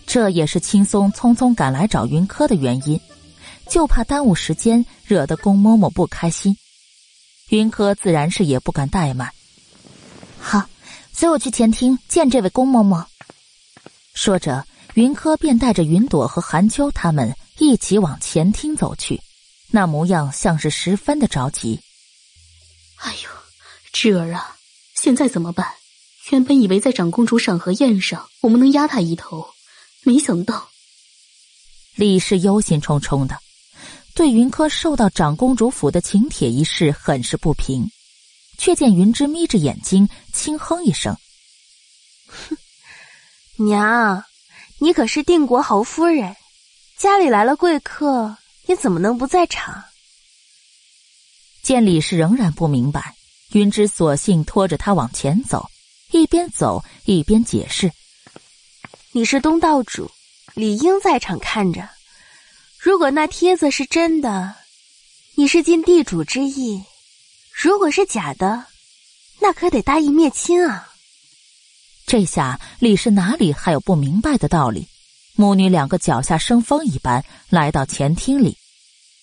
[0.07, 2.99] 这也是青松匆匆赶来找云柯的原因，
[3.67, 6.55] 就怕耽误时间，惹得宫嬷嬷不开心。
[7.49, 9.29] 云柯自然是也不敢怠慢。
[10.39, 10.63] 好，
[11.11, 13.05] 随我去前厅见这位宫嬷嬷。
[14.13, 19.21] 说着，云柯便带着云朵和韩秋他们一起往前厅走去，
[19.75, 21.81] 那模样像是十分的着急。
[22.95, 23.29] 哎呦，
[23.91, 24.55] 芝儿啊，
[24.95, 25.67] 现在怎么办？
[26.31, 29.45] 原本以为在长公主赏荷宴上，我们能压他一头，
[30.03, 30.69] 没想到。
[31.95, 33.37] 李氏忧心忡忡的，
[34.13, 37.91] 对云柯受到长公主府的请帖一事很是不平，
[38.57, 41.17] 却见云芝眯着眼睛，轻哼一声
[42.31, 42.57] ：“哼，
[43.57, 44.23] 娘，
[44.79, 46.33] 你可是定国侯夫人，
[46.97, 48.37] 家里来了贵客，
[48.67, 49.83] 你怎么能不在场？”
[51.61, 53.15] 见李氏仍然不明白，
[53.51, 55.67] 云芝索性拖着他往前走，
[56.11, 57.91] 一边走一边解释
[59.13, 60.11] ：“你是东道主，
[60.53, 61.89] 理应在场看着。
[62.77, 64.55] 如果那帖子是真的，
[65.35, 66.83] 你是尽地主之谊；
[67.51, 68.67] 如果是假的，
[69.39, 70.91] 那可得大义灭亲啊！”
[72.05, 74.87] 这下李氏哪里还有不明白的道理？
[75.35, 78.55] 母女两个脚下生风一般来到前厅里。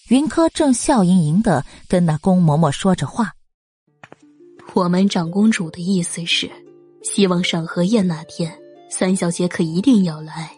[0.09, 3.33] 云柯正笑盈盈的跟那宫嬷嬷说着话。
[4.75, 6.51] 我们长公主的意思是，
[7.03, 8.53] 希望赏荷宴那天，
[8.91, 10.51] 三小姐可一定要来，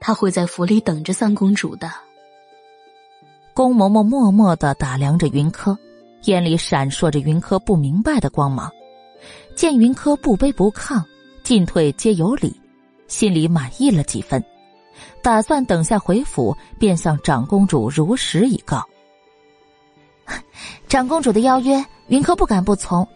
[0.00, 1.90] 她会在府里等着三公主的。
[3.54, 5.76] 宫嬷嬷默默的打量着云柯，
[6.24, 8.70] 眼里闪烁着云柯不明白的光芒。
[9.54, 11.02] 见云柯不卑不亢，
[11.42, 12.54] 进退皆有理，
[13.08, 14.42] 心里满意了几分。
[15.22, 18.86] 打算等下回府，便向长公主如实以告。
[20.88, 23.06] 长公主的邀约，云柯不敢不从。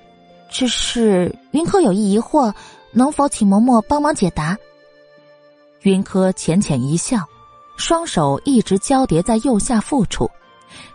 [0.50, 2.52] 只是云柯有一疑惑，
[2.92, 4.56] 能否请嬷嬷帮忙解答？
[5.82, 7.18] 云柯浅浅一笑，
[7.76, 10.30] 双手一直交叠在右下腹处，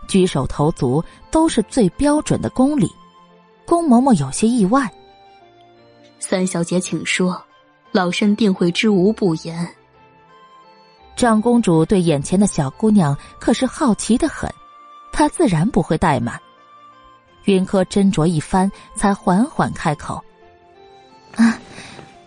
[0.08, 2.90] 举手投足都是最标准的公礼。
[3.66, 4.90] 宫嬷嬷有些意外
[6.18, 7.40] ：“三小姐，请说，
[7.92, 9.68] 老身定会知无不言。”
[11.20, 14.50] 长公主对眼前的小姑娘可是好奇的很，
[15.12, 16.40] 她自然不会怠慢。
[17.44, 20.18] 云柯斟酌一番，才缓缓开口
[21.36, 21.58] ：“啊，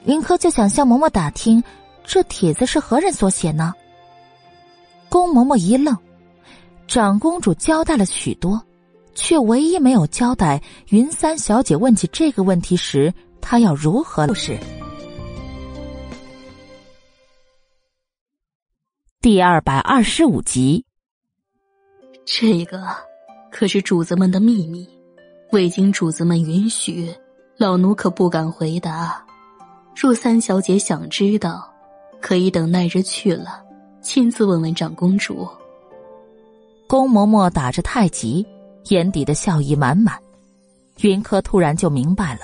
[0.06, 1.64] 云柯就想向嬷嬷打听，
[2.04, 3.74] 这帖子是何人所写呢？”
[5.10, 5.98] 宫嬷嬷一愣，
[6.88, 8.62] 长公主交代了许多，
[9.16, 14.56] 却唯一没有交代云三小姐问起这个问题时，她要如何是
[19.24, 20.84] 第二百二十五集，
[22.26, 22.86] 这个
[23.49, 24.86] 可是主子们的秘密，
[25.53, 27.09] 未经主子们允许，
[27.55, 29.26] 老奴可不敢回答。
[29.95, 31.74] 若三小姐想知道，
[32.19, 33.63] 可以等那日去了，
[34.01, 35.47] 亲自问问长公主。
[36.86, 38.45] 宫嬷嬷打着太极，
[38.89, 40.19] 眼底的笑意满满。
[40.99, 42.41] 云柯突然就明白了，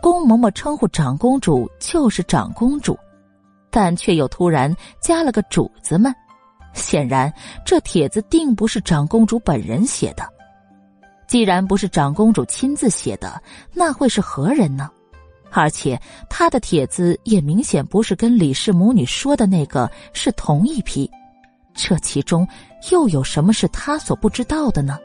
[0.00, 2.98] 宫嬷嬷称呼长公主就是长公主。
[3.72, 6.14] 但却又突然加了个“主子们”，
[6.74, 7.32] 显然
[7.64, 10.22] 这帖子定不是长公主本人写的。
[11.26, 13.42] 既然不是长公主亲自写的，
[13.72, 14.90] 那会是何人呢？
[15.50, 21.10] 而且他的帖子也明显不是跟李氏母女说的那个是同一批，
[21.74, 22.46] 这其中
[22.90, 24.98] 又有什么是他所不知道的呢？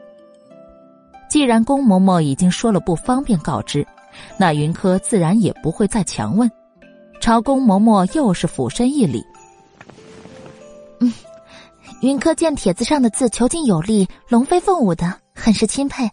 [1.30, 3.86] 既然宫嬷嬷已经说了不方便告知，
[4.38, 6.50] 那云柯自然也不会再强问。
[7.20, 9.24] 朝宫嬷嬷又是俯身一礼。
[11.00, 11.12] 嗯，
[12.00, 16.08] 云柯见帖子上的字遒劲有力、龙飞凤舞的，很是钦佩。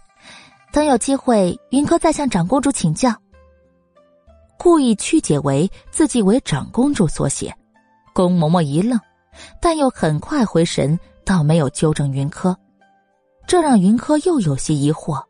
[0.71, 3.13] 等有机会，云柯再向长公主请教。
[4.57, 7.55] 故意曲解为自己为长公主所写，
[8.13, 8.99] 宫嬷嬷一愣，
[9.61, 12.57] 但又很快回神，倒没有纠正云柯。
[13.47, 15.23] 这让云柯又有些疑惑：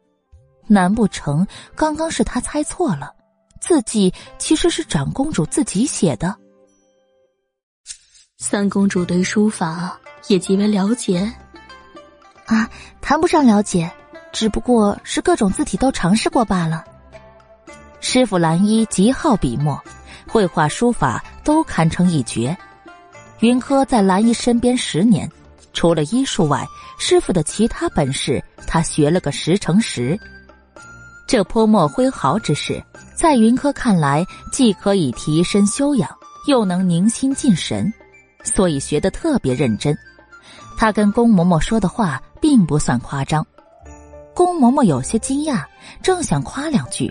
[0.67, 1.45] 难不成
[1.75, 3.13] 刚刚是他猜错了？
[3.65, 6.35] 字迹其实是长公主自己写的。
[8.37, 11.33] 三公主对书法也极为了解，
[12.45, 12.69] 啊，
[13.01, 13.91] 谈不上了解，
[14.31, 16.85] 只不过是各种字体都尝试过罢了。
[18.01, 19.83] 师傅蓝衣极好笔墨，
[20.27, 22.55] 绘画书法都堪称一绝。
[23.39, 25.27] 云柯在蓝衣身边十年，
[25.73, 26.63] 除了医术外，
[26.99, 30.15] 师傅的其他本事他学了个十成十。
[31.27, 32.79] 这泼墨挥毫之事。
[33.15, 36.09] 在云柯看来，既可以提升修养，
[36.47, 37.91] 又能宁心静神，
[38.43, 39.97] 所以学得特别认真。
[40.77, 43.45] 他跟宫嬷嬷说的话并不算夸张。
[44.33, 45.63] 宫嬷嬷有些惊讶，
[46.03, 47.09] 正想夸两句，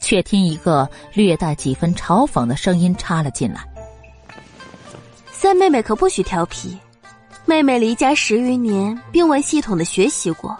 [0.00, 3.66] 却听一个略带几分嘲讽的声音插了进来
[5.32, 6.78] ：“三妹妹可不许调皮，
[7.44, 10.56] 妹妹离家十余年，并未系统的学习过，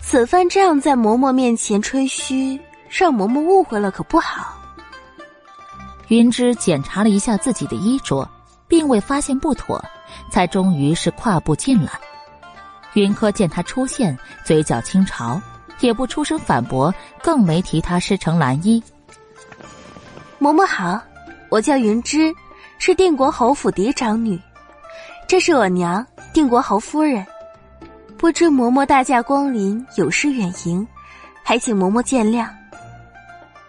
[0.00, 2.58] 此番这样在嬷嬷面前吹嘘，
[2.92, 4.54] 让嬷嬷误会了可不好。”
[6.08, 8.28] 云芝检查了一下自己的衣着，
[8.68, 9.82] 并未发现不妥，
[10.30, 11.92] 才终于是跨步进来。
[12.92, 15.40] 云柯见他出现，嘴角轻潮，
[15.80, 18.82] 也不出声反驳，更没提他师承蓝衣。
[20.38, 21.00] 嬷嬷好，
[21.48, 22.34] 我叫云芝，
[22.78, 24.38] 是定国侯府嫡长女，
[25.26, 27.26] 这是我娘定国侯夫人。
[28.18, 30.86] 不知嬷嬷大驾光临，有失远迎，
[31.42, 32.46] 还请嬷嬷见谅。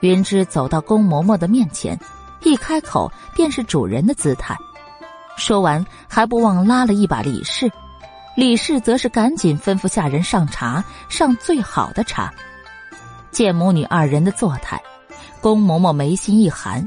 [0.09, 1.97] 云芝走到宫嬷嬷的面前。
[2.41, 4.53] 一开口便是主人的姿态，
[5.37, 7.71] 说完还不忘拉了一把李氏，
[8.35, 12.33] 李氏则是赶紧吩咐下人上茶，上最好的茶。
[13.31, 14.77] 见母女二人的作态，
[15.39, 16.85] 宫嬷嬷眉心一寒。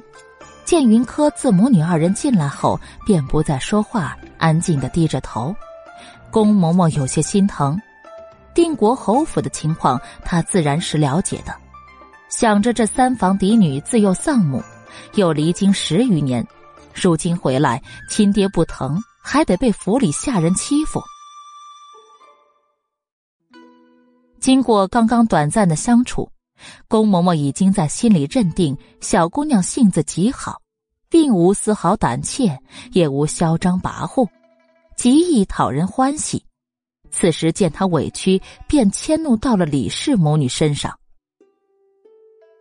[0.67, 5.57] 见云柯自母女二人进来后，便不再说话，安静的低着头。
[6.31, 7.81] 宫嬷嬷有些心疼，
[8.53, 11.55] 定国侯府的情况，她自然是了解的。
[12.29, 14.63] 想着这三房嫡女自幼丧母。
[15.15, 16.47] 又离京十余年，
[16.95, 21.03] 如今回来，亲爹不疼，还得被府里下人欺负。
[24.41, 26.31] 经过刚刚短暂的相处，
[26.89, 30.61] 宫嬷嬷已经在心里认定小姑娘性子极好，
[31.11, 32.59] 并无丝毫胆怯，
[32.93, 34.29] 也无嚣张跋扈，
[34.97, 36.43] 极易讨人欢喜。
[37.11, 40.99] 此时见她委屈，便迁怒到了李氏母女身上。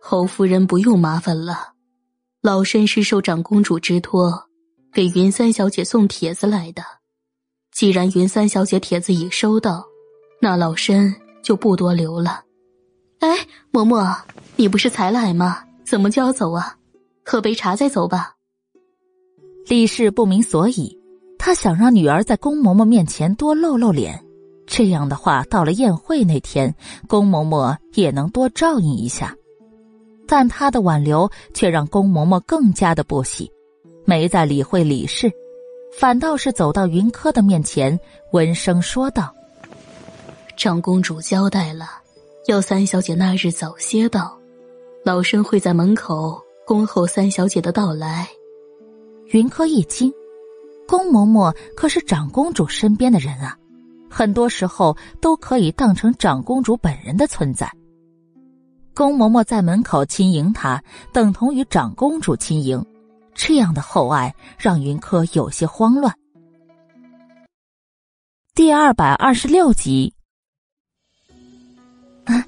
[0.08, 1.72] 侯夫人不用麻烦了。
[2.40, 4.40] 老身是受长公主之托，
[4.92, 6.82] 给云三小姐送帖子来的。
[7.72, 9.84] 既然云三小姐帖子已收到，
[10.40, 11.12] 那老身
[11.42, 12.44] 就不多留了。
[13.18, 13.36] 哎，
[13.72, 14.16] 嬷嬷，
[14.54, 15.64] 你不是才来吗？
[15.84, 16.76] 怎么就要走啊？
[17.24, 18.36] 喝杯茶再走吧。
[19.66, 20.96] 李氏不明所以，
[21.36, 24.24] 他想让女儿在宫嬷嬷面前多露露脸，
[24.68, 26.72] 这样的话，到了宴会那天，
[27.08, 29.34] 宫嬷嬷也能多照应一下。
[30.26, 33.50] 但他的挽留却让宫嬷嬷更加的不喜，
[34.04, 35.30] 没再理会李氏，
[35.98, 37.98] 反倒是走到云柯的面前，
[38.32, 39.34] 温声说道
[40.56, 41.86] ：“长公主交代了，
[42.48, 44.36] 要三小姐那日早些到，
[45.04, 48.28] 老身会在门口恭候三小姐的到来。”
[49.32, 50.12] 云柯一惊，
[50.86, 53.56] 宫嬷嬷可是长公主身边的人啊，
[54.08, 57.70] 很多时候都可以当成长公主本人的存在。
[58.96, 60.82] 宫嬷嬷在门口亲迎她，
[61.12, 62.82] 等同于长公主亲迎，
[63.34, 66.14] 这样的厚爱让云柯有些慌乱。
[68.54, 70.14] 第二百二十六集，
[72.24, 72.42] 啊，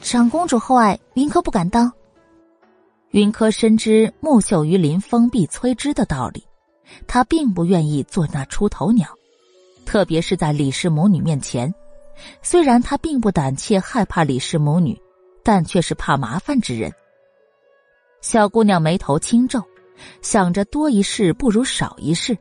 [0.00, 1.92] 长公主厚爱，云柯不敢当。
[3.10, 6.42] 云柯深知木秀于林，风必摧之的道理，
[7.06, 9.06] 他并不愿意做那出头鸟，
[9.84, 11.74] 特别是在李氏母女面前。
[12.40, 14.98] 虽然他并不胆怯，害怕李氏母女。
[15.42, 16.92] 但却是怕麻烦之人。
[18.20, 19.62] 小姑娘眉头轻皱，
[20.22, 22.36] 想着多一事不如少一事，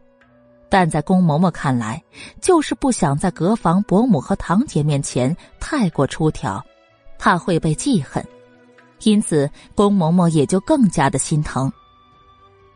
[0.69, 2.03] 但在宫嬷嬷看来，
[2.41, 6.63] 就是不想在隔房伯母和堂姐面前太过出挑，
[7.17, 8.25] 怕会被记恨，
[9.03, 11.71] 因此宫嬷嬷也就更加的心疼。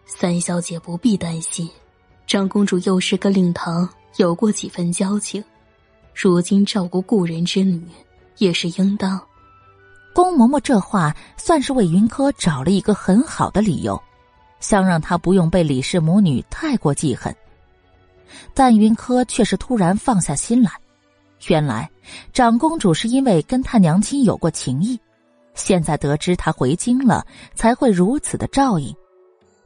[0.06, 1.70] 三小姐不必担心，
[2.26, 3.88] 张公主又是个令堂，
[4.18, 5.44] 有过几分交情，
[6.14, 7.86] 如今照顾故人之女，
[8.38, 9.22] 也是应当。
[10.14, 14.02] 宫嬷嬷这话算是为云柯找了一个很好的理由，
[14.60, 17.36] 想让他不用被李氏母女太过记恨。
[18.54, 20.72] 但云柯却是突然放下心来，
[21.48, 21.90] 原来
[22.32, 25.00] 长公主是因为跟他娘亲有过情谊，
[25.56, 27.26] 现在得知他回京了，
[27.56, 28.96] 才会如此的照应。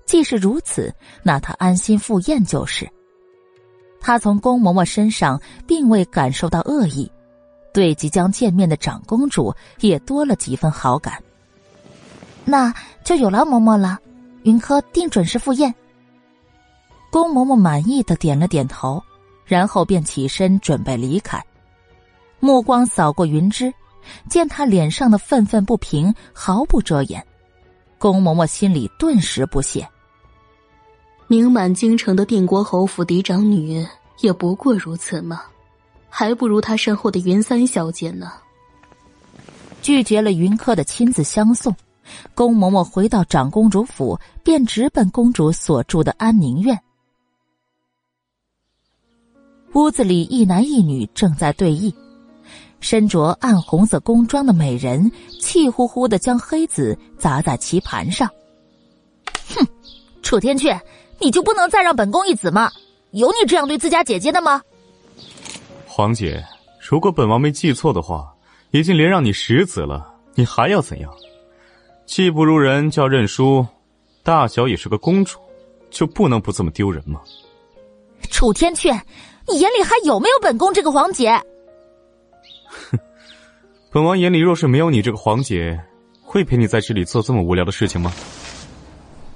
[0.06, 0.94] 既是如此，
[1.24, 2.90] 那他安心赴宴就是。
[4.00, 7.12] 他从宫嬷嬷身上并未感受到恶意。
[7.78, 11.22] 对即将见面的长公主也多了几分好感，
[12.44, 12.74] 那
[13.04, 14.00] 就有劳嬷嬷了。
[14.42, 15.72] 云柯定准时赴宴。
[17.12, 19.00] 宫嬷嬷满意的点了点头，
[19.46, 21.40] 然后便起身准备离开，
[22.40, 23.72] 目光扫过云芝，
[24.28, 27.24] 见她脸上的愤愤不平毫不遮掩，
[28.00, 29.88] 宫嬷嬷心里顿时不屑。
[31.28, 33.86] 名满京城的定国侯府嫡长女，
[34.22, 35.44] 也不过如此吗？
[36.18, 38.34] 还不如他身后的云三小姐呢。
[39.84, 41.76] 拒绝了云柯的亲自相送，
[42.34, 46.76] 宫嬷嬷回到长公主府，便直奔公主所住的安宁院。
[49.74, 51.94] 屋子里一男一女正在对弈，
[52.80, 58.28] 身着暗红色宫装的美人气呼呼的将黑子砸在棋盘上。
[59.50, 59.64] 哼，
[60.24, 60.82] 楚天阙，
[61.20, 62.72] 你就不能再让本宫一子吗？
[63.12, 64.64] 有你这样对自家姐姐的吗？
[65.98, 66.46] 皇姐，
[66.80, 68.32] 如果本王没记错的话，
[68.70, 71.12] 已经连让你十子了，你还要怎样？
[72.06, 73.66] 技不如人叫认输，
[74.22, 75.40] 大小也是个公主，
[75.90, 77.20] 就不能不这么丢人吗？
[78.30, 78.94] 楚天阙，
[79.48, 81.32] 你眼里还有没有本宫这个皇姐？
[82.92, 83.00] 哼，
[83.92, 85.84] 本王眼里若是没有你这个皇姐，
[86.22, 88.14] 会陪你在这里做这么无聊的事情吗？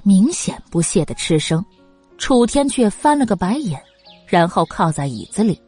[0.04, 1.64] 明显不屑的嗤声，
[2.18, 3.82] 楚天阙翻了个白眼，
[4.28, 5.60] 然后靠在椅子里，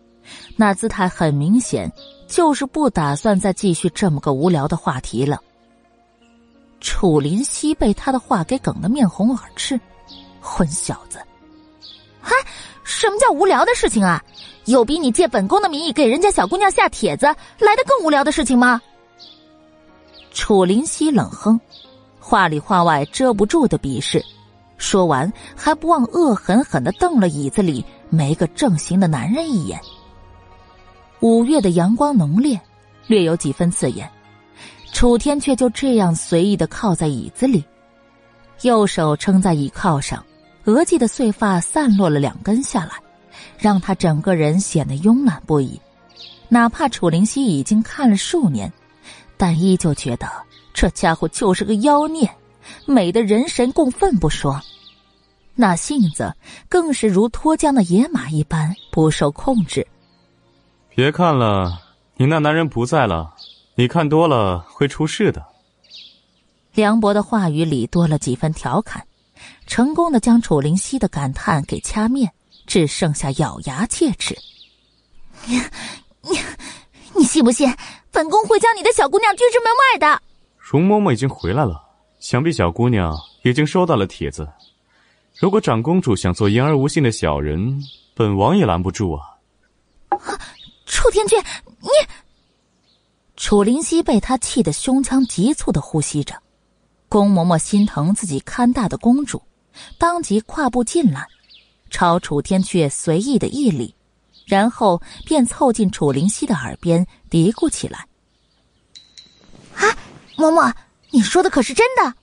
[0.57, 1.91] 那姿态很明显
[2.27, 5.41] 就是不打算再继续这么个无聊的话题了。
[6.81, 9.81] 楚林夕被他的话给梗得面红耳赤，
[10.41, 11.19] 混小子！
[12.21, 12.33] 嗨，
[12.83, 14.23] 什么叫无聊的事情啊？
[14.67, 17.27] 有比你借本宫的名义给人家小姑娘下帖子
[17.59, 18.81] 来的更无聊的事情吗？
[20.33, 21.61] 楚林夕冷哼，
[22.19, 24.25] 话里话外遮不住的鄙视，
[24.77, 29.81] 说完还不忘恶狠狠的瞪了椅子里没个正形的男人一眼。
[31.25, 32.61] 五月的阳光浓烈，
[33.07, 34.07] 略有几分刺眼。
[34.93, 37.65] 楚天却就这样随意的靠在椅子里，
[38.61, 40.23] 右手撑在椅靠上。
[40.65, 42.93] 额际的碎发散落了两根下来，
[43.57, 45.81] 让他整个人显得慵懒不已。
[46.51, 48.71] 哪怕楚灵溪已经看了数年，
[49.39, 50.31] 但依旧觉得
[50.75, 52.31] 这家伙就是个妖孽，
[52.85, 54.61] 美的人神共愤不说，
[55.55, 56.35] 那性子
[56.69, 59.87] 更是如脱缰的野马一般不受控制。
[60.97, 61.81] 别看了，
[62.17, 63.35] 你那男人不在了，
[63.75, 65.45] 你看多了会出事的。
[66.73, 69.05] 梁博的话语里多了几分调侃。
[69.67, 72.31] 成功的将楚灵溪的感叹给掐灭，
[72.67, 74.37] 只剩下咬牙切齿。
[75.47, 75.59] 你
[76.23, 76.39] 你
[77.17, 77.69] 你信不信
[78.13, 80.23] 本宫会将你的小姑娘拒之门外的？
[80.59, 81.83] 容嬷嬷已经回来了，
[82.21, 83.13] 想必小姑娘
[83.43, 84.49] 已经收到了帖子。
[85.41, 87.83] 如果长公主想做言而无信的小人，
[88.15, 89.35] 本王也拦不住啊！
[90.95, 91.45] 楚天阙，
[91.81, 91.89] 你……
[93.35, 96.41] 楚灵溪被他气得胸腔急促的呼吸着。
[97.09, 99.43] 宫嬷嬷心疼自己看大的公主，
[99.99, 101.27] 当即跨步进来，
[101.91, 103.93] 朝楚天阙随意的一礼，
[104.47, 108.07] 然后便凑近楚灵溪的耳边嘀咕起来
[109.75, 109.91] ：“啊，
[110.37, 110.73] 嬷嬷，
[111.11, 112.15] 你说的可是真的？”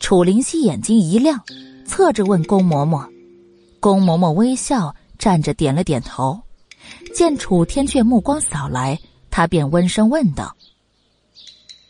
[0.00, 1.40] 楚灵溪眼睛一亮，
[1.86, 3.08] 侧着问宫嬷嬷。
[3.78, 6.40] 宫嬷嬷微笑，站着点了点头。
[7.14, 8.98] 见楚天阙目光扫来，
[9.30, 10.56] 他便温声问道。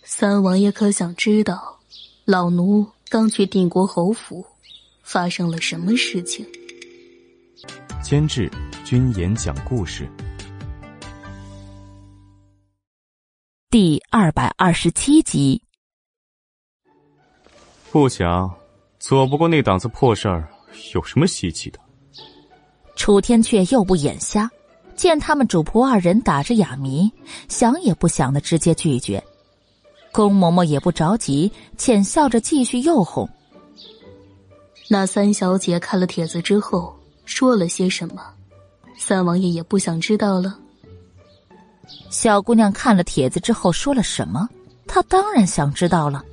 [0.03, 1.79] 三王爷可想知道，
[2.25, 4.45] 老奴刚去定国侯府，
[5.03, 6.47] 发生了什么事情？
[8.03, 8.51] 监制：
[8.85, 10.09] 君言讲故事，
[13.69, 15.61] 第二百二十七集。
[17.91, 18.55] 不想，
[19.01, 20.49] 做不过那档子破事儿，
[20.95, 21.81] 有什么稀奇的？
[22.95, 24.51] 楚天阙又不眼瞎，
[24.97, 27.11] 见他们主仆二人打着哑谜，
[27.49, 29.23] 想也不想的直接拒绝。
[30.11, 33.29] 宫嬷嬷也不着急，浅笑着继续诱哄。
[34.89, 38.23] 那三小姐看了帖子之后说了些什么？
[38.97, 40.59] 三王爷也不想知道了。
[42.09, 44.49] 小姑娘看了帖子之后说了什么？
[44.87, 46.25] 她当然想知道了。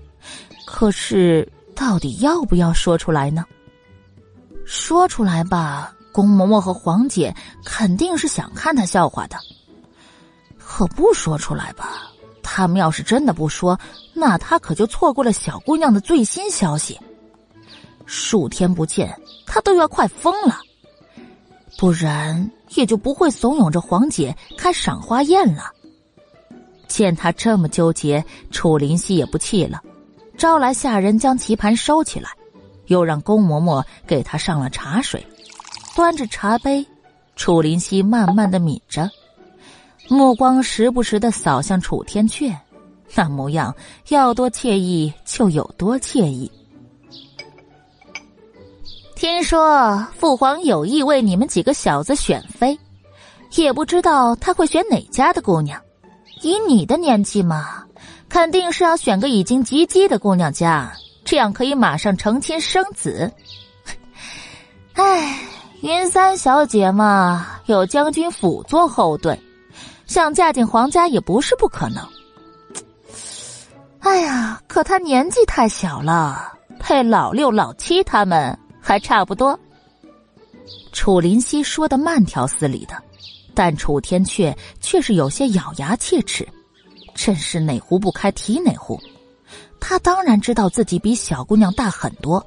[0.65, 3.44] 可是到底要不要说出来呢？
[4.65, 7.35] 说出来吧，宫嬷嬷和黄姐
[7.65, 9.35] 肯定是想看她笑话的。
[10.57, 12.10] 可不说出来吧。
[12.45, 13.80] 他们要是真的不说，
[14.14, 16.99] 那他可就错过了小姑娘的最新消息。
[18.06, 19.18] 数天不见，
[19.48, 20.60] 他都要快疯了。
[21.80, 25.72] 不然也就不会怂恿着黄姐开赏花宴了。
[26.88, 29.81] 见他这么纠结，楚林溪也不气了，
[30.38, 32.30] 招来下人将棋盘收起来，
[32.85, 35.26] 又让宫嬷嬷给他上了茶水，
[35.95, 36.86] 端着茶杯，
[37.36, 39.10] 楚林溪慢慢的抿着。
[40.10, 42.56] 目光时不时的扫向楚天阙，
[43.14, 43.74] 那模样
[44.10, 46.52] 要多惬意就有多惬意。
[49.15, 52.78] 听说父皇有意为你们几个小子选妃，
[53.56, 55.80] 也不知道他会选哪家的姑娘。
[56.41, 57.86] 以你的年纪嘛，
[58.28, 60.91] 肯定是要选个已经及笄的姑娘家，
[61.24, 63.32] 这样可以马上成亲生子。
[64.95, 65.40] 唉，
[65.84, 69.38] 云三小姐嘛，有将军府做后盾。
[70.05, 72.01] 想嫁进皇家也不是不可能。
[73.99, 79.60] 哎呀，可她年纪太小了，配老六、老七他们还差不多。
[80.93, 82.95] 楚林溪说的慢条斯理的，
[83.53, 86.47] 但楚天阙却是有些咬牙切齿，
[87.14, 88.97] 真是哪壶不开提哪壶。
[89.81, 92.41] 他当然知道自己比小姑娘大很多，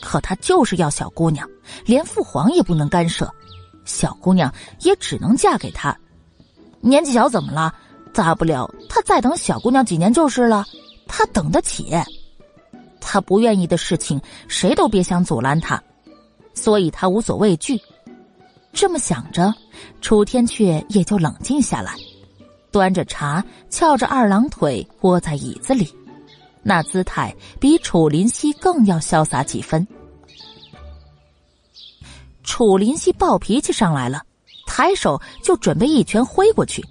[0.00, 1.48] 可他就是要小姑娘，
[1.84, 3.30] 连父皇也不能干涉，
[3.84, 5.96] 小姑娘也只能嫁给他。
[6.80, 7.74] 年纪小怎么了？
[8.12, 10.64] 大不了他再等小姑娘几年就是了，
[11.08, 11.90] 他等得起。
[13.00, 15.82] 他不愿意的事情，谁都别想阻拦他，
[16.54, 17.80] 所以他无所畏惧。
[18.72, 19.52] 这么想着，
[20.00, 21.94] 楚天阙也就冷静下来，
[22.70, 25.92] 端着茶，翘着二郎腿窝在椅子里，
[26.64, 29.86] 那姿态比楚林溪更要潇洒几分。
[32.42, 34.22] 楚林溪暴脾气上来了，
[34.66, 36.84] 抬手就准备一拳挥过去，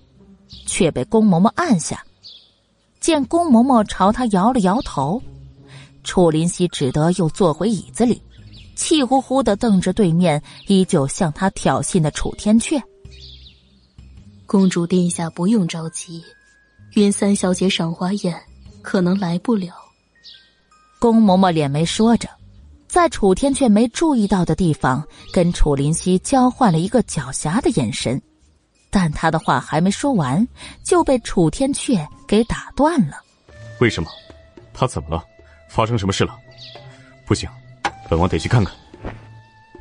[0.65, 2.03] 却被宫嬷嬷按下。
[2.99, 5.21] 见宫嬷嬷朝他摇了摇头，
[6.03, 8.21] 楚林溪只得又坐回椅子里。
[8.75, 12.81] 气呼呼的瞪着对面依旧向他挑衅的楚天阙。
[14.47, 16.23] 公主殿下不用着急，
[16.95, 18.35] 云三小姐赏花宴
[18.83, 19.73] 可能来不了。
[20.99, 22.29] 宫嬷嬷敛眉说着，
[22.87, 25.03] 在楚天阙没注意到的地方，
[25.33, 28.21] 跟楚林溪交换了一个狡黠的眼神。
[28.91, 30.47] 但他的话还没说完，
[30.83, 33.17] 就被楚天阙给打断了。
[33.79, 34.09] 为什么？
[34.71, 35.23] 他怎么了？
[35.67, 36.37] 发生什么事了？
[37.25, 37.49] 不行。
[38.07, 38.71] 本王得去看看。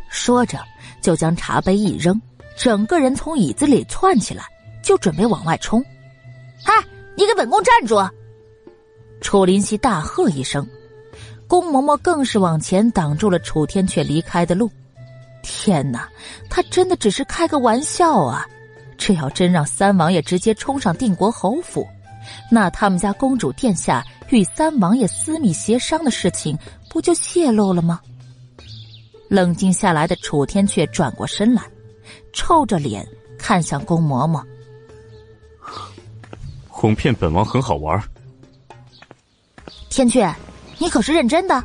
[0.08, 0.58] 说着，
[1.02, 2.18] 就将茶杯一扔，
[2.56, 4.44] 整个人从椅子里窜起来，
[4.82, 5.84] 就准备往外冲。
[6.64, 6.72] 嗨，
[7.16, 7.96] 你给本宫站住！
[9.22, 10.68] 楚林溪大喝一声，
[11.46, 14.70] 宫嬷嬷更是往前挡住了楚天阙离开的路。
[15.42, 16.06] 天哪，
[16.50, 18.46] 他真的只是开个玩笑啊！
[18.98, 21.86] 这要真让三王爷直接冲上定国侯府，
[22.50, 26.58] 那他们家公主殿下与三王爷私密协商的事情，
[26.90, 28.00] 不就泄露了吗？
[29.28, 31.62] 冷静下来的楚天却转过身来，
[32.32, 33.06] 臭着脸
[33.38, 34.44] 看向宫嬷嬷，
[36.68, 38.00] 哄骗本王很好玩。
[39.93, 40.35] 天阙，
[40.78, 41.62] 你可是认真的？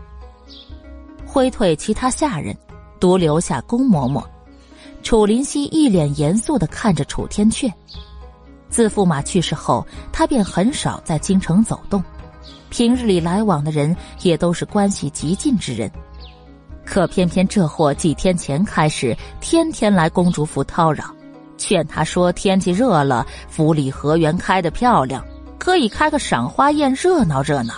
[1.25, 2.53] 挥退其他下人，
[2.99, 4.21] 独留下宫嬷嬷。
[5.01, 7.71] 楚林溪一脸严肃的看着楚天阙。
[8.69, 12.03] 自驸马去世后，他便很少在京城走动，
[12.69, 15.89] 平日里来往的人也都是关系极近之人。
[16.83, 21.05] 可偏偏这货几天前开始天天来公主府叨扰，
[21.57, 25.25] 劝他说天气热了，府里荷园开得漂亮，
[25.57, 27.73] 可以开个赏花宴热闹热闹。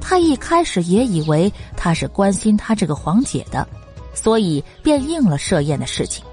[0.00, 3.66] 他一开始也以为他是关心他这个皇姐的，
[4.14, 6.24] 所以便应了设宴的事情，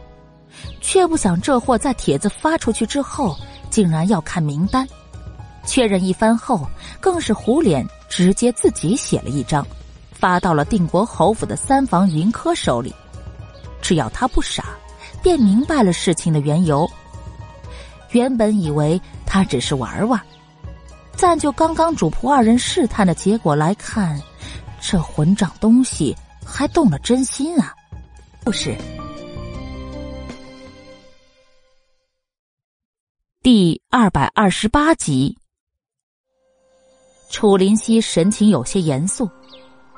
[0.81, 3.37] 却不想这货在帖子发出去之后，
[3.69, 4.87] 竟然要看名单，
[5.65, 6.67] 确认一番后，
[6.99, 9.65] 更是虎脸直接自己写了一张。
[10.11, 12.91] 发到了定国侯府的三房云柯手里，
[13.83, 14.63] 只要他不傻，
[15.21, 16.89] 便明白了事情的缘由。
[18.13, 20.19] 原本以为他只是玩玩，
[21.17, 24.21] 暂就刚刚主仆二人试探的结果来看，
[24.79, 26.15] 这混账东西
[26.45, 27.73] 还动了真心啊！
[28.43, 28.77] 不是。
[33.41, 35.35] 第二百二十八集，
[37.31, 39.27] 楚林溪神情有些严肃。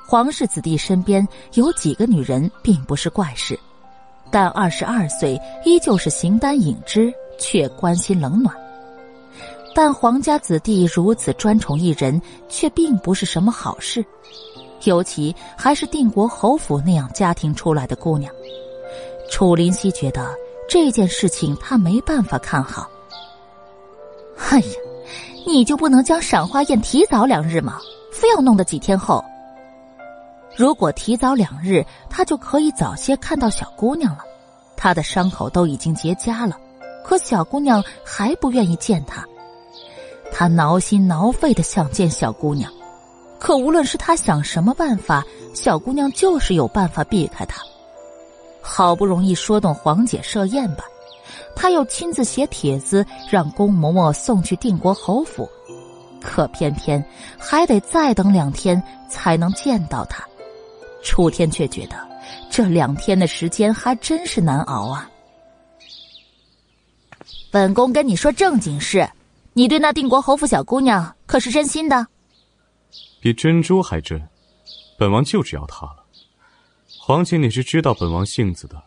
[0.08, 3.60] 皇室子弟身边有几个女人，并不是怪事，
[4.32, 8.56] 但二十二岁依旧是形单影只，却关心冷暖。
[9.81, 14.06] 但皇家子弟如此专宠一人，却并不是什么好事，
[14.84, 18.30] 尤其还是定国侯府那样家庭出来的姑娘。
[19.31, 20.35] 楚林溪觉得
[20.68, 22.89] 这件事情他没办法看好。
[24.49, 24.76] 哎呀，
[25.47, 27.80] 你就不能将赏花宴提早两日吗？
[28.11, 29.23] 非要弄得几天后？
[30.57, 34.26] 如果提早两日，他就可以早些看到小姑娘了。
[34.76, 36.57] 他的伤口都已经结痂了，
[37.01, 39.26] 可小姑娘还不愿意见他。
[40.31, 42.72] 他挠心挠肺的想见小姑娘，
[43.39, 47.61] 可无论是他想什么办法，小姑娘就是有办法避开他。
[48.61, 50.84] 好不容易说动黄姐设宴吧，
[51.56, 55.49] 他又亲自写帖子让宫嬷嬷送去定国侯府，
[56.22, 57.03] 可偏偏
[57.38, 60.23] 还得再等两天才能见到她。
[61.01, 61.95] 楚天却觉得
[62.49, 65.10] 这两天的时间还真是难熬啊！
[67.49, 69.10] 本宫跟你说正经事，
[69.60, 72.07] 你对那定国侯府小姑娘可是真心的？
[73.19, 74.26] 比珍珠还真，
[74.98, 76.06] 本王就只要她了。
[76.98, 78.81] 皇姐，你是知道本王性子的。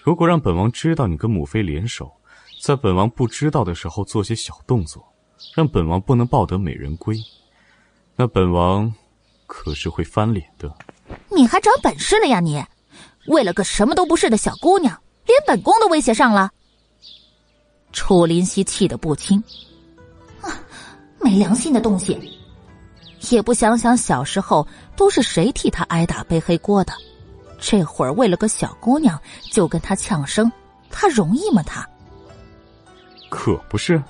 [0.00, 2.12] 如果让本王知道你跟母妃联手，
[2.62, 5.04] 在本王不知道的时候做些小动作，
[5.56, 7.20] 让本王不能抱得美人归，
[8.14, 8.94] 那本王
[9.48, 10.72] 可是会翻脸的。
[11.28, 12.38] 你还长本事了呀！
[12.38, 12.64] 你，
[13.26, 14.96] 为了个什么都不是的小姑娘，
[15.26, 16.52] 连本宫都威胁上了。
[17.92, 19.44] 楚林熙气得不轻，啊，
[21.20, 22.18] 没良心的东西！
[23.30, 24.66] 也不想想小时候
[24.96, 26.92] 都是谁替他挨打背黑锅的，
[27.58, 29.20] 这会儿为了个小姑娘
[29.50, 30.50] 就跟他呛声，
[30.88, 31.62] 他容易吗？
[31.64, 31.84] 他
[33.28, 34.00] 可不是，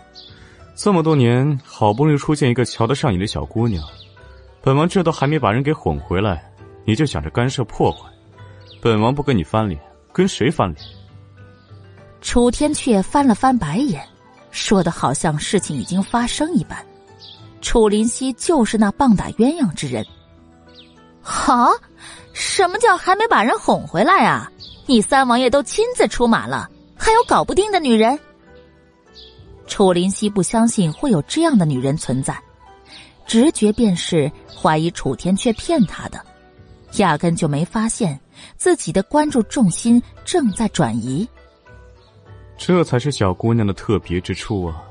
[0.76, 3.82] 这么多年好不容易出现一个瞧得上你的小姑娘，
[4.60, 6.44] 本王这都还没把人给哄回来，
[6.84, 8.08] 你就想着干涉破坏，
[8.82, 9.80] 本王不跟你翻脸，
[10.12, 10.84] 跟谁翻脸？
[12.20, 14.06] 楚天阙翻了翻白眼，
[14.50, 16.84] 说的好像事情已经发生一般。
[17.60, 20.04] 楚林溪就是那棒打鸳鸯之人。
[21.20, 21.70] 好，
[22.32, 24.50] 什么叫还没把人哄回来啊？
[24.86, 28.18] 你三王爷都亲自出马了，还有搞不定的女人？
[29.66, 32.40] 楚林溪不相信会有这样的女人存在，
[33.26, 36.18] 直觉便是怀疑楚天阙骗他的，
[36.94, 38.18] 压根就没发现
[38.56, 41.28] 自己的关注重心正在转移。
[42.56, 44.82] 这才是小姑娘的特别之处啊！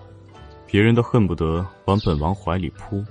[0.68, 3.04] 别人都恨不得往本王怀里扑，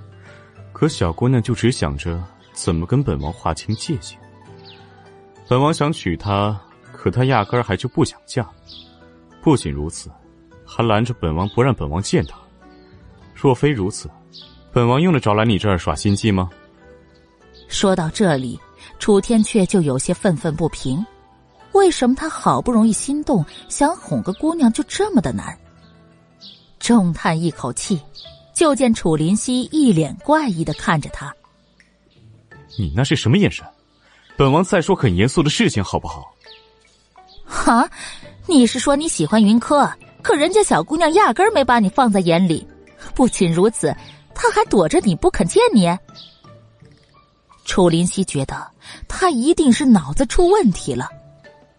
[0.71, 2.23] 可小姑娘就只想着
[2.53, 4.17] 怎么跟本王划清界限。
[5.49, 6.57] 本王想娶她，
[6.93, 8.47] 可她压根儿还就不想嫁。
[9.41, 10.09] 不仅如此，
[10.65, 12.37] 还拦着本王不让本王见她。
[13.33, 14.09] 若非如此，
[14.71, 16.49] 本王用得着来你这儿耍心机吗？
[17.67, 18.59] 说到这里，
[18.99, 21.03] 楚天阙就有些愤愤不平。
[21.73, 25.57] 为什么他好不容易心动，想哄个姑娘就这么的难？
[26.79, 28.01] 重叹一口气，
[28.53, 31.33] 就见楚林溪一脸怪异的看着他
[32.77, 33.65] ：“你那是什么眼神？
[34.37, 36.33] 本王在说很严肃的事情，好不好
[37.43, 37.89] ？”“哈，
[38.45, 39.89] 你是说你喜欢云柯？
[40.21, 42.67] 可人家小姑娘压根儿没把你放在眼里。
[43.15, 43.95] 不仅如此，
[44.33, 45.95] 她还躲着你不肯见你。”
[47.65, 48.65] 楚林溪觉得
[49.09, 51.09] 他一定是脑子出问题了。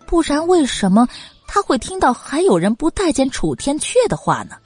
[0.06, 1.08] 不然，为什么
[1.46, 4.56] 他会听到还有人不待见楚天阙的话呢？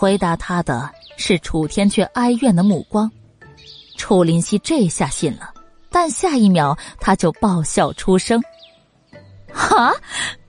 [0.00, 3.10] 回答他的是楚天阙哀怨的目光。
[3.98, 5.52] 楚林溪这下信了，
[5.90, 8.42] 但下一秒他就爆笑出声
[9.52, 9.92] ：“哈，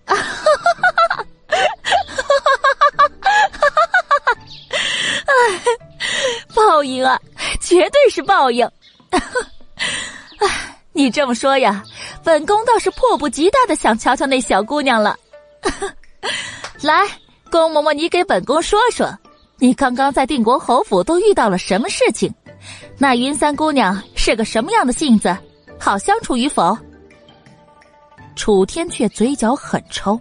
[0.06, 1.26] 哈哈哈哈哈哈！
[5.26, 5.34] 哎，
[6.56, 7.20] 报应啊，
[7.60, 8.66] 绝对是报应！
[9.12, 11.84] 哎，你这么说呀？”
[12.24, 15.18] 本宫倒是迫不及待的想瞧瞧那小姑娘了，
[16.80, 17.06] 来，
[17.52, 19.14] 宫嬷嬷，你给本宫说说，
[19.62, 22.34] 你刚刚在定国侯府都遇到了什么事情？
[22.98, 25.38] 那云三姑娘是个什么样的性子？
[25.80, 26.76] 好相处与否？
[28.36, 30.20] 楚天却嘴角很抽，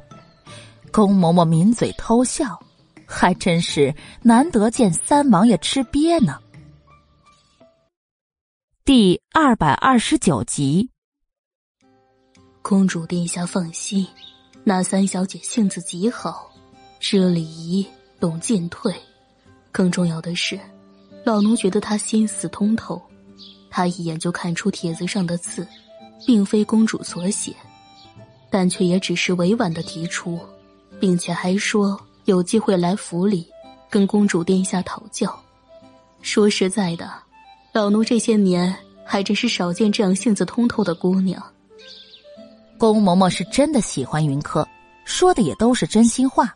[0.93, 2.61] 宫嬷嬷抿嘴偷笑，
[3.07, 6.39] 还真是难得见三王爷吃瘪呢。
[8.85, 10.91] 第二百二十九集。
[12.61, 14.07] 公主殿下放心，
[14.65, 16.53] 那三小姐性子极好，
[16.99, 17.87] 知礼仪，
[18.21, 18.95] 懂进退。
[19.72, 20.59] 更重要的是，
[21.24, 23.01] 老奴觉得他心思通透，
[23.70, 25.66] 他一眼就看出帖子上的字，
[26.26, 27.55] 并非公主所写，
[28.51, 30.38] 但却也只是委婉的提出，
[30.98, 33.47] 并且还说有机会来府里
[33.88, 35.38] 跟公主殿下讨教。
[36.20, 37.10] 说实在的，
[37.72, 38.74] 老奴这些年
[39.05, 41.42] 还真是少见这样性子通透的姑娘。
[42.76, 44.66] 宫嬷嬷是真的喜欢云柯，
[45.05, 46.55] 说的也都是真心话。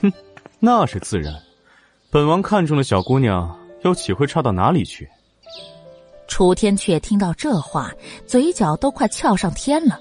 [0.00, 0.12] 哼，
[0.58, 1.34] 那是自然。
[2.12, 5.08] 本王看中的小姑娘，又岂会差到哪里去？
[6.28, 7.90] 楚天阙听到这话，
[8.26, 9.98] 嘴角都快翘上天了。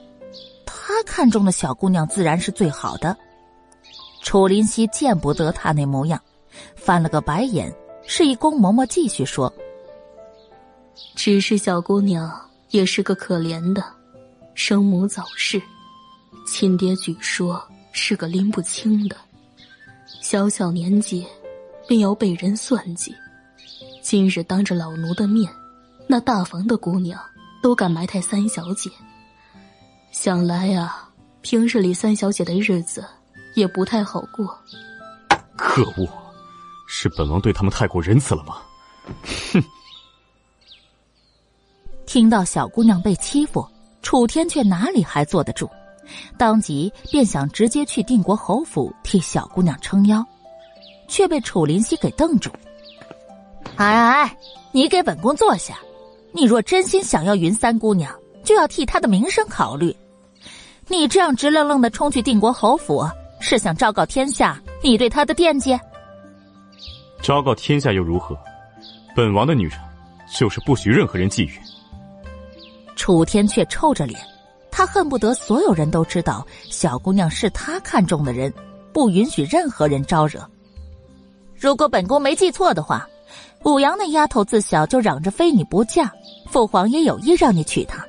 [0.66, 3.16] 他看中的小姑娘自然是最好的。
[4.24, 6.22] 楚林夕见不得他那模样，
[6.76, 7.74] 翻了个白眼，
[8.06, 9.52] 示意宫嬷嬷继续说
[11.16, 12.30] ：“只是小姑娘
[12.72, 13.82] 也是个可怜的。”
[14.54, 15.62] 生母早逝，
[16.46, 17.64] 亲爹据说
[17.94, 19.16] 是个拎不清的，
[20.22, 21.26] 小小年纪
[21.88, 23.16] 便要被人算计。
[24.02, 25.52] 今日当着老奴的面，
[26.08, 27.20] 那大房的姑娘
[27.62, 28.90] 都敢埋汰三小姐。
[30.12, 31.10] 想来啊，
[31.42, 33.06] 平日里三小姐的日子
[33.56, 34.58] 也不太好过。
[35.56, 36.08] 可恶，
[36.88, 38.58] 是本王对他们太过仁慈了吗？
[39.54, 39.64] 哼！
[42.06, 43.68] 听到小姑娘被欺负。
[44.02, 45.70] 楚天却哪里还坐得住，
[46.36, 50.26] 当即便想直接去定国侯府替小姑娘撑腰，
[51.12, 52.50] 却被楚林溪给瞪住。
[53.76, 54.38] 哎哎，
[54.72, 55.78] 你给本宫坐下！
[56.32, 58.10] 你若真心想要云三姑娘，
[58.42, 59.94] 就要替她的名声考虑。
[60.88, 63.06] 你这样直愣愣的冲去定国侯府，
[63.42, 65.78] 是想昭告天下你对她的惦记？
[67.22, 68.38] 昭告天下又如何？
[69.14, 69.78] 本王的女人，
[70.34, 71.60] 就是不许任何人觊觎。
[72.96, 74.18] 楚天却臭着脸，
[74.72, 78.54] 他恨不得所有人都知道小姑娘是他看中的人，
[78.94, 80.50] 不允许任何人招惹。
[81.62, 83.08] 如果本宫没记错的话，
[83.64, 86.12] 武阳那丫头自小就嚷着非你不嫁，
[86.50, 88.04] 父皇也有意让你娶她。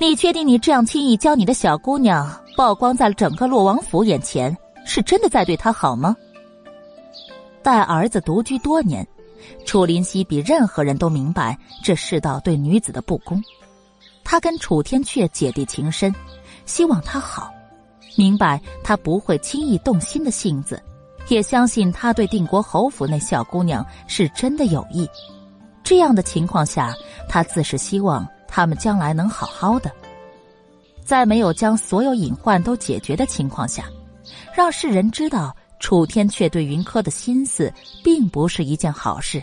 [0.00, 6.16] 你确定你这样轻易将你的小姑娘曝光在了整个洛王府眼前，是真的在对她好吗？
[7.62, 9.06] 待儿子独居多年，
[9.64, 13.40] 楚林夕比任何人都明白这世道对女子的不公。
[14.24, 16.12] 他跟楚天阙姐弟情深，
[16.64, 17.48] 希望她好，
[18.16, 20.82] 明白他不会轻易动心的性子，
[21.28, 25.08] 也相信他对定国侯府那小姑娘是真的有意。
[25.82, 26.94] 这样的情况下，
[27.28, 29.90] 他自是希望他们将来能好好的。
[31.04, 33.88] 在没有将所有隐患都解决的情况下，
[34.52, 37.72] 让世人知道楚天阙对云柯的心思，
[38.02, 39.42] 并不是一件好事。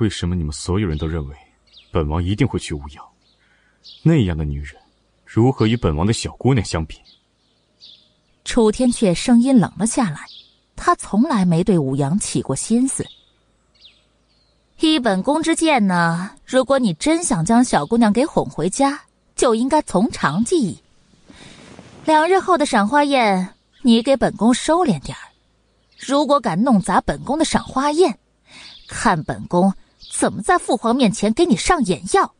[0.00, 1.36] 为什么你们所有人都认为
[1.92, 3.12] 本王一定会娶乌瑶？
[4.02, 4.74] 那样的女人，
[5.24, 6.96] 如何与本王的小姑娘相比？
[8.44, 10.26] 楚天阙声音冷了下来，
[10.76, 13.06] 他从来没对武阳起过心思。
[14.80, 19.00] 依本宫之见呢，如果你真想将小姑娘给哄回家，
[19.36, 20.78] 就应该从长计议。
[22.04, 25.30] 两日后的赏花宴，你给本宫收敛点儿。
[25.96, 28.18] 如果敢弄砸本宫的赏花宴，
[28.88, 29.72] 看本宫
[30.12, 32.34] 怎么在父皇面前给你上眼药。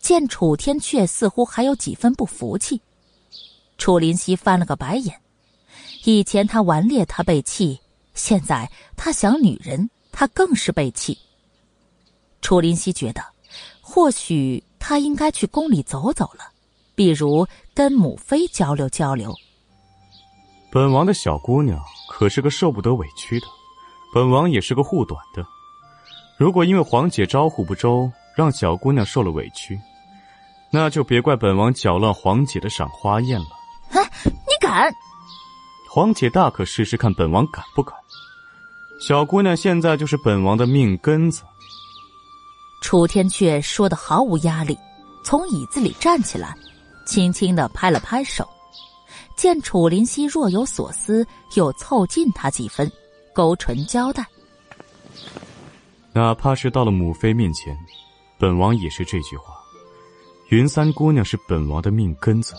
[0.00, 2.82] 见楚天阙似乎还有几分不服气，
[3.78, 5.20] 楚林夕翻了个白眼。
[6.04, 7.78] 以前他顽劣，他被气；
[8.14, 11.18] 现在他想女人，他更是被气。
[12.42, 13.22] 楚林夕觉得，
[13.80, 16.52] 或许他应该去宫里走走了，
[16.94, 19.34] 比如跟母妃交流交流。
[20.70, 23.46] 本王的小姑娘可是个受不得委屈的，
[24.12, 25.44] 本王也是个护短的。
[26.36, 29.80] 如果因为皇姐招呼不周，让小姑娘受了委屈，
[30.70, 33.63] 那就别怪本王搅乱皇姐的赏花宴了。
[33.90, 34.00] 啊！
[34.24, 34.92] 你敢？
[35.90, 37.96] 皇姐大可试试看，本王敢不敢？
[39.00, 41.42] 小姑娘现在就是本王的命根子。
[42.80, 44.78] 楚天阙说的毫无压力，
[45.24, 46.54] 从椅子里站起来，
[47.06, 48.48] 轻轻的拍了拍手。
[49.36, 52.90] 见楚林熙若有所思，又凑近他几分，
[53.34, 54.24] 勾唇交代
[56.14, 57.76] ：“哪怕是到了母妃面前，
[58.38, 59.54] 本王也是这句话。”
[60.50, 62.54] 云三姑娘是本王的命根子，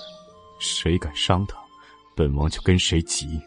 [0.67, 1.55] 谁敢伤他，
[2.15, 3.39] 本王就跟谁急。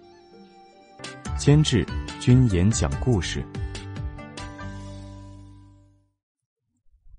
[1.37, 1.85] 监制：
[2.21, 3.45] 君言讲故事，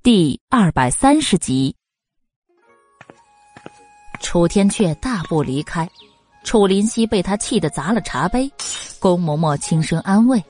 [0.01, 1.75] 第二百三十集。
[4.21, 5.89] 楚天阙大步离开，
[6.43, 8.49] 楚林熙被他气得砸了茶杯。
[8.99, 10.43] 宫嬷嬷轻声安慰：“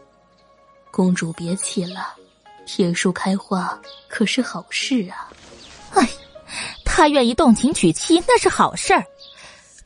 [0.91, 2.15] 公主别气了，
[2.65, 5.29] 铁树开花可是好事啊。”
[5.95, 6.07] 哎。
[6.83, 9.05] 他愿意动情娶妻，那是好事儿。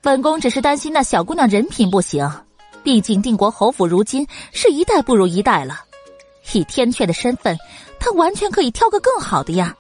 [0.04, 2.30] 本宫只是担心那小姑娘人品不行。
[2.84, 5.86] 毕竟定国侯府如今是一代不如一代了。
[6.52, 7.58] 以天阙的身份，
[7.98, 9.74] 她完全可以挑个更好的呀。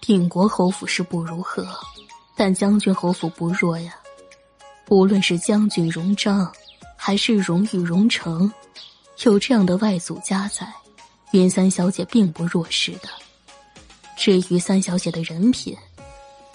[0.00, 1.66] 定国侯府是不如何，
[2.36, 3.96] 但将军侯府不弱呀。
[4.90, 6.48] 无论是将军荣章，
[6.94, 8.48] 还是荣誉荣成，
[9.24, 10.72] 有这样的外祖家在，
[11.32, 13.08] 云三小姐并不弱势的。
[14.16, 15.76] 至于三小姐的人品，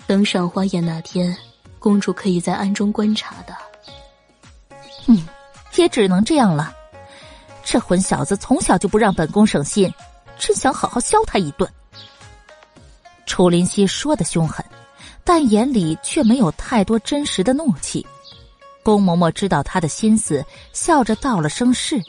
[0.07, 1.35] 等赏花宴那天，
[1.81, 3.57] 公主可以在暗中观察的。
[5.07, 5.27] 嗯，
[5.75, 6.71] 也只能这样了。
[7.63, 9.91] 这混小子从小就不让本宫省心，
[10.37, 11.67] 真想好好削他一顿。
[13.25, 14.63] 楚林熙说的凶狠，
[15.23, 18.05] 但眼里却没有太多真实的怒气。
[18.83, 21.99] 宫嬷嬷知道他的心思，笑着道了声是。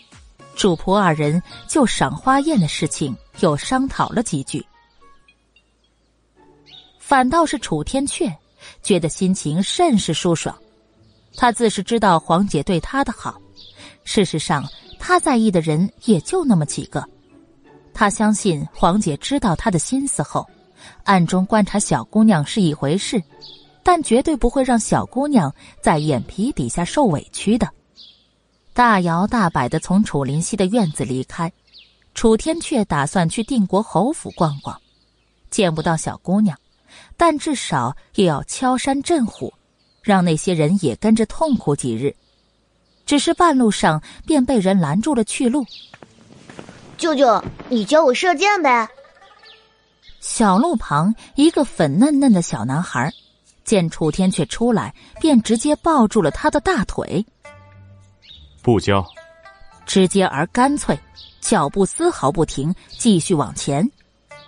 [0.54, 4.62] 主仆二人就赏花宴的事情又商讨了几句。
[6.98, 8.34] 反倒是楚天阙，
[8.82, 10.56] 觉得心情甚是舒爽。
[11.36, 13.40] 他自是知道黄姐对他的好，
[14.04, 14.68] 事实上
[14.98, 17.02] 他在意的人也就那么几个。
[17.94, 20.46] 他相信黄姐知道他的心思后，
[21.04, 23.22] 暗中观察小姑娘是一回事，
[23.82, 27.68] 但绝对不会让小姑娘在眼皮底下受委屈的。
[28.74, 31.52] 大摇大摆的从楚林溪的院子离开，
[32.14, 34.80] 楚天阙打算去定国侯府逛逛，
[35.50, 36.58] 见不到小姑娘。
[37.16, 39.52] 但至少也要敲山震虎，
[40.02, 42.14] 让那些人也跟着痛苦几日。
[43.04, 45.64] 只是半路上便被人拦住了去路。
[46.96, 48.88] 舅舅，你教我射箭呗。
[50.20, 53.12] 小路旁，一个粉嫩嫩的小男孩
[53.64, 57.24] 见楚天阙出来，便直接抱住了他的大腿。
[58.62, 59.04] 不教，
[59.84, 60.96] 直接而干脆，
[61.40, 63.88] 脚步丝毫不停，继续往前。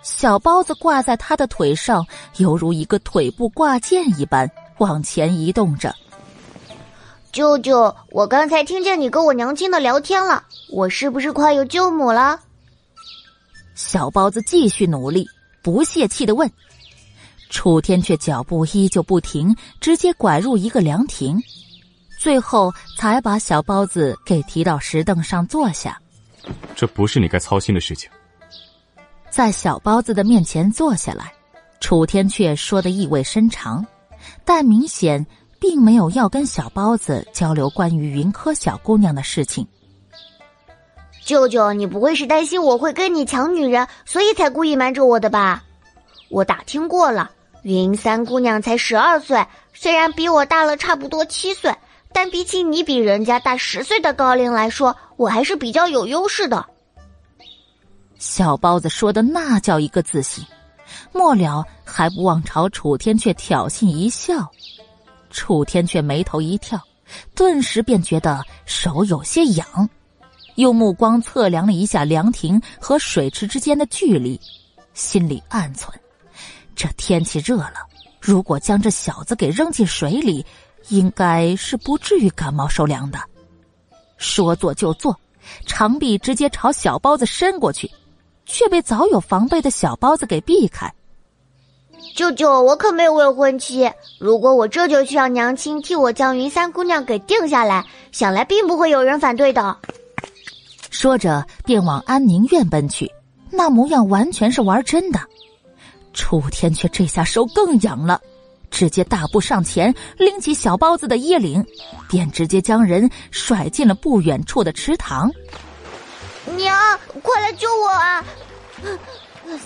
[0.05, 2.05] 小包子挂在他的腿上，
[2.37, 5.93] 犹如一个腿部挂件一般往前移动着。
[7.31, 12.39] 舅舅，我刚才听见你跟我娘亲的聊天了，我是不是快有舅母了？
[13.73, 15.27] 小包子继续努力，
[15.63, 16.49] 不泄气的问。
[17.49, 21.41] 楚天却脚步依旧不停，直接拐入一个凉亭，
[22.19, 25.99] 最后才把小包子给提到石凳上坐下。
[26.75, 28.07] 这不是你该操心的事情。
[29.35, 31.29] 在小包子的面前坐下来，
[31.81, 33.85] 楚天却说的意味深长，
[34.45, 35.27] 但明显。
[35.57, 39.65] 并没有要跟小包子交流关于云柯小姑娘的事情。
[41.23, 45.63] 舅舅，你不会是担心我会跟你抢女人，所以才故意瞒着我的吧？
[46.29, 47.31] 我打听过了，
[47.63, 49.43] 云三姑娘才十二岁，
[49.73, 51.73] 虽然比我大了差不多七岁，
[52.13, 56.63] 但比起你比人家大十岁的高龄来说，我还是比较有优势的。
[58.17, 60.45] 小包子说的那叫一个自信，
[61.11, 64.49] 末了还不忘朝楚天阙挑衅一笑。
[65.29, 66.81] 楚天却眉头一跳，
[67.35, 69.89] 顿时便觉得手有些痒，
[70.55, 74.39] 用目光测量了一下凉亭和水池之间的距离，
[74.93, 75.89] 心里暗忖：
[76.73, 77.85] 这天气热了，
[78.21, 80.45] 如果将这小子给扔进水里，
[80.87, 83.19] 应该是不至于感冒受凉的。
[84.17, 85.19] 说做就做，
[85.65, 87.91] 长臂直接朝小包子伸过去，
[88.45, 90.91] 却被早有防备的小包子给避开。
[92.15, 93.91] 舅舅，我可没有未婚妻。
[94.19, 99.77] 如果我这就去让娘亲替我将云三姑娘给定下来，想来并不会有人反对的。
[100.89, 103.11] 说着，便往安宁院奔去，
[103.49, 105.19] 那模样完全是玩真的。
[106.13, 108.21] 楚天却这下手更痒了，
[108.71, 111.65] 直接大步上前，拎起小包子的衣领，
[112.07, 115.29] 便直接将人甩进了不远处的池塘。
[116.53, 118.23] 娘，快来救我啊！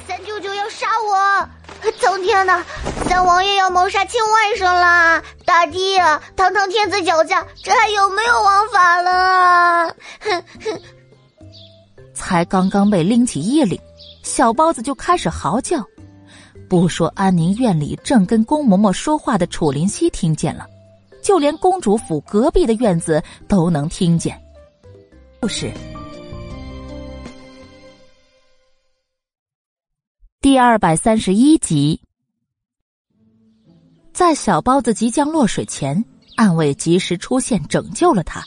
[0.08, 1.50] 三舅舅要杀我！
[2.00, 2.64] 苍天呐，
[3.08, 5.22] 三王爷要谋杀亲外甥啦！
[5.46, 9.88] 大帝啊，堂堂天子脚下，这还有没有王法了？
[10.20, 10.82] 哼哼！
[12.14, 13.80] 才刚刚被拎起衣领，
[14.24, 15.84] 小包子就开始嚎叫。
[16.70, 20.68] 不说安宁院里正跟宫嬷嬷说话的楚林熙听见了，
[21.24, 24.40] 就连公主府隔壁的院子都能听见。
[25.40, 25.72] 不是。
[30.42, 32.00] 第二百三十一集，
[34.14, 36.06] 在小包子即将落水前，
[36.38, 38.42] 暗卫及时出现拯救了他。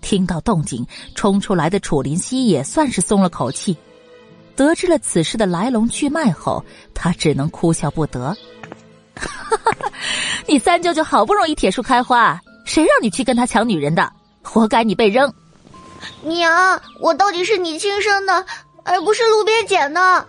[0.00, 3.76] 听到动静，冲出来的楚林熙也算是松了口气。
[4.56, 6.64] 得知了此事的来龙去脉后，
[6.94, 8.34] 他只能哭笑不得
[10.48, 14.10] ：“你三舅舅好不容易铁树开花，谁让你去跟他抢女人的？
[14.42, 15.30] 活该你被扔！”
[16.24, 18.46] 娘，我到底是你亲生的，
[18.84, 20.26] 而不是路边捡的。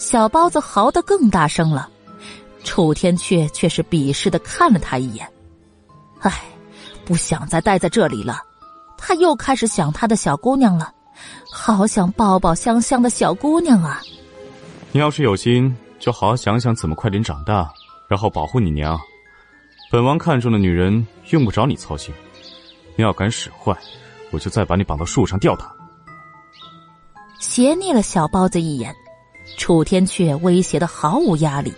[0.00, 1.86] 小包子嚎得更大声了，
[2.64, 5.30] 楚天阙却是鄙视的看了他一眼。
[6.20, 6.42] 唉，
[7.04, 8.40] 不想再待在这里了。
[8.96, 10.90] 他又开始想他的小姑娘了，
[11.52, 14.00] 好想抱抱香香的小姑娘啊！
[14.90, 17.70] 你要是有心，就好好想想怎么快点长大，
[18.08, 18.98] 然后保护你娘。
[19.92, 22.12] 本王看中的女人用不着你操心。
[22.96, 23.76] 你要敢使坏，
[24.30, 25.70] 我就再把你绑到树上吊打。
[27.38, 28.94] 斜睨了小包子一眼。
[29.56, 31.72] 楚天阙威胁的毫无压力，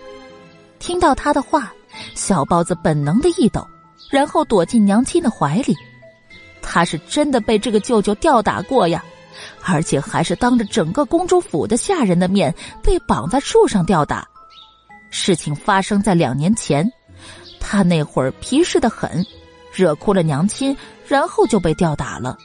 [0.79, 1.73] 听到他的话，
[2.15, 3.67] 小包子本能的一抖，
[4.09, 5.75] 然后躲进娘亲的怀里。
[6.61, 9.03] 他是真的被这个舅舅吊打过呀，
[9.63, 14.27] 而且还是当着整个公主府的下人的面被绑在树上吊打。
[15.09, 16.89] 事情发生在两年前，
[17.59, 19.25] 他那会儿皮实的很，
[19.73, 20.75] 惹哭了娘亲，
[21.05, 22.37] 然后就被吊打了。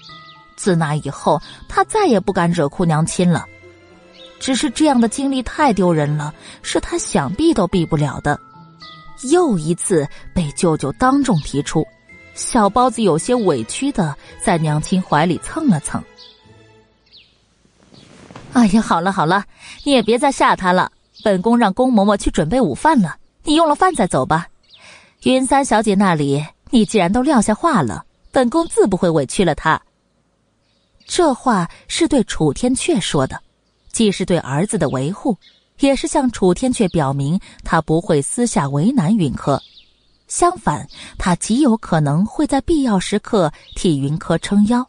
[0.57, 3.47] 自那以后，他再也不敢惹哭娘亲了。
[4.41, 6.33] 只是这样的经历太丢人了，
[6.63, 8.39] 是他想避都避不了的。
[9.31, 11.87] 又一次被舅舅当众提出，
[12.35, 16.03] 小包子有些委屈的在娘亲怀里蹭了蹭。
[18.53, 19.45] 哎呀，好了好了，
[19.85, 20.91] 你也别再吓他了。
[21.25, 24.47] 本宫让宫嬷嬷去准备午饭了，你用了饭再走吧。
[25.25, 29.81] 云三小姐那里，你既然都撂下话了，本宫自不会委屈了她。
[31.07, 33.41] 这话是对楚天阙说的。
[33.99, 35.37] 既是对儿子的维护，
[35.81, 39.61] 也是向楚天阙表明他不会私下为难云柯。
[40.29, 40.87] 相反，
[41.19, 44.89] 他极有可能会在必要时刻替云柯撑腰。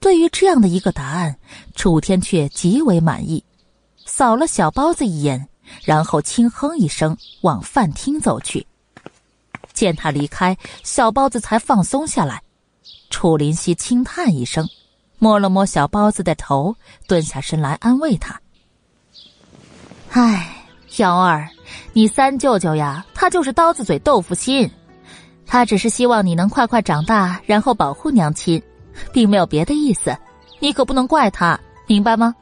[0.00, 1.34] 对于这样的一个答案，
[1.74, 3.42] 楚天阙极为满意，
[4.04, 5.48] 扫了小包子一眼，
[5.82, 8.66] 然后轻哼一声，往饭厅走去。
[9.72, 12.42] 见他离开，小包子才放松下来。
[13.08, 14.68] 楚林夕轻叹一声。
[15.20, 16.74] 摸了摸小包子的头，
[17.06, 18.40] 蹲下身来安慰他
[20.10, 20.66] ：“唉，
[20.96, 21.48] 瑶儿，
[21.92, 24.68] 你三舅舅呀，他就是刀子嘴豆腐心。
[25.46, 28.60] 他只是希望你能快快长大，然后保护娘亲，
[29.12, 30.16] 并没有别的意思。
[30.58, 32.34] 你可不能怪他，明白吗？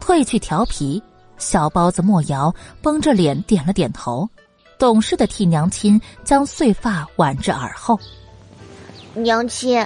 [0.00, 1.02] 褪去调皮，
[1.36, 4.28] 小包子莫瑶绷着脸点了点头，
[4.78, 7.98] 懂事的替娘亲将碎发挽至耳后。
[9.14, 9.84] 娘亲，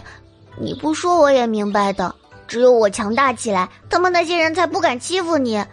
[0.59, 2.15] 你不说我也明白的。
[2.47, 5.65] 只有我强大起来，他们那些人才不敢欺负你。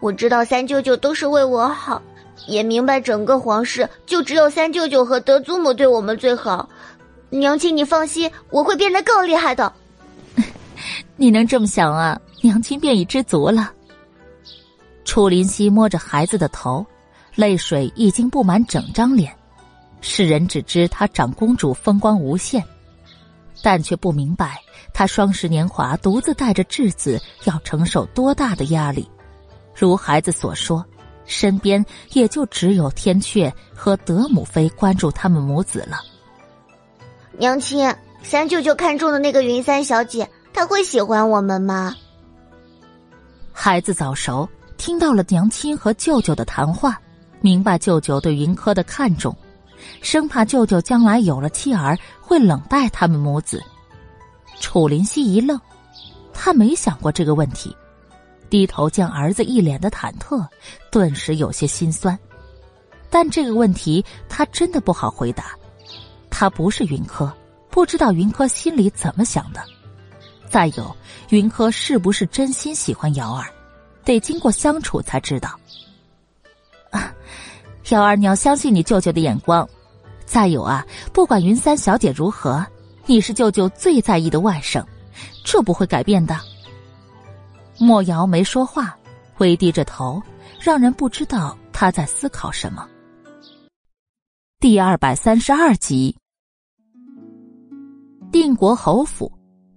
[0.00, 2.00] 我知道三舅舅都是为我好，
[2.46, 6.68] 也明白整个皇室就只有三舅舅和德祖母对我们最好。
[7.30, 9.72] 娘亲，你放心，我会变得更厉害的。
[11.16, 13.72] 你能这么想啊，娘亲便已知足了。
[15.04, 16.84] 楚林溪摸着孩子的头，
[17.34, 19.34] 泪水已经布满整张脸。
[20.02, 22.62] 世人只知她长公主风光无限，
[23.62, 24.60] 但却不明白
[24.92, 29.08] 他双十年华独自带着质子要承受多大的压力。
[29.74, 30.84] 如孩子所说，
[31.24, 35.98] 身边也就只有天阙和德母妃关注他们母子了。
[37.38, 40.28] 娘亲，三舅舅看中的那个云三小姐。
[40.52, 41.92] 她会喜欢我们吗？
[43.52, 46.96] 孩子早熟，听到了娘亲和舅舅的谈话，
[47.40, 49.36] 明白舅舅对云柯的看重，
[50.00, 53.62] 生怕舅舅将来有了妻儿会冷待他们母子。
[54.60, 55.60] 楚林熙一愣，
[56.32, 57.76] 他没想过这个问题，
[58.48, 60.46] 低头见儿子一脸的忐忑，
[60.90, 62.18] 顿时有些心酸。
[63.10, 65.52] 但这个问题他真的不好回答，
[66.30, 67.32] 他不是云柯，
[67.70, 69.62] 不知道云柯心里怎么想的。
[70.48, 70.94] 再有，
[71.30, 73.46] 云柯是不是真心喜欢瑶儿，
[74.04, 75.58] 得经过相处才知道。
[77.90, 79.68] 幺，儿，你要相信你舅舅的眼光。
[80.24, 82.64] 再有啊，不管云三小姐如何，
[83.04, 84.82] 你是舅舅最在意的外甥，
[85.44, 86.38] 这不会改变的。
[87.78, 88.96] 莫瑶没说话，
[89.38, 90.22] 微低着头，
[90.58, 92.88] 让人不知道他在思考什么。
[94.58, 96.16] 第二百三十二集，
[98.32, 99.30] 定国侯府。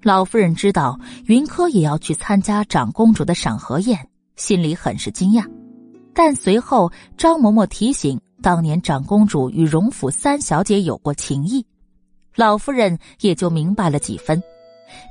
[0.04, 4.08] 老夫人知道云柯也要去参加长公主的赏荷宴，
[4.38, 5.46] 心里很是惊讶。
[6.18, 11.64] 但随后张嬷嬷提醒，当年长公主与荣府三小姐有过情谊，
[12.34, 14.42] 老夫人也就明白了几分，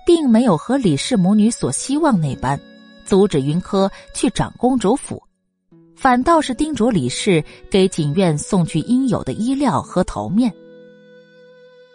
[0.05, 2.61] 并没有和李氏母女所希望那般，
[3.05, 5.23] 阻止云柯去长公主府，
[5.95, 10.53] 反倒是叮嘱李氏给锦院送去应有的衣料和头面。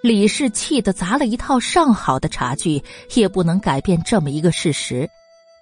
[0.02, 2.82] 李氏气得砸了一套上好的茶具，
[3.16, 5.10] 也不能改变这么一个事实，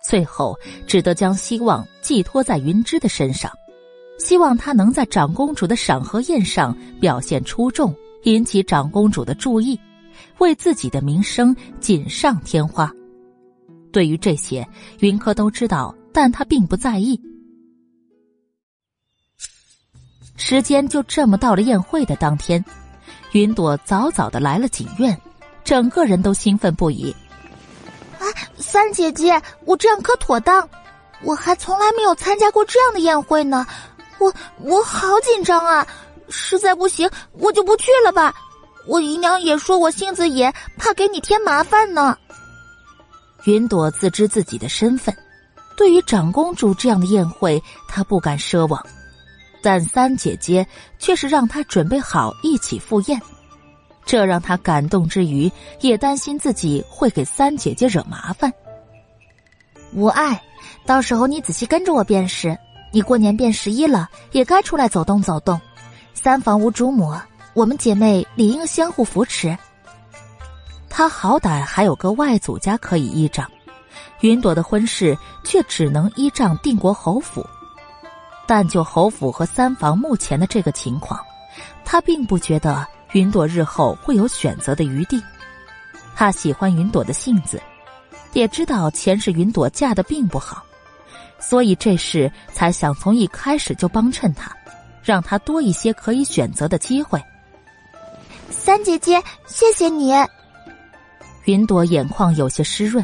[0.10, 0.57] 最后
[0.88, 3.52] 只得将希望寄托在云芝的身上，
[4.18, 9.80] 希望她能在长公主的赏荷宴上表现出众，引起长公主的注意，
[10.40, 12.91] 为自己的名声锦上添花。
[13.91, 14.68] 对于这些，
[15.02, 17.22] 云柯都知道，但他并不在意。
[20.38, 22.65] 时间就这么到了宴会的当天。
[23.34, 25.15] 云朵早早的来了锦院，
[25.64, 27.15] 整个人都兴奋不已。
[28.57, 30.68] 三姐姐，我这样可妥当？
[31.22, 33.68] 我还从来没有参加过这样的宴会呢，
[34.19, 35.85] 我我好紧张啊！
[36.30, 38.34] 实在不行，我就不去了吧。
[38.88, 42.18] 我姨娘也说我性子野，怕给你添麻烦呢。
[43.45, 45.15] 云朵自知自己的身份，
[45.76, 48.84] 对于长公主这样的宴会，她不敢奢望。
[49.61, 50.65] 但三姐姐
[50.99, 53.22] 却是让她准备好一起赴宴，
[54.10, 58.52] 这让他感动之余，也担心自己会给三姐姐惹麻烦。
[59.94, 60.41] 无碍，
[60.84, 62.57] 到时候你仔细跟着我便是。
[62.91, 65.61] 你过年变十一了，也该出来走动走动。
[66.15, 67.14] 三房无主母，
[67.53, 69.56] 我们姐妹理应相互扶持。
[70.90, 73.48] 他好歹还有个外祖家可以依仗，
[74.22, 77.45] 云朵的婚事却只能依仗定国侯府。
[78.48, 81.19] 但就侯府和三房目前的这个情况，
[81.86, 85.22] 他并不觉得云朵日后会有选择的余地。
[86.15, 87.61] 他喜欢云朵的性子，
[88.34, 90.64] 也知道前世云朵嫁的并不好，
[91.40, 94.52] 所以这事才想从一开始就帮衬他，
[95.02, 97.22] 让他多一些可以选择的机会。
[98.49, 100.14] 三姐姐，谢谢你。
[101.45, 103.03] 云朵眼眶有些湿润，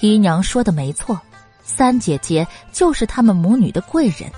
[0.00, 1.20] 姨娘说的没错，
[1.62, 4.30] 三姐姐就是他们母女的贵人。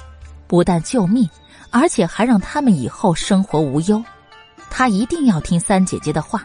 [0.46, 1.28] 不但救命，
[1.70, 4.04] 而且还让他们以后生活无忧。
[4.76, 6.44] 他一定要听三姐姐的话，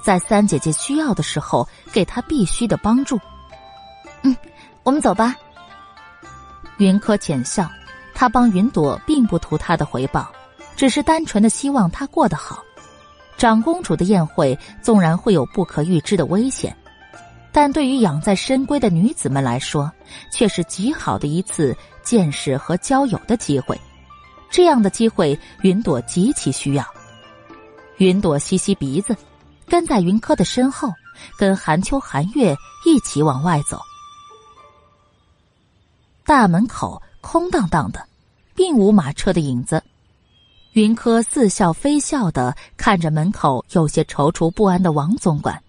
[0.00, 3.18] 在三姐姐需要的时候给她必须的帮助。
[4.22, 4.36] 嗯，
[4.84, 5.34] 我们走吧。
[6.78, 7.68] 云柯浅笑，
[8.14, 10.30] 他帮云朵并不图他的回报，
[10.76, 12.62] 只是单纯的希望她过得好。
[13.36, 16.74] 长公主的宴会纵然会有不可预知的危险。
[17.50, 19.90] 但对于养在深闺的女子们来说，
[20.30, 23.76] 却是极好的一次见识和交友的机会。
[24.48, 26.86] 这样的机会，云朵极其需要。
[27.98, 29.16] 云朵吸吸鼻子，
[29.66, 30.92] 跟在云柯的身后，
[31.38, 32.54] 跟韩秋、韩月
[32.84, 33.80] 一起往外走。
[36.24, 38.06] 大门口空荡荡的，
[38.54, 39.82] 并无马车的影子。
[40.72, 45.62] 云柯似笑非笑的看着门口有些踌躇不安的王总管，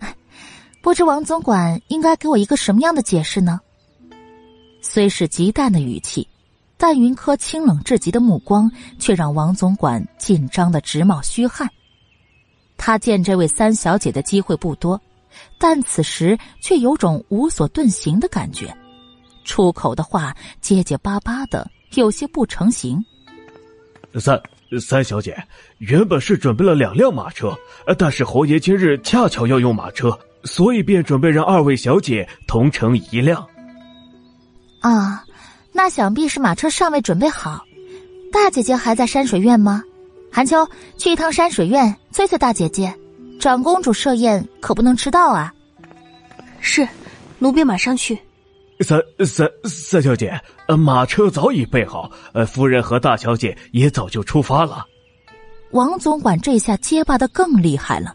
[0.80, 3.60] 不知王总管应该给我一个什么样的解释呢？
[4.80, 6.26] 虽是极淡的语气。
[6.76, 11.68] 但云柯清冷至极的目光，却让王总管紧张的直冒虚汗。
[12.76, 15.00] 他见这位三小姐的机会不多，
[15.58, 18.76] 但此时却有种无所遁形的感觉，
[19.44, 23.02] 出口的话结结巴巴的，有些不成形。
[24.18, 24.40] 三
[24.80, 25.36] 三小姐
[25.78, 27.56] 原本是准备了两辆马车，
[27.96, 33.46] 但是侯爷今日恰巧要用马车，所以便准备让二位小姐同乘一辆。
[34.80, 35.23] 啊。
[35.76, 37.64] 那想必是马车尚未准备好，
[38.32, 39.82] 大姐姐还在山水院吗？
[40.30, 42.94] 韩秋，去一趟山水院催催大姐姐，
[43.40, 45.52] 长公主设宴可不能迟到啊！
[46.60, 46.86] 是，
[47.40, 48.16] 奴婢马上去。
[48.80, 50.40] 三三三小姐，
[50.78, 54.86] 马车早已备好，呃，夫人和大小姐也早就出发了。
[55.72, 58.14] 王总管这下结巴的更厉害了，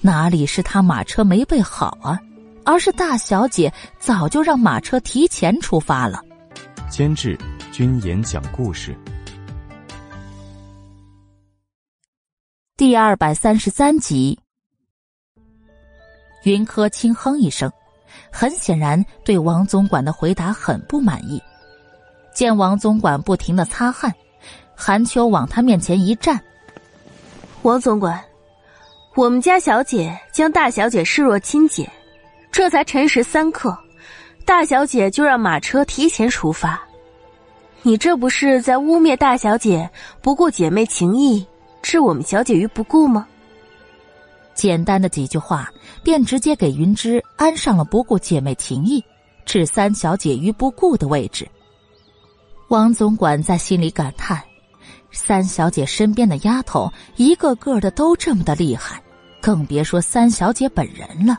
[0.00, 2.18] 哪里是他马车没备好啊，
[2.64, 6.22] 而是大小姐早就让马车提前出发了。
[6.98, 7.38] 监制：
[7.70, 8.92] 君言讲故事，
[12.76, 14.36] 第二百三十三集。
[16.42, 17.70] 云柯轻哼一声，
[18.32, 21.40] 很显然对王总管的回答很不满意。
[22.34, 24.12] 见王总管不停的擦汗，
[24.74, 26.36] 韩秋往他面前一站
[27.62, 28.20] ：“王总管，
[29.14, 31.88] 我们家小姐将大小姐视若亲姐，
[32.50, 33.78] 这才辰时三刻。”
[34.44, 36.80] 大小姐就让马车提前出发，
[37.88, 39.88] 你这不是在污蔑大小姐
[40.20, 41.42] 不顾姐妹情谊，
[41.80, 43.26] 置我们小姐于不顾吗？
[44.54, 49.02] 简单的几句话，便直接给云芝安上了不顾姐妹情谊，
[49.46, 51.48] 置三小姐于不顾的位置。
[52.68, 54.38] 王总管在心里感叹：
[55.10, 59.02] 三小姐身边的丫头一个个的都这么的厉害，
[59.40, 61.38] 更别说三小姐本人了。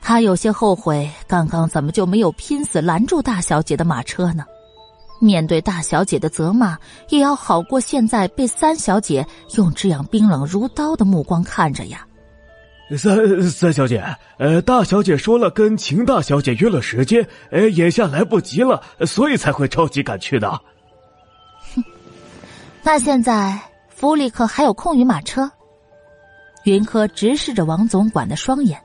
[0.00, 4.44] 他有些后悔，刚刚怎么就没有拼死拦住大小姐的马车呢？
[5.22, 6.76] 面对大小姐的责骂，
[7.08, 9.24] 也要好过现在被三小姐
[9.54, 12.04] 用这样冰冷如刀的目光看着呀。
[12.98, 14.04] 三三小姐，
[14.38, 20.50] 呃，大小姐说了跟秦大小姐约了时间，呃，眼下来不及了，所以才会着急赶去的。
[21.74, 21.82] 哼，
[22.82, 23.58] 那现在
[23.88, 25.48] 府里可还有空余马车？
[26.64, 28.78] 云柯直视着王总管的双眼。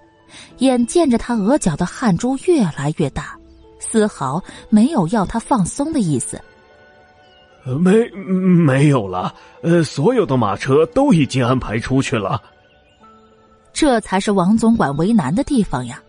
[0.57, 3.37] 眼见着他额角的汗珠越来越大，
[3.79, 6.41] 丝毫没有要他放松的意思。
[7.63, 12.41] 没没有了，呃，所有的马车都已经安排出去了。
[13.73, 16.01] 这才是王总管为难的地方呀！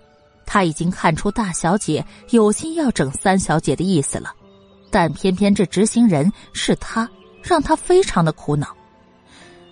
[0.46, 4.32] 他已经看出大小姐有心要整三小姐的意思了，
[4.90, 7.08] 但偏偏这执行人是他，
[7.42, 8.68] 让他非常的苦恼。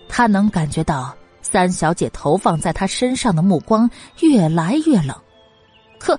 [0.08, 1.16] 他能感觉到。
[1.48, 5.16] 三小姐投放在他身上的目光越来越冷，
[5.96, 6.18] 可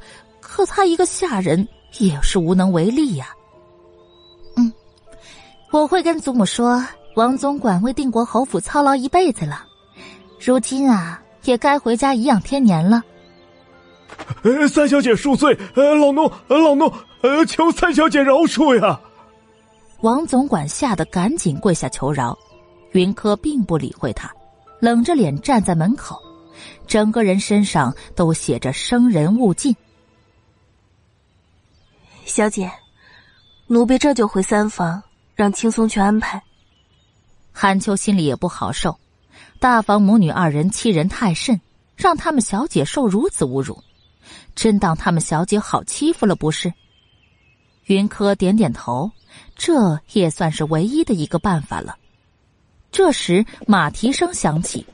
[0.58, 1.68] 可他一个下人
[2.00, 3.28] 也是无能为力呀。
[4.56, 4.74] 嗯，
[5.72, 6.84] 我会跟祖母说，
[7.16, 9.64] 王总管为定国侯府操劳一辈子了，
[10.44, 13.04] 如今啊，也该回家颐养天年了。
[14.42, 19.00] 呃，三小姐恕罪，呃，老奴，老奴，呃，求三小姐饶恕呀。
[20.02, 22.36] 王总管吓得赶紧跪下求饶，
[22.94, 24.28] 云柯并不理会他。
[24.80, 26.18] 冷着脸站在门口，
[26.88, 29.76] 整个人身上都写着“生人勿近”。
[32.28, 32.70] 小姐，
[33.68, 35.02] 奴婢这就回三房，
[35.34, 36.44] 让青松去安排。
[37.54, 39.00] 韩秋心里也不好受，
[39.60, 41.60] 大房母女二人欺人太甚，
[41.96, 43.82] 让他们小姐受如此侮辱，
[44.54, 46.72] 真当他们小姐好欺负了不是？
[47.86, 49.10] 云柯点点头，
[49.56, 51.98] 这也算是唯一的一个办法了。
[52.92, 54.86] 这时，马蹄声响起，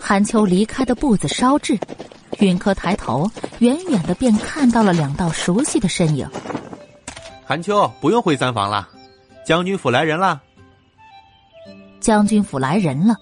[0.00, 1.78] 韩秋离开的步子稍滞，
[2.38, 6.28] 云柯抬头，远远的便看到了两道熟悉的身影。
[7.44, 8.88] 韩秋，不用回三房了，
[9.44, 10.40] 将军府来人了。
[12.00, 13.16] 将军府来人了，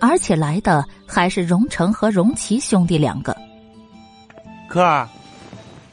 [0.00, 3.36] 而且来的还是荣成和荣琪兄弟两个。
[4.68, 5.08] 柯儿，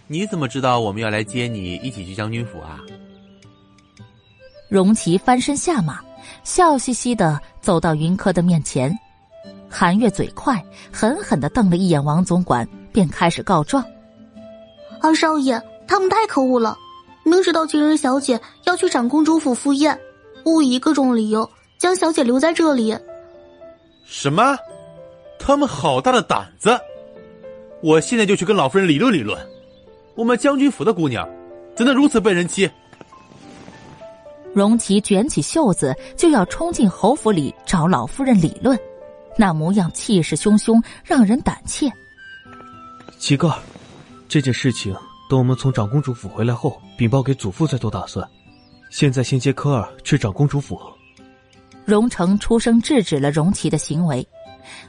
[0.08, 2.80] 你怎么知道我们要来接你一起去将军府啊？
[4.70, 6.00] 荣琪翻身下马。
[6.44, 8.96] 笑嘻嘻的走到云柯的面前，
[9.72, 10.62] 韩月嘴快，
[10.92, 13.84] 狠狠的瞪了一眼王总管，便开始告状
[15.02, 16.78] ：“二少爷，他们太可恶了！
[17.24, 19.98] 明知道今日小姐要去长公主府赴宴，
[20.44, 22.96] 误以各种理由将小姐留在这里。
[24.06, 24.58] 什么？
[25.40, 26.78] 他们好大的胆子！
[27.82, 29.40] 我现在就去跟老夫人理论理论。
[30.16, 31.28] 我们将军府的姑娘，
[31.74, 32.70] 怎能如此被人欺？
[34.54, 38.78] 荣琪卷起袖子就要冲进侯府里找老夫人理论，
[39.38, 41.92] 那模样气势汹汹，让人胆怯。
[43.18, 43.54] 七哥，
[44.28, 44.96] 这件事情
[45.30, 48.28] 等我们从长公主府回来后禀报给祖父再做打算。
[48.90, 50.80] 现在先接科尔去长公主府。
[51.86, 54.26] 荣成出声制止了荣琪的行为。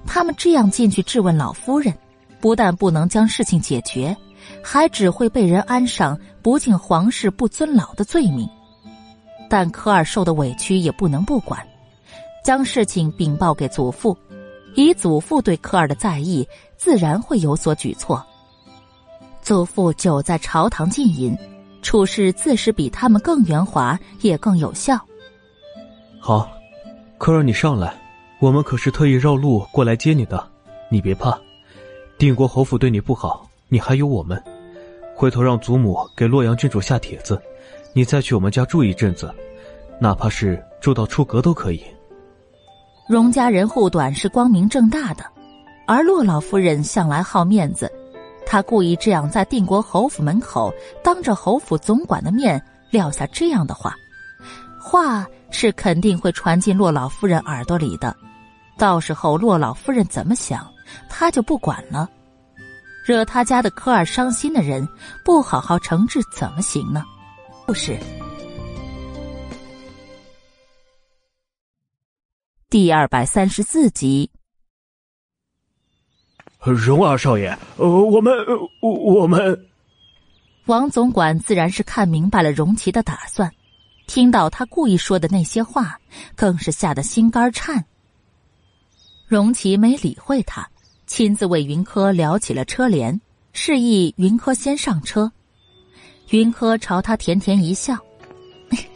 [0.07, 1.97] 他们这样进去质问老夫人，
[2.41, 4.15] 不但不能将事情解决，
[4.63, 8.49] 还只会被人安上不敬皇室、不尊老的罪名。
[9.49, 11.67] 但科尔受的委屈也不能不管，
[12.45, 14.17] 将事情禀报给祖父，
[14.75, 16.47] 以祖父对科尔的在意，
[16.77, 18.25] 自然会有所举措。
[19.43, 21.37] 祖父久在朝堂浸淫，
[21.83, 24.99] 处事自是比他们更圆滑，也更有效。
[26.21, 26.49] 好，
[27.19, 27.95] 科尔，你上来。
[28.41, 30.45] 我们可是特意绕路过来接你的，
[30.89, 31.39] 你别怕。
[32.19, 34.43] 定国侯府对你不好，你还有我们。
[35.15, 37.41] 回头让祖母给洛阳郡主下帖子，
[37.93, 39.33] 你再去我们家住一阵子，
[40.01, 41.85] 哪怕是住到出阁都可以。
[43.09, 45.25] 荣家人护短是光明正大的，
[45.87, 47.91] 而洛老夫人向来好面子，
[48.47, 50.73] 她故意这样在定国侯府门口
[51.03, 53.95] 当着侯府总管的面撂下这样的话，
[54.81, 58.17] 话是肯定会传进洛老夫人耳朵里的。
[58.79, 60.67] 到时候洛老夫人怎么想，
[61.09, 62.09] 他就不管了。
[63.05, 64.89] 惹他家的科尔伤心的人，
[65.25, 67.05] 不好好惩治怎么行呢？
[67.67, 67.99] 不是。
[72.73, 74.31] 第二百三十四集，
[76.59, 78.33] 荣二少爷，呃，我们，
[78.81, 79.67] 我们，
[80.65, 83.53] 王总管自然是看明白了荣琪的打算，
[84.07, 86.01] 听到他故意说的那些话，
[86.35, 87.85] 更是吓得心肝颤。
[89.27, 90.67] 荣琪没理会他，
[91.07, 93.21] 亲自为云柯撩起了车帘，
[93.53, 95.31] 示意云柯先上车。
[96.31, 97.99] 云柯朝他甜甜一笑：“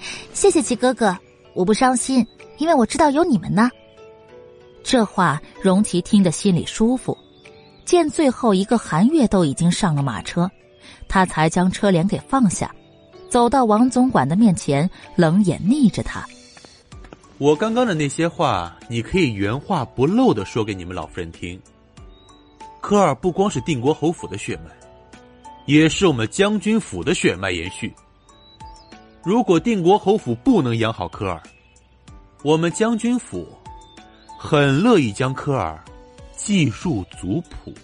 [0.32, 1.14] 谢谢齐哥哥，
[1.52, 2.26] 我不伤心，
[2.58, 3.70] 因为我知道有你们呢。”
[4.82, 7.16] 这话荣琪听得心里舒服。
[7.84, 10.50] 见最后一个韩月都已经上了马车，
[11.08, 12.74] 他才将车帘给放下，
[13.28, 16.26] 走到王总管的面前，冷眼睨着他。
[17.38, 21.60] 我刚刚的那些话，你可以原话不漏的说给你们老夫人听。
[22.80, 24.70] 科尔不光是定国侯府的血脉，
[25.66, 27.94] 也是我们将军府的血脉延续。
[29.22, 31.40] 如果定国侯府不能养好科尔，
[32.46, 33.44] 我们将军府
[34.38, 35.76] 很乐意将科尔
[36.36, 37.74] 记入族谱。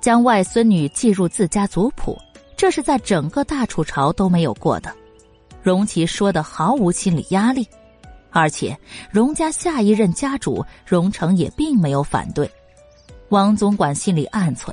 [0.00, 2.16] 将外孙女记入自家族谱，
[2.56, 4.94] 这是在整个大楚朝都没有过的。
[5.60, 7.66] 荣琪说的毫无心理压力。
[8.30, 8.78] 而且，
[9.10, 12.48] 荣家下一任家主荣成也并没有反对。
[13.30, 14.72] 王总管心里暗忖：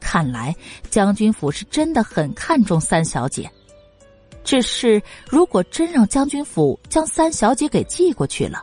[0.00, 0.52] 看来
[0.90, 3.48] 将军府是真的很看重三小姐。
[4.46, 8.62] 只是，如果真让将军府将三小姐给寄过去了，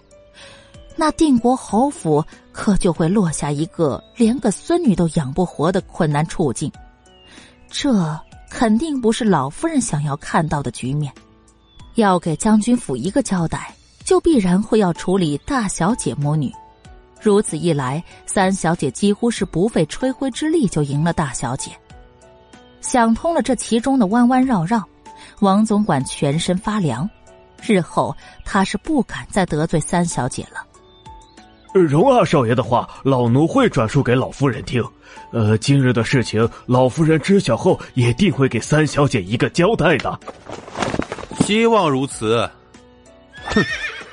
[0.96, 6.72] 那定国侯府可就会落下一个连个孙女都养不活的困难处境。
[7.70, 8.20] 这
[8.50, 11.14] 肯定不是老夫人想要看到的局面。
[11.96, 13.72] 要给将军府一个交代。
[14.06, 16.52] 就必然会要处理大小姐母女，
[17.22, 21.72] 如此一来，三小姐几乎是不费吹灰之力就赢了大小姐。
[22.82, 24.84] 想通了这其中的弯弯绕绕，
[25.44, 27.08] 王总管全身发凉。
[27.62, 28.16] 日后
[28.46, 30.66] 他是不敢再得罪三小姐了。
[31.74, 34.82] 荣二少爷的话，老奴会转述给老夫人听。
[35.32, 40.18] 呃，今日的事情，老夫人知晓后也定会给三小姐一个交代的。
[41.42, 42.50] 希望如此。
[43.46, 43.62] 哼。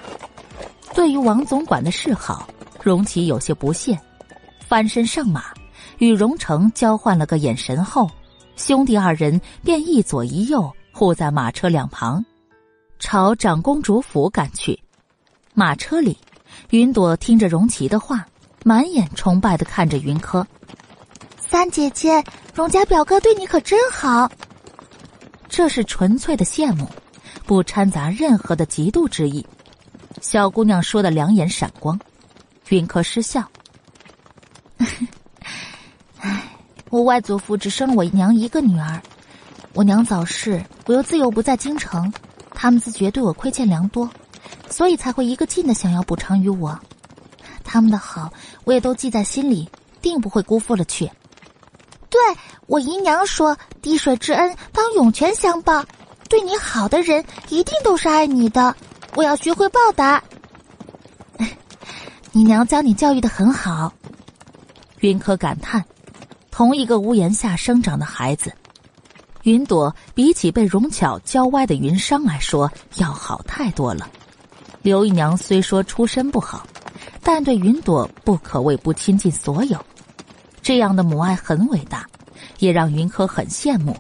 [0.94, 2.48] 对于王总管的示好，
[2.82, 3.96] 荣启有些不屑，
[4.66, 5.44] 翻身上马，
[5.98, 8.10] 与荣成交换了个眼神后，
[8.56, 12.24] 兄弟二人便一左一右护在马车两旁，
[12.98, 14.78] 朝长公主府赶去。
[15.54, 16.16] 马车里，
[16.70, 18.26] 云朵听着荣琪的话，
[18.64, 20.46] 满眼崇拜的看着云柯。
[21.38, 22.22] 三姐姐，
[22.54, 24.30] 荣家表哥对你可真好。
[25.48, 26.88] 这是纯粹的羡慕，
[27.44, 29.44] 不掺杂任何的嫉妒之意。
[30.20, 31.98] 小姑娘说的两眼闪光，
[32.68, 33.48] 云柯失笑。
[36.20, 36.48] 唉，
[36.90, 39.02] 我外祖父只生了我娘一个女儿，
[39.72, 42.12] 我娘早逝，我又自幼不在京城，
[42.52, 44.10] 他们自觉对我亏欠良多，
[44.68, 46.78] 所以才会一个劲的想要补偿于我。
[47.62, 48.32] 他们的好，
[48.64, 49.70] 我也都记在心里，
[50.02, 51.10] 定不会辜负了去。
[52.08, 52.20] 对
[52.66, 55.84] 我姨娘说：“滴水之恩，当涌泉相报。
[56.28, 58.74] 对你好的人，一定都是爱你的。”
[59.14, 60.22] 我要学会报答。
[62.32, 63.92] 你娘将你教育的很好。
[64.98, 65.84] 云柯感叹：
[66.50, 68.52] 同一个屋檐下生长的孩子，
[69.42, 74.08] 云朵比起被容巧教歪的云裳来说要好太多了。
[74.82, 76.66] 刘姨娘虽说出身不好，
[77.22, 79.78] 但对云朵不可谓不倾尽所有。
[80.62, 82.06] 这样的母爱很伟大，
[82.58, 83.96] 也让云柯很羡慕。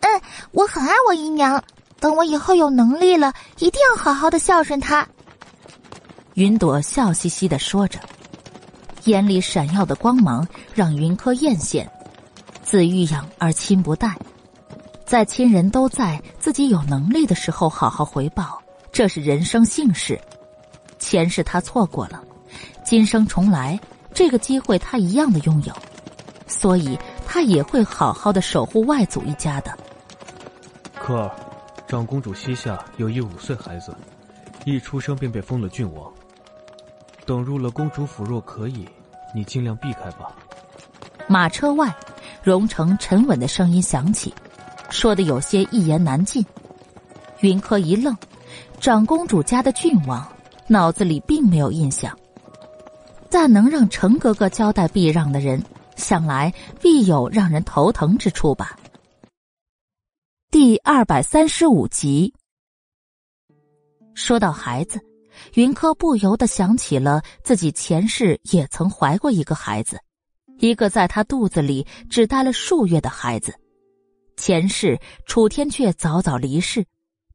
[0.00, 0.22] 嗯，
[0.52, 1.62] 我很爱我姨娘。
[1.98, 5.06] 等我以后有能力了，一定要好好的孝顺她。
[6.32, 7.98] 云朵笑嘻嘻的说着，
[9.04, 11.86] 眼里闪耀的光芒让云柯艳羡。
[12.62, 14.16] 子欲养而亲不待，
[15.10, 18.62] 在亲人都在、自己有能力的时候好好回报，
[18.92, 20.16] 这是人生幸事。
[21.00, 22.22] 前世他错过了，
[22.84, 23.76] 今生重来，
[24.14, 25.74] 这个机会他一样的拥有，
[26.46, 26.96] 所以
[27.26, 29.76] 他也会好好的守护外祖一家的。
[30.94, 31.34] 科儿，
[31.88, 33.92] 长公主膝下有一五岁孩子，
[34.64, 36.08] 一出生便被封了郡王。
[37.26, 38.88] 等入了公主府，若可以，
[39.34, 40.30] 你尽量避开吧。
[41.26, 41.92] 马车外，
[42.44, 44.32] 荣成沉稳的声音响起，
[44.90, 46.44] 说的有些一言难尽。
[47.40, 48.14] 云柯一愣，
[48.80, 50.26] 长公主家的郡王，
[50.66, 52.14] 脑子里并没有印象。
[53.30, 55.62] 但能让程格格交代避让的人，
[55.96, 56.52] 想来
[56.82, 58.76] 必有让人头疼之处吧。
[60.50, 62.34] 第二百三十五集，
[64.14, 65.00] 说到孩子，
[65.54, 69.98] 云柯不由得想起了自己前世也曾怀过一个孩子，
[70.58, 73.54] 一个在他肚子里只待了数月的孩子。
[74.40, 76.82] 前世楚天阙早早离世，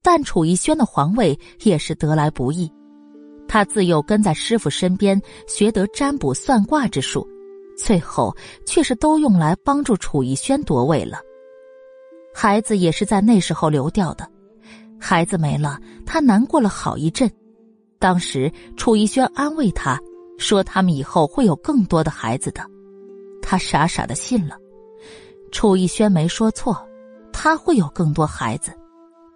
[0.02, 2.68] 但楚逸轩的皇位也是得来不易。
[3.48, 7.24] 他自幼跟在师傅身边学得占卜算卦之术，
[7.78, 11.20] 最后却是都用来帮助楚逸轩夺位了。
[12.34, 14.28] 孩子也是在那时候流掉的，
[15.00, 17.32] 孩子没了，他难过了好一阵。
[18.00, 20.02] 当时楚逸轩安慰他
[20.40, 22.66] 说：“他们以后会有更多的孩子的。”
[23.44, 24.58] 他傻傻的信了。
[25.52, 26.76] 楚逸轩没说错，
[27.38, 28.74] 他会有更多孩子，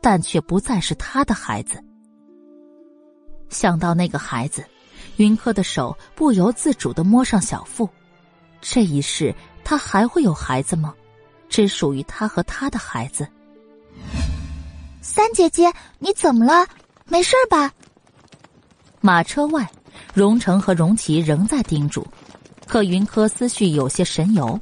[0.02, 1.84] 但却不再是他的孩子。
[3.50, 4.64] 想到那个孩子，
[5.18, 7.88] 云柯的手不由自主的摸上小腹。
[8.62, 9.36] 这一世，
[9.66, 10.96] 他还会有孩子吗？
[11.50, 13.28] 只属于他和他的孩子。
[15.02, 16.66] 三姐姐，你怎么了？
[17.06, 17.72] 没事吧？
[19.02, 19.70] 马车外，
[20.14, 22.08] 荣成和荣琪仍在叮嘱，
[22.66, 24.58] 可云柯思绪有些神游。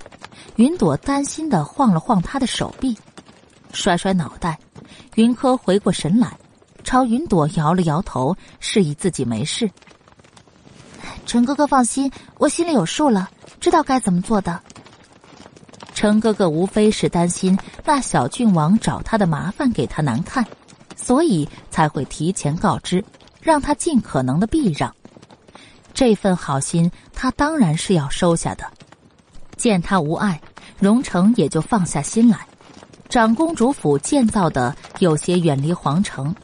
[0.55, 2.97] 云朵担心的晃了晃他的手臂，
[3.71, 4.57] 甩甩脑袋。
[5.15, 6.37] 云柯回过神来，
[6.83, 9.69] 朝云朵摇了摇头，示意自己没事。
[11.25, 13.29] 陈哥哥放心，我心里有数了，
[13.59, 14.61] 知道该怎么做的。
[15.93, 20.45] 程哥哥无非是担心那小郡王找他的麻烦给他难看，
[20.95, 23.03] 所以才会提前告知，
[23.41, 24.93] 让他尽可能的避让。
[25.93, 28.63] 这份好心，他当然是要收下的。
[29.57, 30.39] 见他无碍，
[30.79, 32.45] 荣成也就放下心来。
[33.09, 36.35] 长公主府建造的有些远离皇城，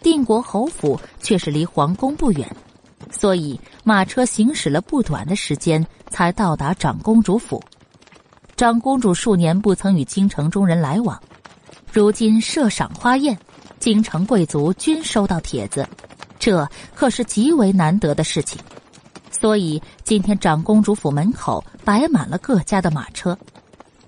[0.00, 2.48] 定国侯府却是离皇宫不远，
[3.10, 7.62] 所以马车行驶了不短的时间，才到达长公主府。
[8.56, 11.20] 长公主数年不曾与京城中人来往，
[11.92, 13.36] 如今设赏花宴，
[13.80, 15.86] 京城贵族均收到帖子，
[16.38, 18.60] 这可是极为难得的事情。
[19.30, 23.36] 所以今天长公主府门口摆满了各家的马车，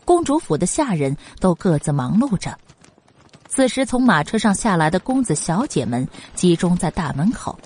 [0.05, 2.57] 公主府的下人都各自忙碌着。
[3.49, 7.59] 此时从马车上下来的公子小姐们集中在大门口，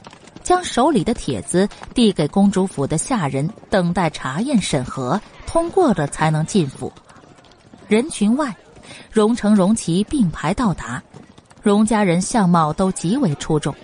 [0.43, 5.20] 将手里的帖子递给公主府的下人，等待查验审核。
[5.47, 6.93] 通过了才能进府。
[7.86, 8.55] 人群外，
[9.10, 11.02] 荣成、荣琪并排到达。
[11.62, 13.74] 荣家人相貌都极为出众，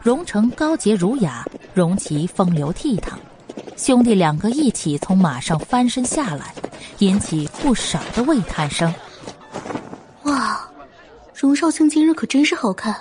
[0.00, 1.44] 荣成高洁儒雅，
[1.74, 3.14] 荣琪风流倜傥。
[3.76, 6.54] 兄弟两个一起从马上翻身下来，
[6.98, 8.92] 引起不少的喟叹声。
[10.24, 10.68] 哇，
[11.34, 12.94] 荣少卿今日可真是好看。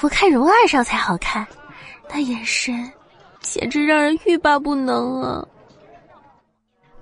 [0.00, 1.46] 我看荣二少才好看，
[2.08, 2.90] 那眼神
[3.40, 5.46] 简直让人欲罢不能啊！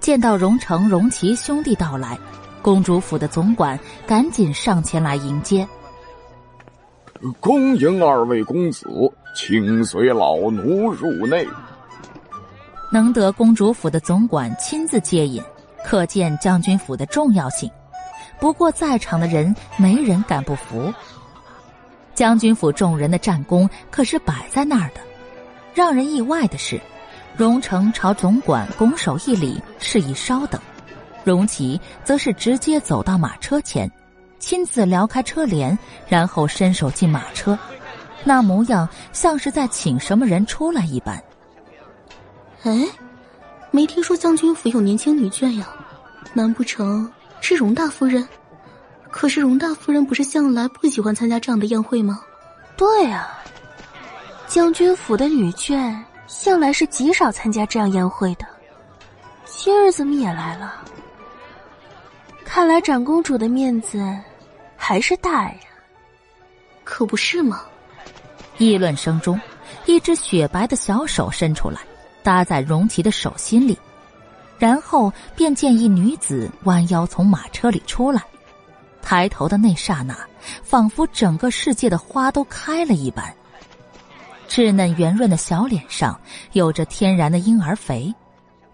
[0.00, 2.18] 见到荣成、荣琪兄弟到来，
[2.60, 5.66] 公主府的总管赶紧上前来迎接。
[7.40, 8.86] 恭迎二位公子，
[9.34, 11.46] 请随老奴入内。
[12.90, 15.42] 能得公主府的总管亲自接引，
[15.84, 17.70] 可见将军府的重要性。
[18.40, 20.92] 不过在场的人没人敢不服。
[22.14, 25.00] 将军府众人的战功可是摆在那儿的。
[25.74, 26.80] 让人意外的是。
[27.36, 30.60] 荣成朝总管拱手一礼，示意稍等。
[31.22, 33.88] 荣琪则是直接走到马车前，
[34.40, 35.78] 亲自撩开车帘，
[36.08, 37.56] 然后伸手进马车，
[38.24, 41.22] 那模样像是在请什么人出来一般。
[42.64, 42.86] 哎，
[43.70, 45.68] 没听说将军府有年轻女眷呀？
[46.34, 47.10] 难不成
[47.40, 48.26] 是荣大夫人？
[49.10, 52.20] 可是荣大夫人不是向来不喜欢参加这样的宴会吗？
[52.76, 53.38] 对啊，
[54.46, 58.44] 将军府的女眷向来是极少参加这样宴会的，
[59.46, 60.84] 今儿怎么也来了？
[62.44, 64.04] 看来长公主的面子
[64.76, 65.54] 还是大呀。
[66.84, 67.62] 可不是吗？
[68.58, 69.40] 议论声中，
[69.86, 71.80] 一只雪白的小手伸出来，
[72.28, 73.78] 搭在荣琪的手心里，
[74.58, 78.22] 然后便见一女子弯腰从马车里出来。
[79.00, 80.14] 抬头的那刹那，
[80.62, 83.34] 仿佛整个世界的花都开了一般。
[84.46, 86.20] 稚嫩圆润的小脸上
[86.52, 88.14] 有着天然的婴儿肥，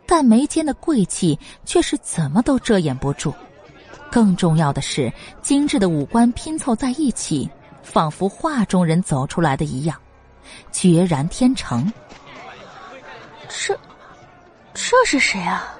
[0.04, 3.32] 但眉间的贵气却是怎么都遮掩不住。
[4.10, 5.12] 更重要的是，
[5.42, 7.48] 精致的五官拼凑在一起。
[7.84, 9.96] 仿佛画中人走出来的一样，
[10.72, 11.92] 决然天成。
[13.56, 13.78] 这，
[14.74, 15.74] 这是谁啊？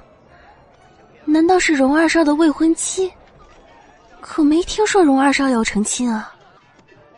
[1.25, 3.13] 难道是荣二少的未婚妻？
[4.21, 6.33] 可没听说荣二少要成亲啊。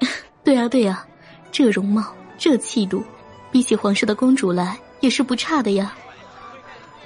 [0.42, 1.06] 对啊对啊，
[1.52, 2.04] 这容貌
[2.38, 3.04] 这气度，
[3.50, 5.92] 比起皇室的公主来也是不差的呀。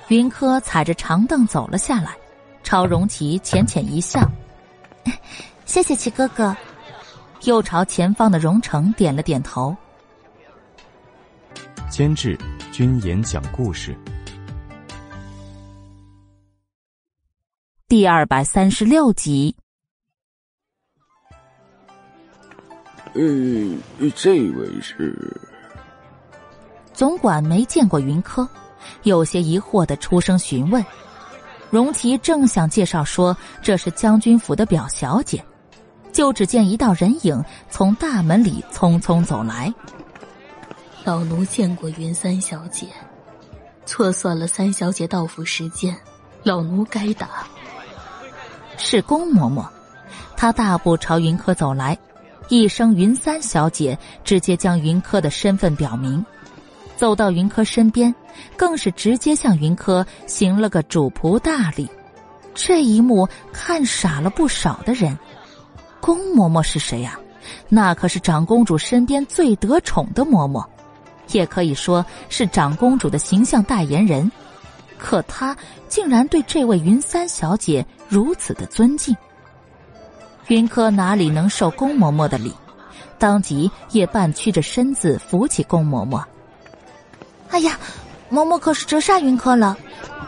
[0.09, 2.17] 云柯踩着长凳走了下来，
[2.63, 4.21] 朝荣琪浅浅一笑
[5.67, 6.57] ：“谢谢齐哥哥。”
[7.45, 9.75] 又朝前方的荣成点了点头。
[11.89, 12.39] 监制：
[12.81, 13.95] 君言讲故事。
[17.87, 19.55] 第二百三十六集。
[23.13, 23.79] 嗯，
[24.17, 25.15] 这位是？
[26.95, 28.49] 总管没见过云柯，
[29.03, 30.83] 有些疑惑的出声询问。
[31.69, 35.45] 荣琪正想介绍说这是将军府的表小姐。
[36.13, 39.71] 就只见一道人影从大门里匆匆走来。
[41.03, 42.87] 老奴见过云三小姐，
[43.87, 45.97] 错算了三小姐到府时间，
[46.43, 47.29] 老奴该打。
[48.77, 49.67] 是宫嬷嬷，
[50.37, 51.99] 她大步朝云柯走来，
[52.49, 56.25] 一声“云三小姐”，直接将云柯的身份表明。
[56.97, 58.15] 走到云柯身边，
[58.55, 61.89] 更是直接向云柯行了个主仆大礼。
[62.55, 65.19] 这一幕看傻了不少的人。
[65.99, 67.19] 宫嬷嬷是谁呀？
[67.71, 70.65] 那可是长公主身边最得宠的嬷嬷，
[71.33, 74.31] 也可以说是长公主的形象代言人。
[74.99, 75.57] 可她
[75.89, 79.17] 竟然对这位云三小姐如此的尊敬。
[80.49, 82.53] 云柯哪里能受宫嬷嬷的礼，
[83.19, 86.23] 当即也半屈着身子扶起宫嬷嬷。
[87.51, 87.79] 哎呀，
[88.31, 89.77] 嬷嬷可是折煞云柯了，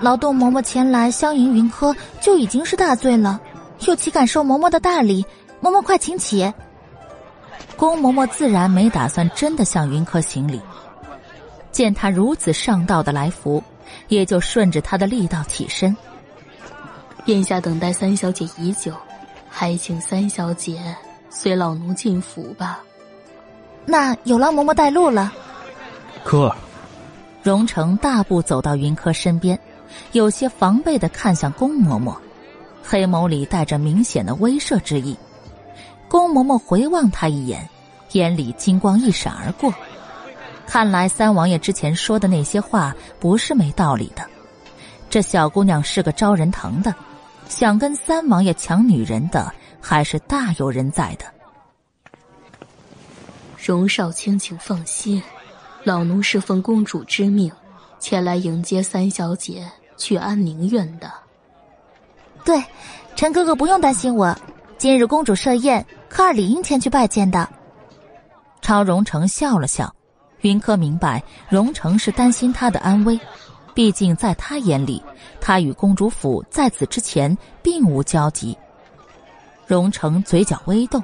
[0.00, 3.40] 劳动嬷嬷前来相迎云柯就已经是大罪了，
[3.86, 5.24] 又岂敢受嬷嬷的大礼？
[5.60, 6.52] 嬷嬷，快请起。
[7.76, 10.60] 宫嬷嬷自然没打算真的向云柯行礼，
[11.72, 13.62] 见他如此上道的来福，
[14.08, 15.96] 也就顺着他的力道起身。
[17.24, 18.92] 殿下等待三小姐已久，
[19.48, 20.80] 还请三小姐
[21.30, 22.80] 随老奴进府吧。
[23.86, 25.32] 那有劳嬷嬷带路了。
[26.24, 26.56] 柯儿，
[27.42, 29.58] 荣成大步走到云柯身边，
[30.12, 32.16] 有些防备的看向宫嬷嬷，
[32.82, 35.16] 黑眸里带着明显的威慑之意。
[36.08, 37.68] 宫嬷嬷回望他一眼，
[38.12, 39.72] 眼里金光一闪而过。
[40.66, 44.24] 看来三王爷之前说的那些话不是没道理的。
[45.10, 46.94] 这小姑娘是个招人疼的，
[47.48, 51.26] 想跟三王爷抢女人的还是大有人在的。
[53.58, 55.22] 荣少卿，请放心，
[55.84, 57.52] 老奴是奉公主之命，
[58.00, 61.12] 前来迎接三小姐去安宁院的。
[62.44, 62.60] 对，
[63.14, 64.36] 陈哥哥不用担心我，
[64.78, 65.84] 今日公主设宴。
[66.08, 67.48] 科尔理应前去拜见的。
[68.60, 69.94] 超荣成笑了笑，
[70.42, 73.18] 云柯明白荣成是担心他的安危，
[73.74, 75.02] 毕竟在他眼里，
[75.40, 78.56] 他与公主府在此之前并无交集。
[79.66, 81.02] 荣成嘴角微动，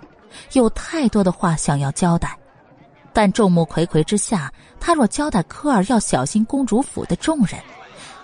[0.53, 2.37] 有太多的话想要交代，
[3.13, 7.61] 但众目睽睽之下，他若交代科尔要小心公主府的众人，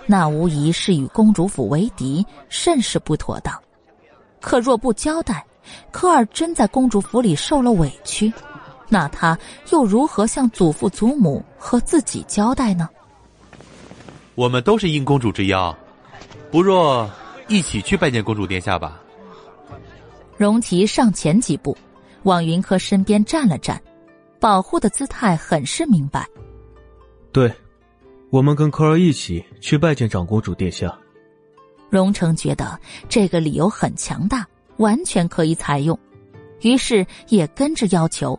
[0.07, 3.59] 那无疑是与公主府为敌，甚是不妥当。
[4.41, 5.43] 可若不交代，
[5.91, 8.31] 科尔真在公主府里受了委屈，
[8.89, 9.39] 那他
[9.71, 12.89] 又如何向祖父祖母和自己交代呢？
[14.35, 15.77] 我们都是应公主之邀，
[16.51, 17.11] 不若
[17.49, 19.01] 一起去拜见公主殿下吧。
[20.37, 21.77] 荣琪上前几步，
[22.25, 23.81] 往云柯身边站了站，
[24.41, 26.27] 保护的姿态很是明白。
[27.33, 27.53] 对，
[28.31, 30.97] 我们跟柯儿一起去拜见长公主殿下。
[31.91, 32.79] 荣成觉得
[33.09, 34.47] 这个理由很强大。
[34.79, 35.97] 完全可以采用，
[36.63, 38.37] 于是也跟着要求。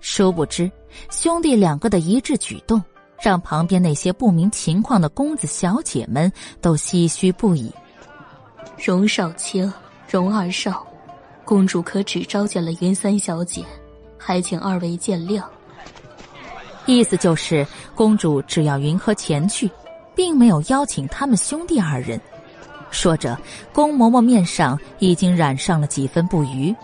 [0.00, 0.70] 殊不知，
[1.10, 2.82] 兄弟两个的一致举动，
[3.20, 7.72] 让旁边那些不明情况的公子小姐们都唏嘘不已。
[8.82, 9.70] 荣少卿，
[10.10, 10.86] 荣二少，
[11.44, 13.62] 公主可只召见了云三小姐，
[14.16, 15.42] 还请二位见谅。
[16.86, 19.70] 意思就是，公主只要云柯前去，
[20.16, 22.18] 并没有邀请他们兄弟二人。
[22.90, 23.38] 说着，
[23.72, 26.74] 宫嬷嬷面上已经染上了几分不愉。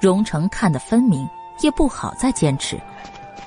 [0.00, 1.26] 荣成看得分明，
[1.60, 2.80] 也不好再坚持，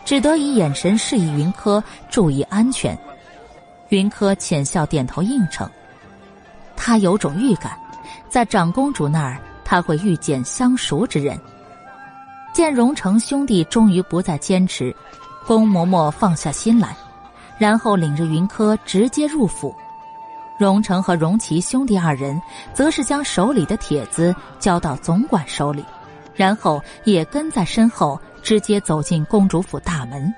[0.05, 2.97] 只得以眼神示意云柯注意安全。
[3.89, 5.69] 云柯浅笑点头应承。
[6.75, 7.77] 他有种预感，
[8.29, 11.39] 在长公主那儿他会遇见相熟之人。
[12.53, 14.95] 见荣成兄弟终于不再坚持，
[15.45, 16.95] 宫嬷嬷放下心来，
[17.57, 19.75] 然后领着云柯直接入府。
[20.57, 22.39] 荣成和荣琪兄弟二人
[22.73, 25.83] 则是将手里的帖子交到总管手里。
[26.33, 30.33] 然后也跟在身后，直接走进公主府大门。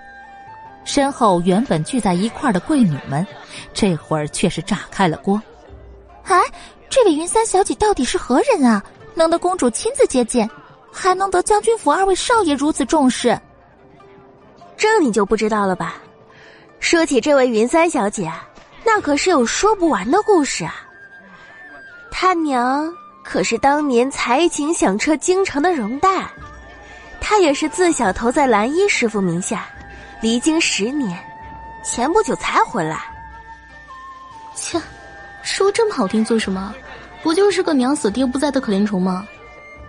[0.86, 3.26] 身后原本聚在一块的贵女们，
[3.74, 5.42] 这会儿却是炸开了锅。
[6.24, 6.40] 哎，
[6.90, 8.84] 这位云三小姐到底是何人啊？
[9.14, 10.50] 能得公主亲自接见，
[10.92, 13.40] 还能得将军府二位少爷如此重视？
[14.76, 15.96] 这你就不知道了吧？
[16.80, 18.30] 说起这位云三小姐，
[18.84, 20.76] 那可是有说不完的故事啊。
[22.12, 22.94] 他娘。
[23.24, 26.30] 可是当年才情响彻京城的容黛，
[27.20, 29.66] 她也是自小投在蓝衣师傅名下，
[30.22, 31.18] 离京十年，
[31.84, 33.02] 前不久才回来。
[34.54, 34.80] 切，
[35.42, 36.76] 说这么好听做什么？
[37.24, 39.26] 不就是个娘死爹不在的可怜虫吗？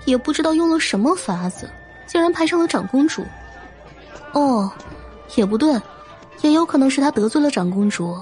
[0.05, 1.69] 也不知道用了什么法子，
[2.07, 3.27] 竟然攀上了长公主。
[4.33, 4.71] 哦，
[5.35, 5.81] 也不对，
[6.43, 8.17] 也有可能是他得罪了长公主，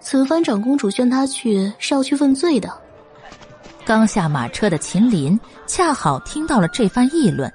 [0.00, 2.72] 此番长公主宣他去是要去问罪的。
[3.86, 7.48] 刚下马车的秦林恰好听到了这番议论，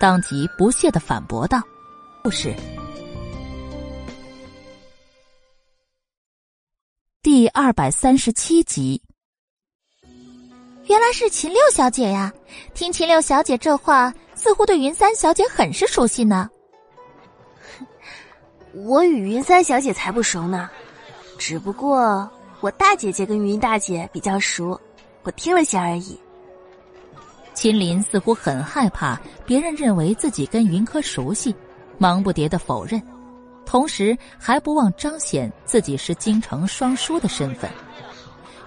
[0.00, 1.62] 当即不屑的反驳道
[2.20, 2.52] ：“不是。”
[7.22, 9.00] 第二百三十七集，
[10.86, 12.32] 原来是秦六小姐呀！
[12.74, 16.50] 听秦六小姐这话，似乎对云三小姐很是熟悉呢。
[18.74, 20.68] 我与云三小姐才不熟呢，
[21.38, 22.28] 只不过
[22.58, 24.76] 我大姐姐跟云大姐比较熟。
[25.28, 26.18] 我听了些而已。
[27.52, 31.54] 秦林似乎很害怕别人认为自己跟云柯熟悉，
[31.98, 33.02] 忙不迭的否认，
[33.66, 37.70] 同时还不忘彰显自己是京城双姝的身份。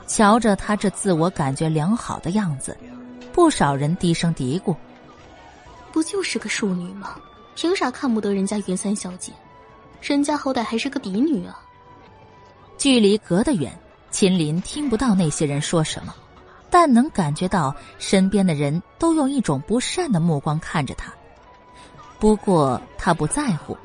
[0.06, 2.78] 瞧着他这自我感觉良好的样子，
[3.34, 4.76] 不少人低声嘀咕
[5.92, 7.16] ：“不就是个庶女吗？
[7.56, 9.34] 凭啥看不得人家云三小姐？
[10.00, 11.60] 人家好歹还是个嫡女啊！”
[12.78, 13.76] 距离隔得远，
[14.12, 16.14] 秦林听不到那些人说什么。
[16.72, 21.14] 但能感觉到身边的人都用一种不善的目光看着他，
[22.18, 23.78] 不过他不在乎，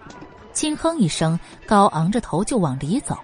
[0.52, 3.18] 轻哼一声，高昂着头就往里走，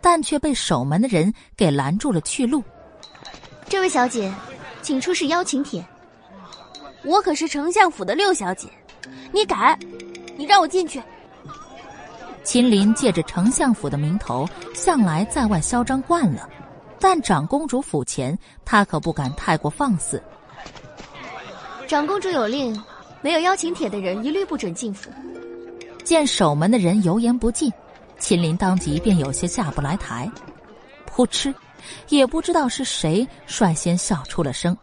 [0.00, 2.62] 但却被守门的人给拦住了去路。
[3.68, 4.34] 这位小姐，
[4.82, 5.82] 请出示邀请帖。
[7.04, 8.68] 我可是丞相府的六小姐，
[9.32, 9.78] 你敢？
[10.36, 11.00] 你让我进去！
[12.42, 16.48] 秦林借着丞相府的名头，向来在外嚣张惯了。
[17.00, 20.22] 但长公主府前，他可不敢太过放肆。
[21.88, 22.80] 长公主有令，
[23.22, 25.10] 没有邀请帖的人一律不准进府。
[26.04, 27.72] 见守门的人油盐不进，
[28.18, 30.30] 秦林当即便有些下不来台。
[31.08, 31.52] 噗嗤，
[32.08, 34.76] 也不知道是谁率先笑出了声，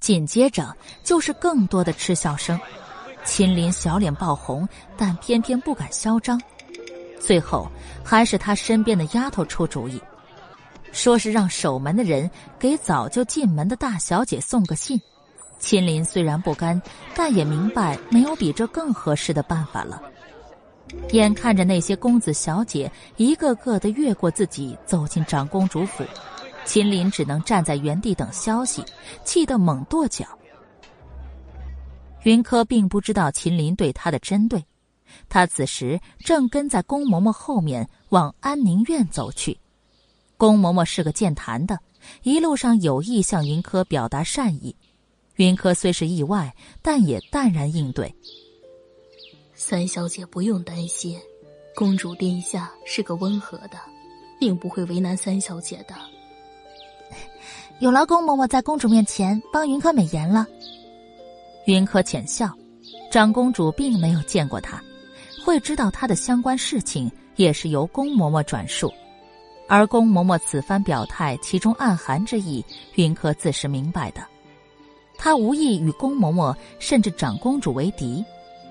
[0.00, 2.58] 紧接着就是更多的嗤笑声。
[3.24, 6.40] 秦林小脸爆红，但偏偏不敢嚣张。
[7.20, 7.68] 最后，
[8.04, 10.00] 还是他身边的丫头出主意。
[10.92, 15.00] 说是让守门的人给早就进门的大小姐送个信。
[15.58, 16.80] 秦林虽然不甘，
[17.14, 20.02] 但也明白没有比这更合适的办法了。
[21.12, 26.04] 眼看着那些公子小姐一个个的越过自己走进长公主府，
[26.64, 28.84] 秦林只能站在原地等消息，
[29.24, 30.26] 气得猛跺脚。
[32.22, 34.64] 云柯并不知道秦林对他的针对，
[35.28, 39.58] 他此时正跟在宫嬷嬷后面往安宁院走去。
[40.36, 41.78] 宫嬷嬷是个健谈的，
[42.22, 44.74] 一路上有意向云柯表达善意。
[45.36, 48.14] 云柯虽是意外，但也淡然应对。
[49.54, 51.18] 三小姐不用担心，
[51.74, 53.78] 公主殿下是个温和的，
[54.38, 55.94] 并不会为难三小姐的。
[57.78, 60.46] 有劳宫嬷嬷在公主面前帮云柯美言了。
[61.66, 62.50] 云柯浅笑，
[63.10, 64.82] 长公主并没有见过他，
[65.44, 68.92] 会知道他的相关事情也是由宫嬷嬷转述。
[69.68, 72.64] 而宫嬷嬷此番表态，其中暗含之意，
[72.94, 74.24] 云柯自是明白的。
[75.18, 78.24] 他无意与宫嬷嬷甚至长公主为敌，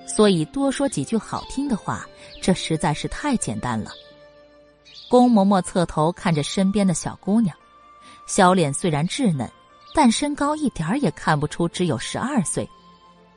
[0.07, 2.07] 所以多说几句好听的话，
[2.41, 3.91] 这实在是太简单了。
[5.09, 7.55] 宫嬷嬷侧头看着身边的小姑娘，
[8.27, 9.49] 小脸虽然稚嫩，
[9.93, 12.67] 但身高一点儿也看不出只有十二岁。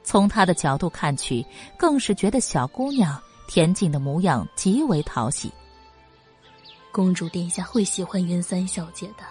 [0.05, 1.45] 从她的角度看去，
[1.77, 5.53] 更是觉得小姑娘恬静的模样极为讨喜。
[6.93, 9.25] 公主殿下会喜欢云三小姐的。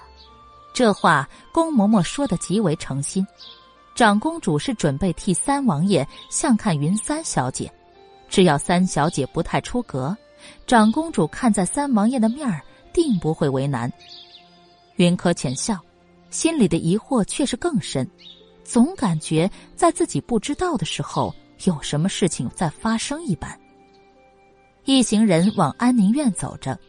[0.74, 3.26] 这话宫嬷嬷说的极为诚心。
[3.96, 7.72] 长公主是准备替三王爷相看云三小姐，
[8.30, 10.16] 只要三小姐不太出格。
[10.68, 12.62] 长公主看在三王爷的面儿，
[12.94, 13.92] 定不会为难。
[14.98, 15.80] 云柯浅笑，
[16.30, 18.08] 心里的疑惑却是更深，
[18.64, 23.60] 总感觉在自己不知道的时候，有什么事情在发生一般。
[24.86, 26.80] 一行人往安宁院走着，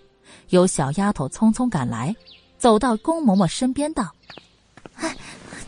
[0.50, 2.14] 有小丫头匆匆赶来，
[2.58, 4.10] 走到宫嬷嬷身边道
[4.96, 5.16] ：“哎，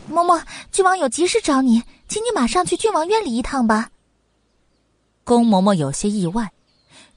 [0.09, 0.41] 嬷嬷，
[0.71, 3.89] 郡王有急事找你，请你马上去郡王院里一趟吧。”
[5.23, 6.51] 宫嬷嬷有些意外。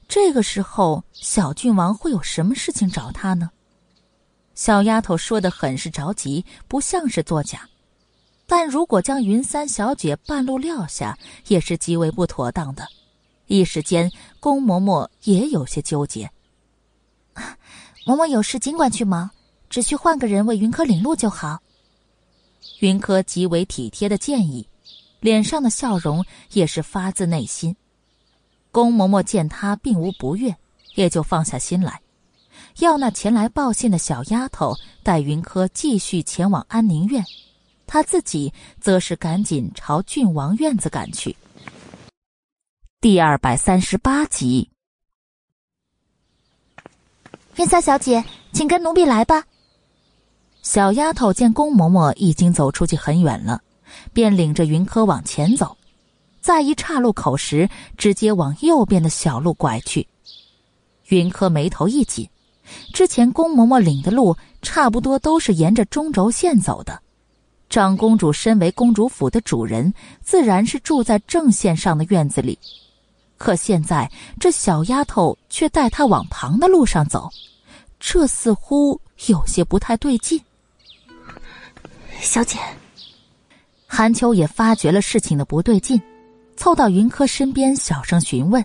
[0.07, 3.49] 这个时候，小郡王会有什么事情找他呢？
[4.53, 7.67] 小丫头说的很是着急，不像是作假。
[8.45, 11.17] 但如果将云三小姐半路撂下，
[11.47, 12.87] 也是极为不妥当的。
[13.47, 16.29] 一时间，宫嬷嬷也有些纠结。
[18.05, 19.31] 嬷嬷有事尽管去忙，
[19.67, 21.59] 只需换个人为云柯领路就好。
[22.79, 24.67] 云柯极为体贴的建议，
[25.19, 27.75] 脸上的笑容也是发自内心。
[28.71, 30.55] 宫嬷嬷见他并无不悦，
[30.93, 31.99] 也就放下心来，
[32.77, 37.25] 要那前来报信的小丫头带云柯继续前往安宁院，
[37.87, 41.35] 她自己则是赶紧朝郡王院子赶去。
[43.01, 44.69] 第二百三十八集，
[47.57, 48.21] 云三小姐，
[48.51, 49.41] 请跟奴婢来吧。
[50.61, 53.61] 小丫头见宫嬷嬷已经走出去很远了，
[54.11, 55.77] 便领着云柯往前走。
[56.41, 60.05] 在一岔路口时，直接往右边的小路拐去。
[61.07, 62.27] 云柯眉头一紧，
[62.93, 67.01] 之前宫嬷嬷领的路差不多都是沿着中轴线走的。
[67.69, 72.59] 长公主身为公主府的主人，自然是住在正线上的院子里。
[73.37, 74.09] 可现在
[74.39, 77.29] 这小丫头却带她往旁的路上走，
[77.99, 80.41] 这似乎有些不太对劲。
[82.21, 82.57] 小姐，
[83.85, 86.01] 韩秋也发觉了事情的不对劲。
[86.57, 88.63] 凑到云柯身边，小声询问。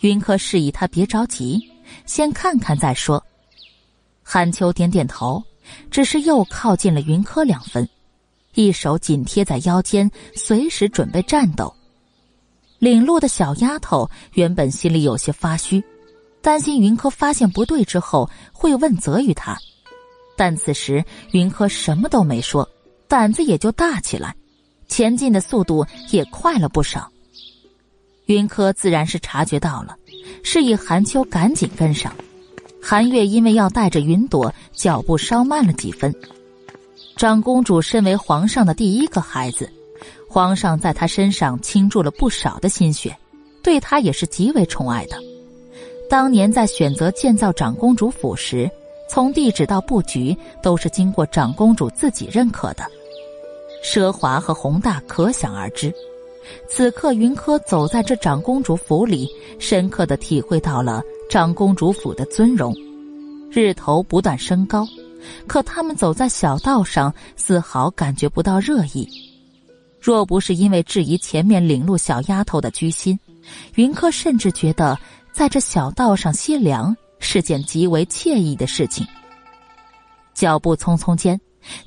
[0.00, 1.60] 云柯示意他别着急，
[2.06, 3.22] 先看看再说。
[4.22, 5.42] 韩秋点点头，
[5.90, 7.88] 只是又靠近了云柯两分，
[8.54, 11.74] 一手紧贴在腰间，随时准备战斗。
[12.80, 15.84] 领路的小丫头原本心里有些发虚，
[16.40, 19.54] 担心云柯发现不对之后会问责于他，
[20.34, 22.66] 但此时云柯什么都没说，
[23.06, 24.34] 胆子也就大起来。
[24.88, 27.08] 前进的速度也快了不少。
[28.24, 29.94] 云柯自然是察觉到了，
[30.42, 32.12] 示意韩秋赶紧跟上。
[32.82, 36.14] 韩月因为要带着云朵，脚步稍慢了几分。
[37.16, 39.70] 长公主身为皇上的第一个孩子，
[40.32, 43.16] 皇上在他身上倾注了不少的心血，
[43.64, 45.16] 对他也是极为宠爱的。
[46.08, 48.70] 当年在选择建造长公主府时，
[49.08, 52.84] 从地址到布局都是经过长公主自己认可的。
[53.82, 55.92] 奢华和宏大可想而知。
[56.68, 59.28] 此刻，云柯走在这长公主府里，
[59.58, 62.72] 深刻的体会到了长公主府的尊荣。
[63.50, 64.86] 日头不断升高，
[65.48, 69.08] 可他们走在小道上，丝毫感觉不到热意。
[70.00, 73.18] 若不是因为质疑前面领路小丫头的居心，
[73.74, 74.98] 云柯甚至觉得
[75.32, 79.06] 在这小道上歇凉是件极为惬意的事情。
[80.34, 81.40] 脚步匆匆间。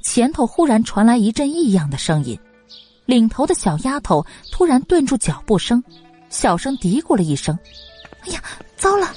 [0.03, 2.39] 前头忽然传来一阵异样的声音，
[3.07, 5.83] 领头的小丫头突然顿住脚步声，
[6.29, 7.57] 小声嘀咕了一声
[8.23, 8.43] ：“哎呀，
[8.77, 9.07] 糟了！”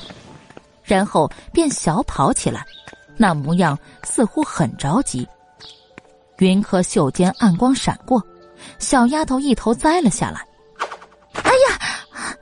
[0.83, 2.65] 然后便小跑起来，
[3.19, 5.29] 那模样似乎很着急。
[6.39, 8.27] 云柯袖间暗光闪过，
[8.79, 10.47] 小丫头一头栽了下来。
[11.43, 12.37] “哎呀！”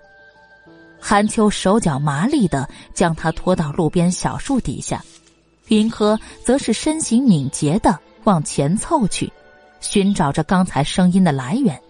[1.00, 5.02] 韩秋手脚麻利的将她拖到路边小树底下。
[5.68, 9.32] 云柯则是身形敏捷的往前凑去，
[9.80, 11.80] 寻找着刚才声音的来源。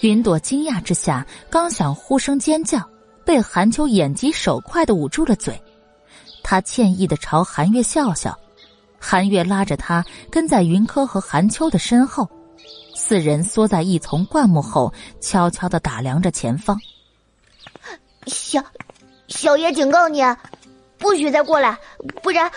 [0.00, 2.78] 云朵惊讶之下，刚想呼声尖叫，
[3.24, 5.60] 被韩秋眼疾手快的捂住了嘴。
[6.42, 8.38] 他歉意的朝韩月笑笑，
[8.98, 12.28] 韩月拉着他跟在云柯和韩秋的身后，
[13.08, 16.78] 四人缩在一丛灌木后，悄悄的打量着前方。
[18.26, 18.62] 小，
[19.28, 20.22] 小爷警告你。
[20.98, 21.78] 不许再过来，
[22.22, 22.52] 不然，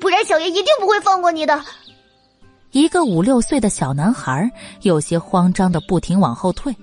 [0.00, 1.64] 不然小爷一定不会放过你的。
[2.72, 4.50] 一个五六岁的小男孩
[4.82, 6.74] 有些慌张的不停往后退，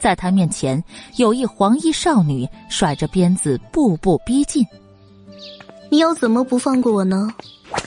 [0.00, 0.82] 在他面前
[1.18, 4.66] 有一黄衣少女甩着鞭子步步逼近。
[5.90, 7.32] 你要怎么不放过我呢？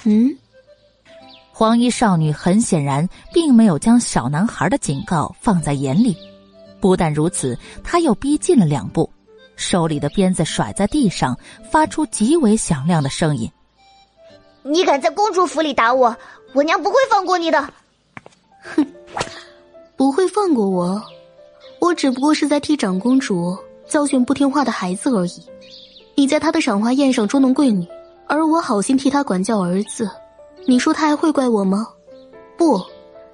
[0.06, 0.34] 嗯？
[1.58, 6.14] 黄衣少女很显然并没有将小男孩的警告放在眼里，
[6.82, 9.10] 不但如此，她又逼近了两步，
[9.56, 11.34] 手里的鞭子甩在地上，
[11.72, 13.50] 发出极为响亮的声音。
[14.64, 16.14] 你敢在公主府里打我，
[16.52, 17.70] 我娘不会放过你的。
[18.76, 18.86] 哼，
[19.96, 21.02] 不会放过我，
[21.80, 23.58] 我只不过是在替长公主
[23.88, 25.42] 教训不听话的孩子而已。
[26.16, 27.88] 你在她的赏花宴上捉弄贵女，
[28.28, 30.12] 而我好心替她管教儿子。
[30.68, 31.88] 你说他还会怪我吗？
[32.58, 32.82] 不，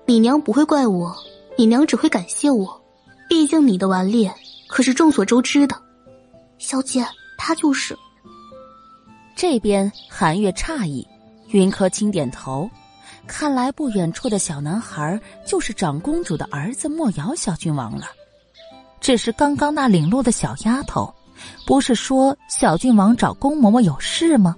[0.06, 1.16] 你娘不会怪我，
[1.58, 2.82] 你娘只会感谢我。
[3.30, 4.34] 毕竟你的顽劣
[4.68, 5.76] 可是众所周知的。
[6.58, 7.06] 小姐，
[7.38, 7.98] 他就是。
[9.36, 11.08] 这边韩月诧异，
[11.48, 12.70] 云柯轻点头，
[13.26, 18.08] 看来不远处的小男孩就是长公主的儿子莫瑶小郡王了。
[19.00, 21.12] 只是刚刚那领路的小丫头，
[21.66, 24.56] 不是说小郡王找宫嬷嬷有事吗？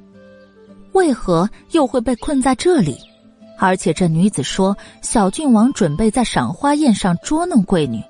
[0.93, 2.97] 为何又会被困在这里？
[3.59, 8.01] 而且这女子说，小郡王准备在赏花宴上捉弄贵女。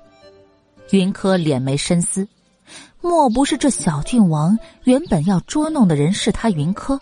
[0.90, 2.26] 云柯脸眉深思，
[3.00, 6.98] 莫不是这小郡王原本要捉弄的人是他云柯，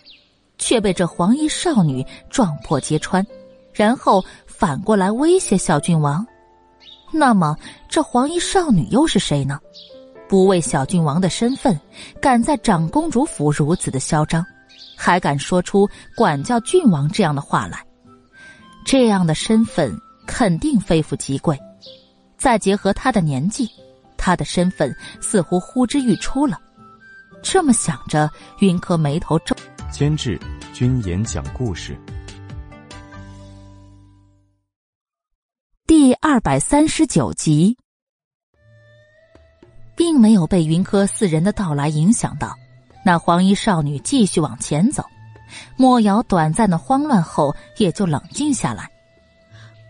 [0.57, 3.25] 却被这黄衣少女撞破揭穿，
[3.73, 6.25] 然后反过来威胁小郡王？
[7.11, 7.55] 那么
[7.89, 9.59] 这黄衣少女又是谁呢？
[10.27, 11.79] 不为小郡王的身份，
[12.21, 14.45] 敢在长公主府如此的嚣张？
[15.05, 15.85] 还敢说出
[16.15, 17.85] 管教郡王这样的话来，
[18.85, 19.93] 这样的身份
[20.25, 21.59] 肯定非富即贵。
[22.37, 23.69] 再结合他的年纪，
[24.15, 26.57] 他的身份似乎呼之欲出了。
[27.41, 29.53] 这么想着，云柯眉头皱。
[29.91, 30.39] 监制：
[30.73, 31.99] 君言讲故事。
[35.85, 37.77] 第二百三十九集，
[39.97, 42.55] 并没有被云柯四人的到来影响到。
[43.03, 45.03] 那黄衣少女继续往前走，
[45.75, 48.89] 莫瑶短暂的慌乱后也就冷静下来。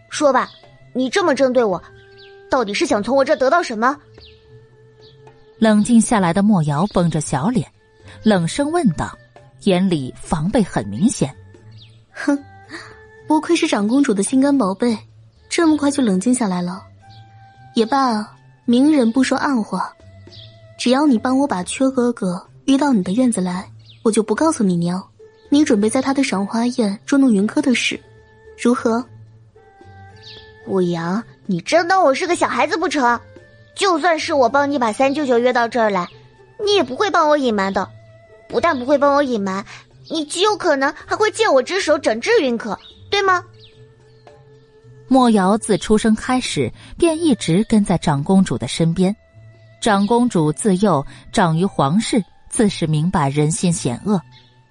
[0.09, 0.50] 说吧，
[0.93, 1.82] 你这么针对我，
[2.50, 3.95] 到底是想从我这得到什么？
[5.59, 7.67] 冷静下来的莫瑶绷着小脸，
[8.24, 9.17] 冷声问道，
[9.61, 11.33] 眼里防备很明显。
[12.11, 12.38] 哼，
[13.27, 14.98] 不愧是长公主的心肝宝贝，
[15.50, 16.83] 这么快就冷静下来了。
[17.75, 18.35] 也罢，
[18.66, 19.92] 明人不说暗话，
[20.77, 22.45] 只要你帮我把缺哥哥。
[22.66, 23.69] 遇到你的院子来，
[24.03, 25.03] 我就不告诉你娘，
[25.50, 28.00] 你准备在他的赏花宴捉弄云柯的事，
[28.58, 29.06] 如何？
[30.66, 33.19] 五阳，你真当我是个小孩子不成？
[33.75, 36.08] 就算是我帮你把三舅舅约到这儿来，
[36.64, 37.90] 你也不会帮我隐瞒的。
[38.48, 39.66] 不但不会帮我隐瞒，
[40.09, 42.77] 你极有可能还会借我之手整治云柯，
[43.09, 43.43] 对吗？
[45.08, 49.14] 莫瑶自出生开始便一直跟在长公主的身边，
[49.82, 52.24] 长公主自幼长于皇室。
[52.53, 54.22] 自是明白人心险恶，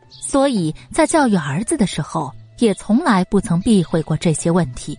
[0.08, 4.96] 所以在教育儿子的时候，也从来不曾避讳过这些问题。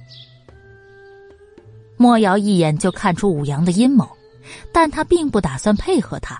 [1.95, 4.05] 莫瑶一眼就看出武阳的阴谋，
[4.73, 6.37] 但他并不打算配合他。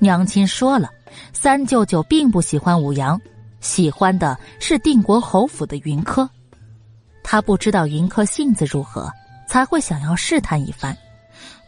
[0.00, 0.90] 娘亲说了，
[1.32, 3.20] 三舅舅并不喜欢武阳，
[3.60, 6.28] 喜欢的是定国侯府的云柯。
[7.22, 9.08] 他不知道云柯性子如何，
[9.48, 10.96] 才会想要试探一番。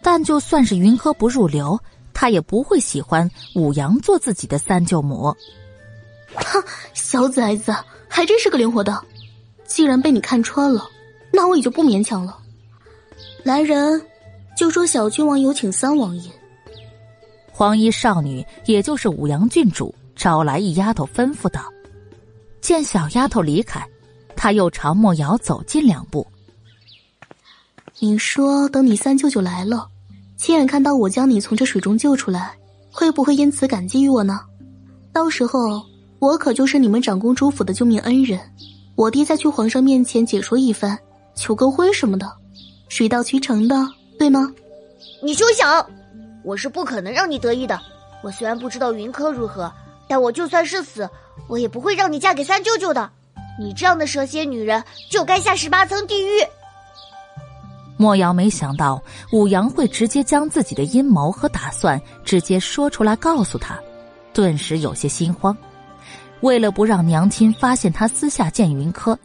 [0.03, 1.79] 但就算是云柯不入流。
[2.21, 5.35] 他也不会喜欢武阳做自己的三舅母。
[6.35, 7.75] 哼，小崽子
[8.11, 9.03] 还真是个灵活的。
[9.65, 10.87] 既然被你看穿了，
[11.33, 12.37] 那我也就不勉强了。
[13.43, 14.07] 来人，
[14.55, 16.31] 就说小郡王有请三王爷。
[17.51, 21.73] 黄衣少女，也就是武阳郡主，找来一丫头，吩咐道
[22.61, 23.83] ：“见小丫头离开，
[24.37, 26.27] 他又朝莫瑶走近两步。
[27.99, 29.89] 你说，等你三舅舅来了。”
[30.41, 32.57] 亲眼看到我将你从这水中救出来，
[32.91, 34.41] 会不会因此感激于我呢？
[35.13, 35.83] 到时候
[36.19, 38.41] 我可就是你们长公主府的救命恩人，
[38.97, 40.99] 我爹再去皇上面前解说一番，
[41.35, 42.27] 求个婚什么的，
[42.89, 43.77] 水到渠成的，
[44.19, 44.51] 对吗？
[45.23, 45.87] 你休想！
[46.43, 47.79] 我是不可能让你得意的。
[48.25, 49.71] 我虽然不知道云柯如何，
[50.09, 51.07] 但我就算是死，
[51.49, 53.11] 我也不会让你嫁给三舅舅的。
[53.59, 56.41] 你这样的蛇蝎女人，就该下十八层地狱。
[58.01, 58.99] 莫瑶没想到
[59.31, 63.79] 武阳会直接将自己的阴谋和打算直接说出来告诉他，
[64.33, 65.55] 顿时有些心慌。
[66.41, 69.19] 为了不让娘亲发现他私下见云柯，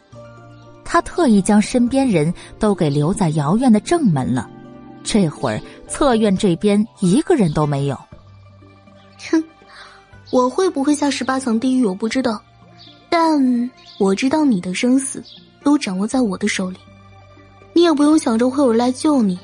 [0.83, 4.49] 他特意将身边人都给留在瑶院的正门了。
[5.05, 7.97] 这会儿侧院这边一个人都没有。
[9.31, 9.41] 哼，
[10.31, 12.41] 我会不会下十八层地狱我不知道，
[13.09, 15.23] 但我知道你的生死
[15.63, 16.77] 都掌握在我的手里。
[17.75, 19.37] 你也不用想着会有人来救你，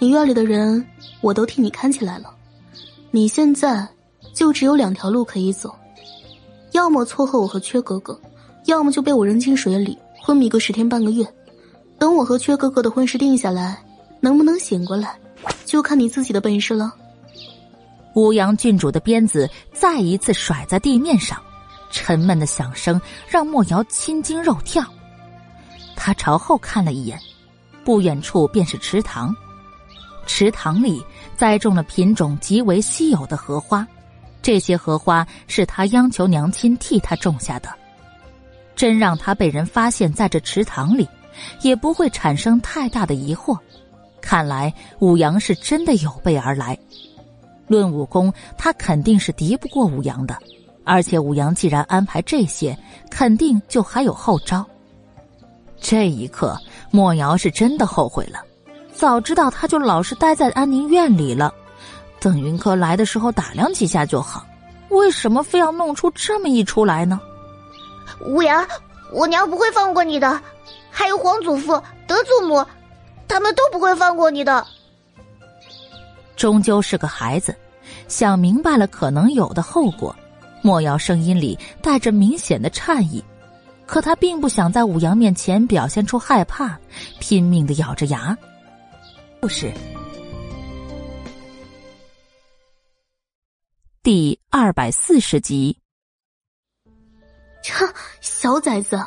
[0.00, 0.84] 你院里的人
[1.20, 2.34] 我都替你看起来了。
[3.12, 3.86] 你现在
[4.34, 5.72] 就只有两条路可以走，
[6.72, 8.20] 要么撮合我和缺哥哥，
[8.64, 11.24] 要么就被我扔进水里昏迷个十天半个月。
[11.96, 13.80] 等我和缺哥哥的婚事定下来，
[14.20, 15.16] 能不能醒过来，
[15.64, 16.92] 就看你自己的本事了。
[18.14, 21.40] 乌阳郡主的鞭子再一次甩在地面上，
[21.92, 24.84] 沉闷的响声让莫瑶心惊肉跳。
[25.94, 27.16] 他朝后看了一眼，
[27.86, 29.32] 不远处便是池塘，
[30.26, 31.00] 池塘里
[31.36, 33.86] 栽种了品种极为稀有的荷花。
[34.42, 37.68] 这些荷花是他央求娘亲替他种下的，
[38.74, 41.08] 真让他被人发现在这池塘里，
[41.62, 43.56] 也不会产生太大的疑惑。
[44.20, 46.76] 看来武阳是真的有备而来。
[47.68, 50.36] 论武功，他肯定是敌不过武阳的。
[50.82, 52.76] 而且武阳既然安排这些，
[53.08, 54.66] 肯定就还有后招。
[55.80, 56.56] 这一刻，
[56.90, 58.40] 莫瑶是真的后悔了。
[58.92, 61.52] 早知道他就老实待在安宁院里了。
[62.18, 64.44] 等云柯来的时候打量几下就好，
[64.88, 67.20] 为什么非要弄出这么一出来呢？
[68.24, 68.66] 吴阳，
[69.12, 70.40] 我娘不会放过你的，
[70.90, 72.64] 还有皇祖父、德祖母，
[73.28, 74.66] 他们都不会放过你的。
[76.36, 77.54] 终究是个孩子，
[78.08, 80.14] 想明白了可能有的后果。
[80.62, 83.22] 莫瑶声音里带着明显的诧异，
[83.86, 86.78] 可他并不想在武阳面前表现出害怕，
[87.20, 88.36] 拼命的咬着牙。
[89.40, 89.72] 不是。
[94.02, 95.76] 第二百四十集。
[98.20, 99.00] 小崽子，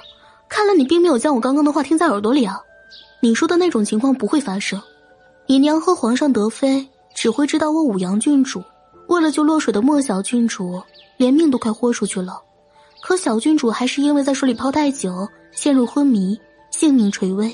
[0.49, 2.59] 看来你并没有将我刚刚的话听在耳朵里啊！
[3.21, 4.81] 你说的那种情况不会发生，
[5.45, 8.61] 你娘和皇上德妃只会知道我武阳郡主
[9.07, 10.81] 为了救落水的莫小郡主，
[11.17, 12.41] 连命都快豁出去了，
[13.01, 16.39] 可小郡主还是因为在水里泡太久，陷入昏迷，
[16.71, 17.51] 性命垂危。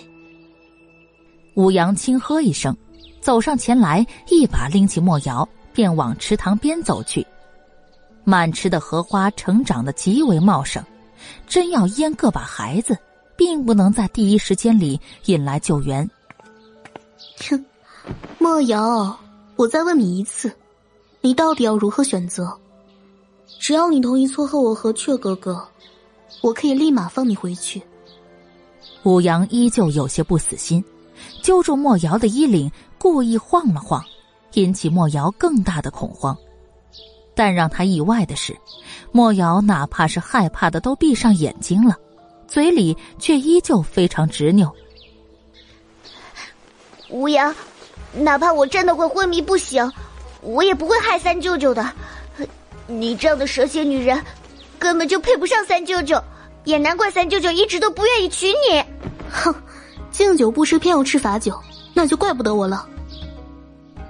[1.53, 2.75] 武阳轻喝一声，
[3.21, 7.25] 走上前来，一把拎起莫瑶，便往池塘边走去。
[8.23, 10.83] 满池的荷花成长的极为茂盛，
[11.47, 12.97] 真要阉个把孩子，
[13.37, 16.09] 并不能在第一时间里引来救援。
[17.49, 17.65] 哼，
[18.39, 19.17] 莫瑶，
[19.55, 20.51] 我再问你一次，
[21.21, 22.59] 你到底要如何选择？
[23.59, 25.67] 只要你同意撮合我和雀哥哥，
[26.41, 27.81] 我可以立马放你回去。
[29.03, 30.83] 武阳依旧有些不死心，
[31.41, 34.03] 揪住莫瑶的衣领，故意晃了晃，
[34.53, 36.37] 引起莫瑶更大的恐慌。
[37.33, 38.55] 但让他意外的是，
[39.11, 41.95] 莫瑶哪怕是害怕的都闭上眼睛了，
[42.47, 44.71] 嘴里却依旧非常执拗。
[47.09, 47.53] 吴阳，
[48.13, 49.91] 哪怕我真的会昏迷不醒，
[50.41, 51.91] 我也不会害三舅舅的。
[52.87, 54.21] 你这样的蛇蝎女人，
[54.77, 56.21] 根本就配不上三舅舅，
[56.63, 58.83] 也难怪三舅舅一直都不愿意娶你。
[59.31, 59.53] 哼，
[60.11, 61.59] 敬酒不吃偏要吃罚酒，
[61.93, 62.87] 那就怪不得我了。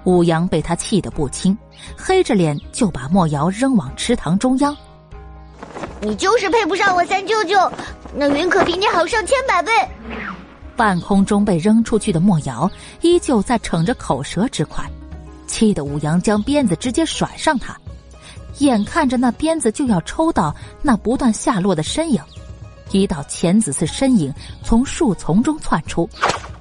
[0.04, 1.58] 武阳被他气得不轻，
[1.98, 4.76] 黑着脸就把莫瑶扔往池塘中央。
[6.02, 7.58] 你就是配不上我三舅舅，
[8.14, 9.72] 那云可比你好上千百倍。
[10.76, 12.70] 半空中被扔出去的莫瑶
[13.02, 14.84] 依旧在逞着口舌之快，
[15.48, 17.76] 气得武阳将鞭子直接甩上他，
[18.60, 22.22] 眼看着那鞭子就要抽到那不断下落的身影，
[22.92, 26.10] 一道浅紫色身影从树丛中窜出，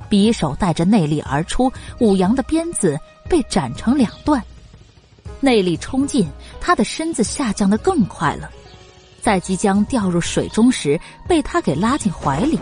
[0.09, 2.99] 匕首带着内力而出，武阳的鞭子。
[3.27, 4.41] 被斩成两段，
[5.41, 6.29] 内力冲进，
[6.61, 8.51] 他的身子下降的更快了，
[9.23, 12.61] 在即将掉入水中时，被他给拉进怀里，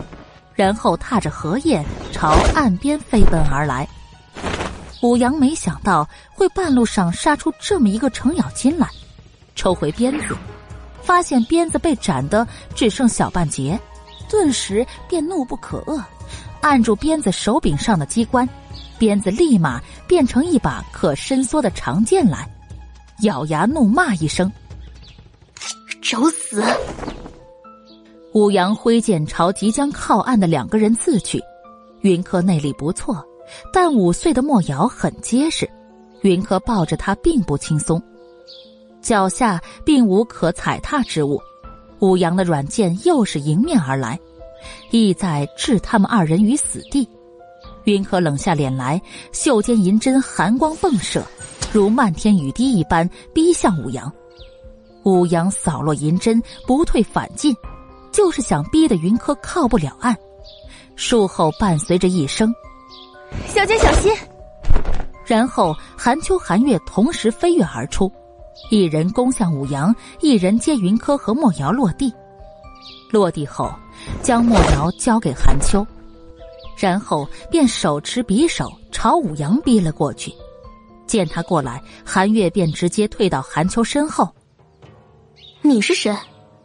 [0.55, 3.85] 然后踏着荷叶朝岸边飞奔而来。
[5.01, 8.87] 武阳没想到会半路上杀出这么一个程咬金来，
[9.55, 10.35] 抽回鞭子，
[11.01, 13.79] 发现鞭子被斩的只剩小半截，
[14.29, 16.01] 顿时便怒不可遏，
[16.61, 18.47] 按住鞭子手柄上的机关。
[18.99, 22.49] 鞭子立马变成一把可伸缩的长剑来，
[23.23, 24.49] 咬牙怒骂一声
[26.01, 26.63] ：“找死！”
[28.33, 31.41] 武阳挥剑朝即将靠岸的两个人刺去。
[32.01, 33.23] 云柯内力不错，
[33.73, 35.69] 但五岁的莫瑶很结实，
[36.21, 38.01] 云柯抱着他并不轻松，
[39.03, 41.39] 脚下并无可踩踏之物。
[41.99, 44.19] 武阳的软剑又是迎面而来，
[44.89, 47.07] 意在置他们二人于死地。
[47.83, 48.99] 云柯冷下脸来，
[49.31, 51.23] 袖间银针寒光迸射，
[51.71, 54.11] 如漫天雨滴一般逼向武阳。
[55.03, 57.53] 武阳扫落银针，不退反进，
[58.11, 60.15] 就是想逼得云柯靠不了岸。
[60.95, 62.53] 术后伴随着一声
[63.47, 64.13] “小姐小心”，
[65.25, 68.09] 然后寒秋寒月同时飞跃而出，
[68.69, 72.13] 一人攻向武阳，一人接云柯和莫瑶落地。
[73.11, 73.71] 落地后，
[74.21, 75.85] 将莫瑶交给韩秋。
[76.77, 80.33] 然后便手持匕首朝武阳逼了过去，
[81.05, 84.27] 见他过来，韩月便直接退到韩秋身后。
[85.61, 86.15] 你是谁？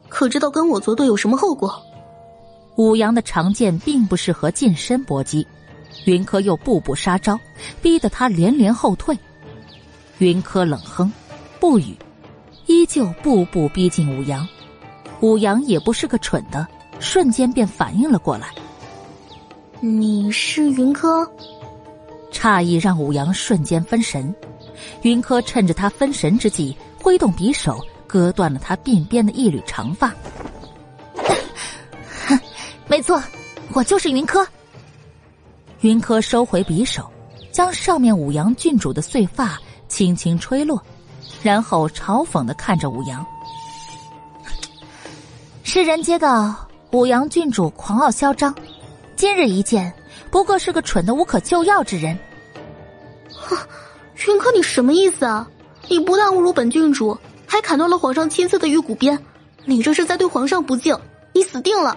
[0.08, 1.80] 可知道跟我作对有什么后果？
[2.76, 5.46] 武阳的长剑并不适合近身搏击，
[6.06, 7.38] 云柯又步步杀招，
[7.82, 9.16] 逼得他连连后退。
[10.18, 11.12] 云柯冷哼，
[11.60, 11.96] 不语，
[12.66, 14.46] 依旧步步逼近武阳。
[15.20, 16.66] 武阳也不是个蠢的，
[17.00, 18.54] 瞬间便反应了过来。
[19.80, 21.28] 你是云柯？
[22.30, 24.32] 诧异让武阳瞬间分神。
[25.02, 30.14] 云柯趁着他分神之际，挥动匕首割断了他鬓边的一缕长发。
[32.86, 33.20] 没错，
[33.72, 34.46] 我就是云柯。
[35.80, 37.10] 云柯收回匕首，
[37.50, 40.80] 将上面武阳郡主的碎发轻轻吹落，
[41.42, 43.24] 然后嘲讽的看着武阳。
[45.62, 46.54] 世人皆道
[46.90, 48.54] 武阳郡主狂傲嚣张，
[49.16, 49.92] 今日一见，
[50.30, 52.18] 不过是个蠢的无可救药之人。
[53.30, 53.56] 哼，
[54.26, 55.46] 云柯，你什么意思啊？
[55.88, 59.18] 你不但侮辱本郡主，还砍断了皇上亲赐的玉骨鞭，
[59.64, 60.98] 你这是在对皇上不敬！
[61.32, 61.96] 你死定了！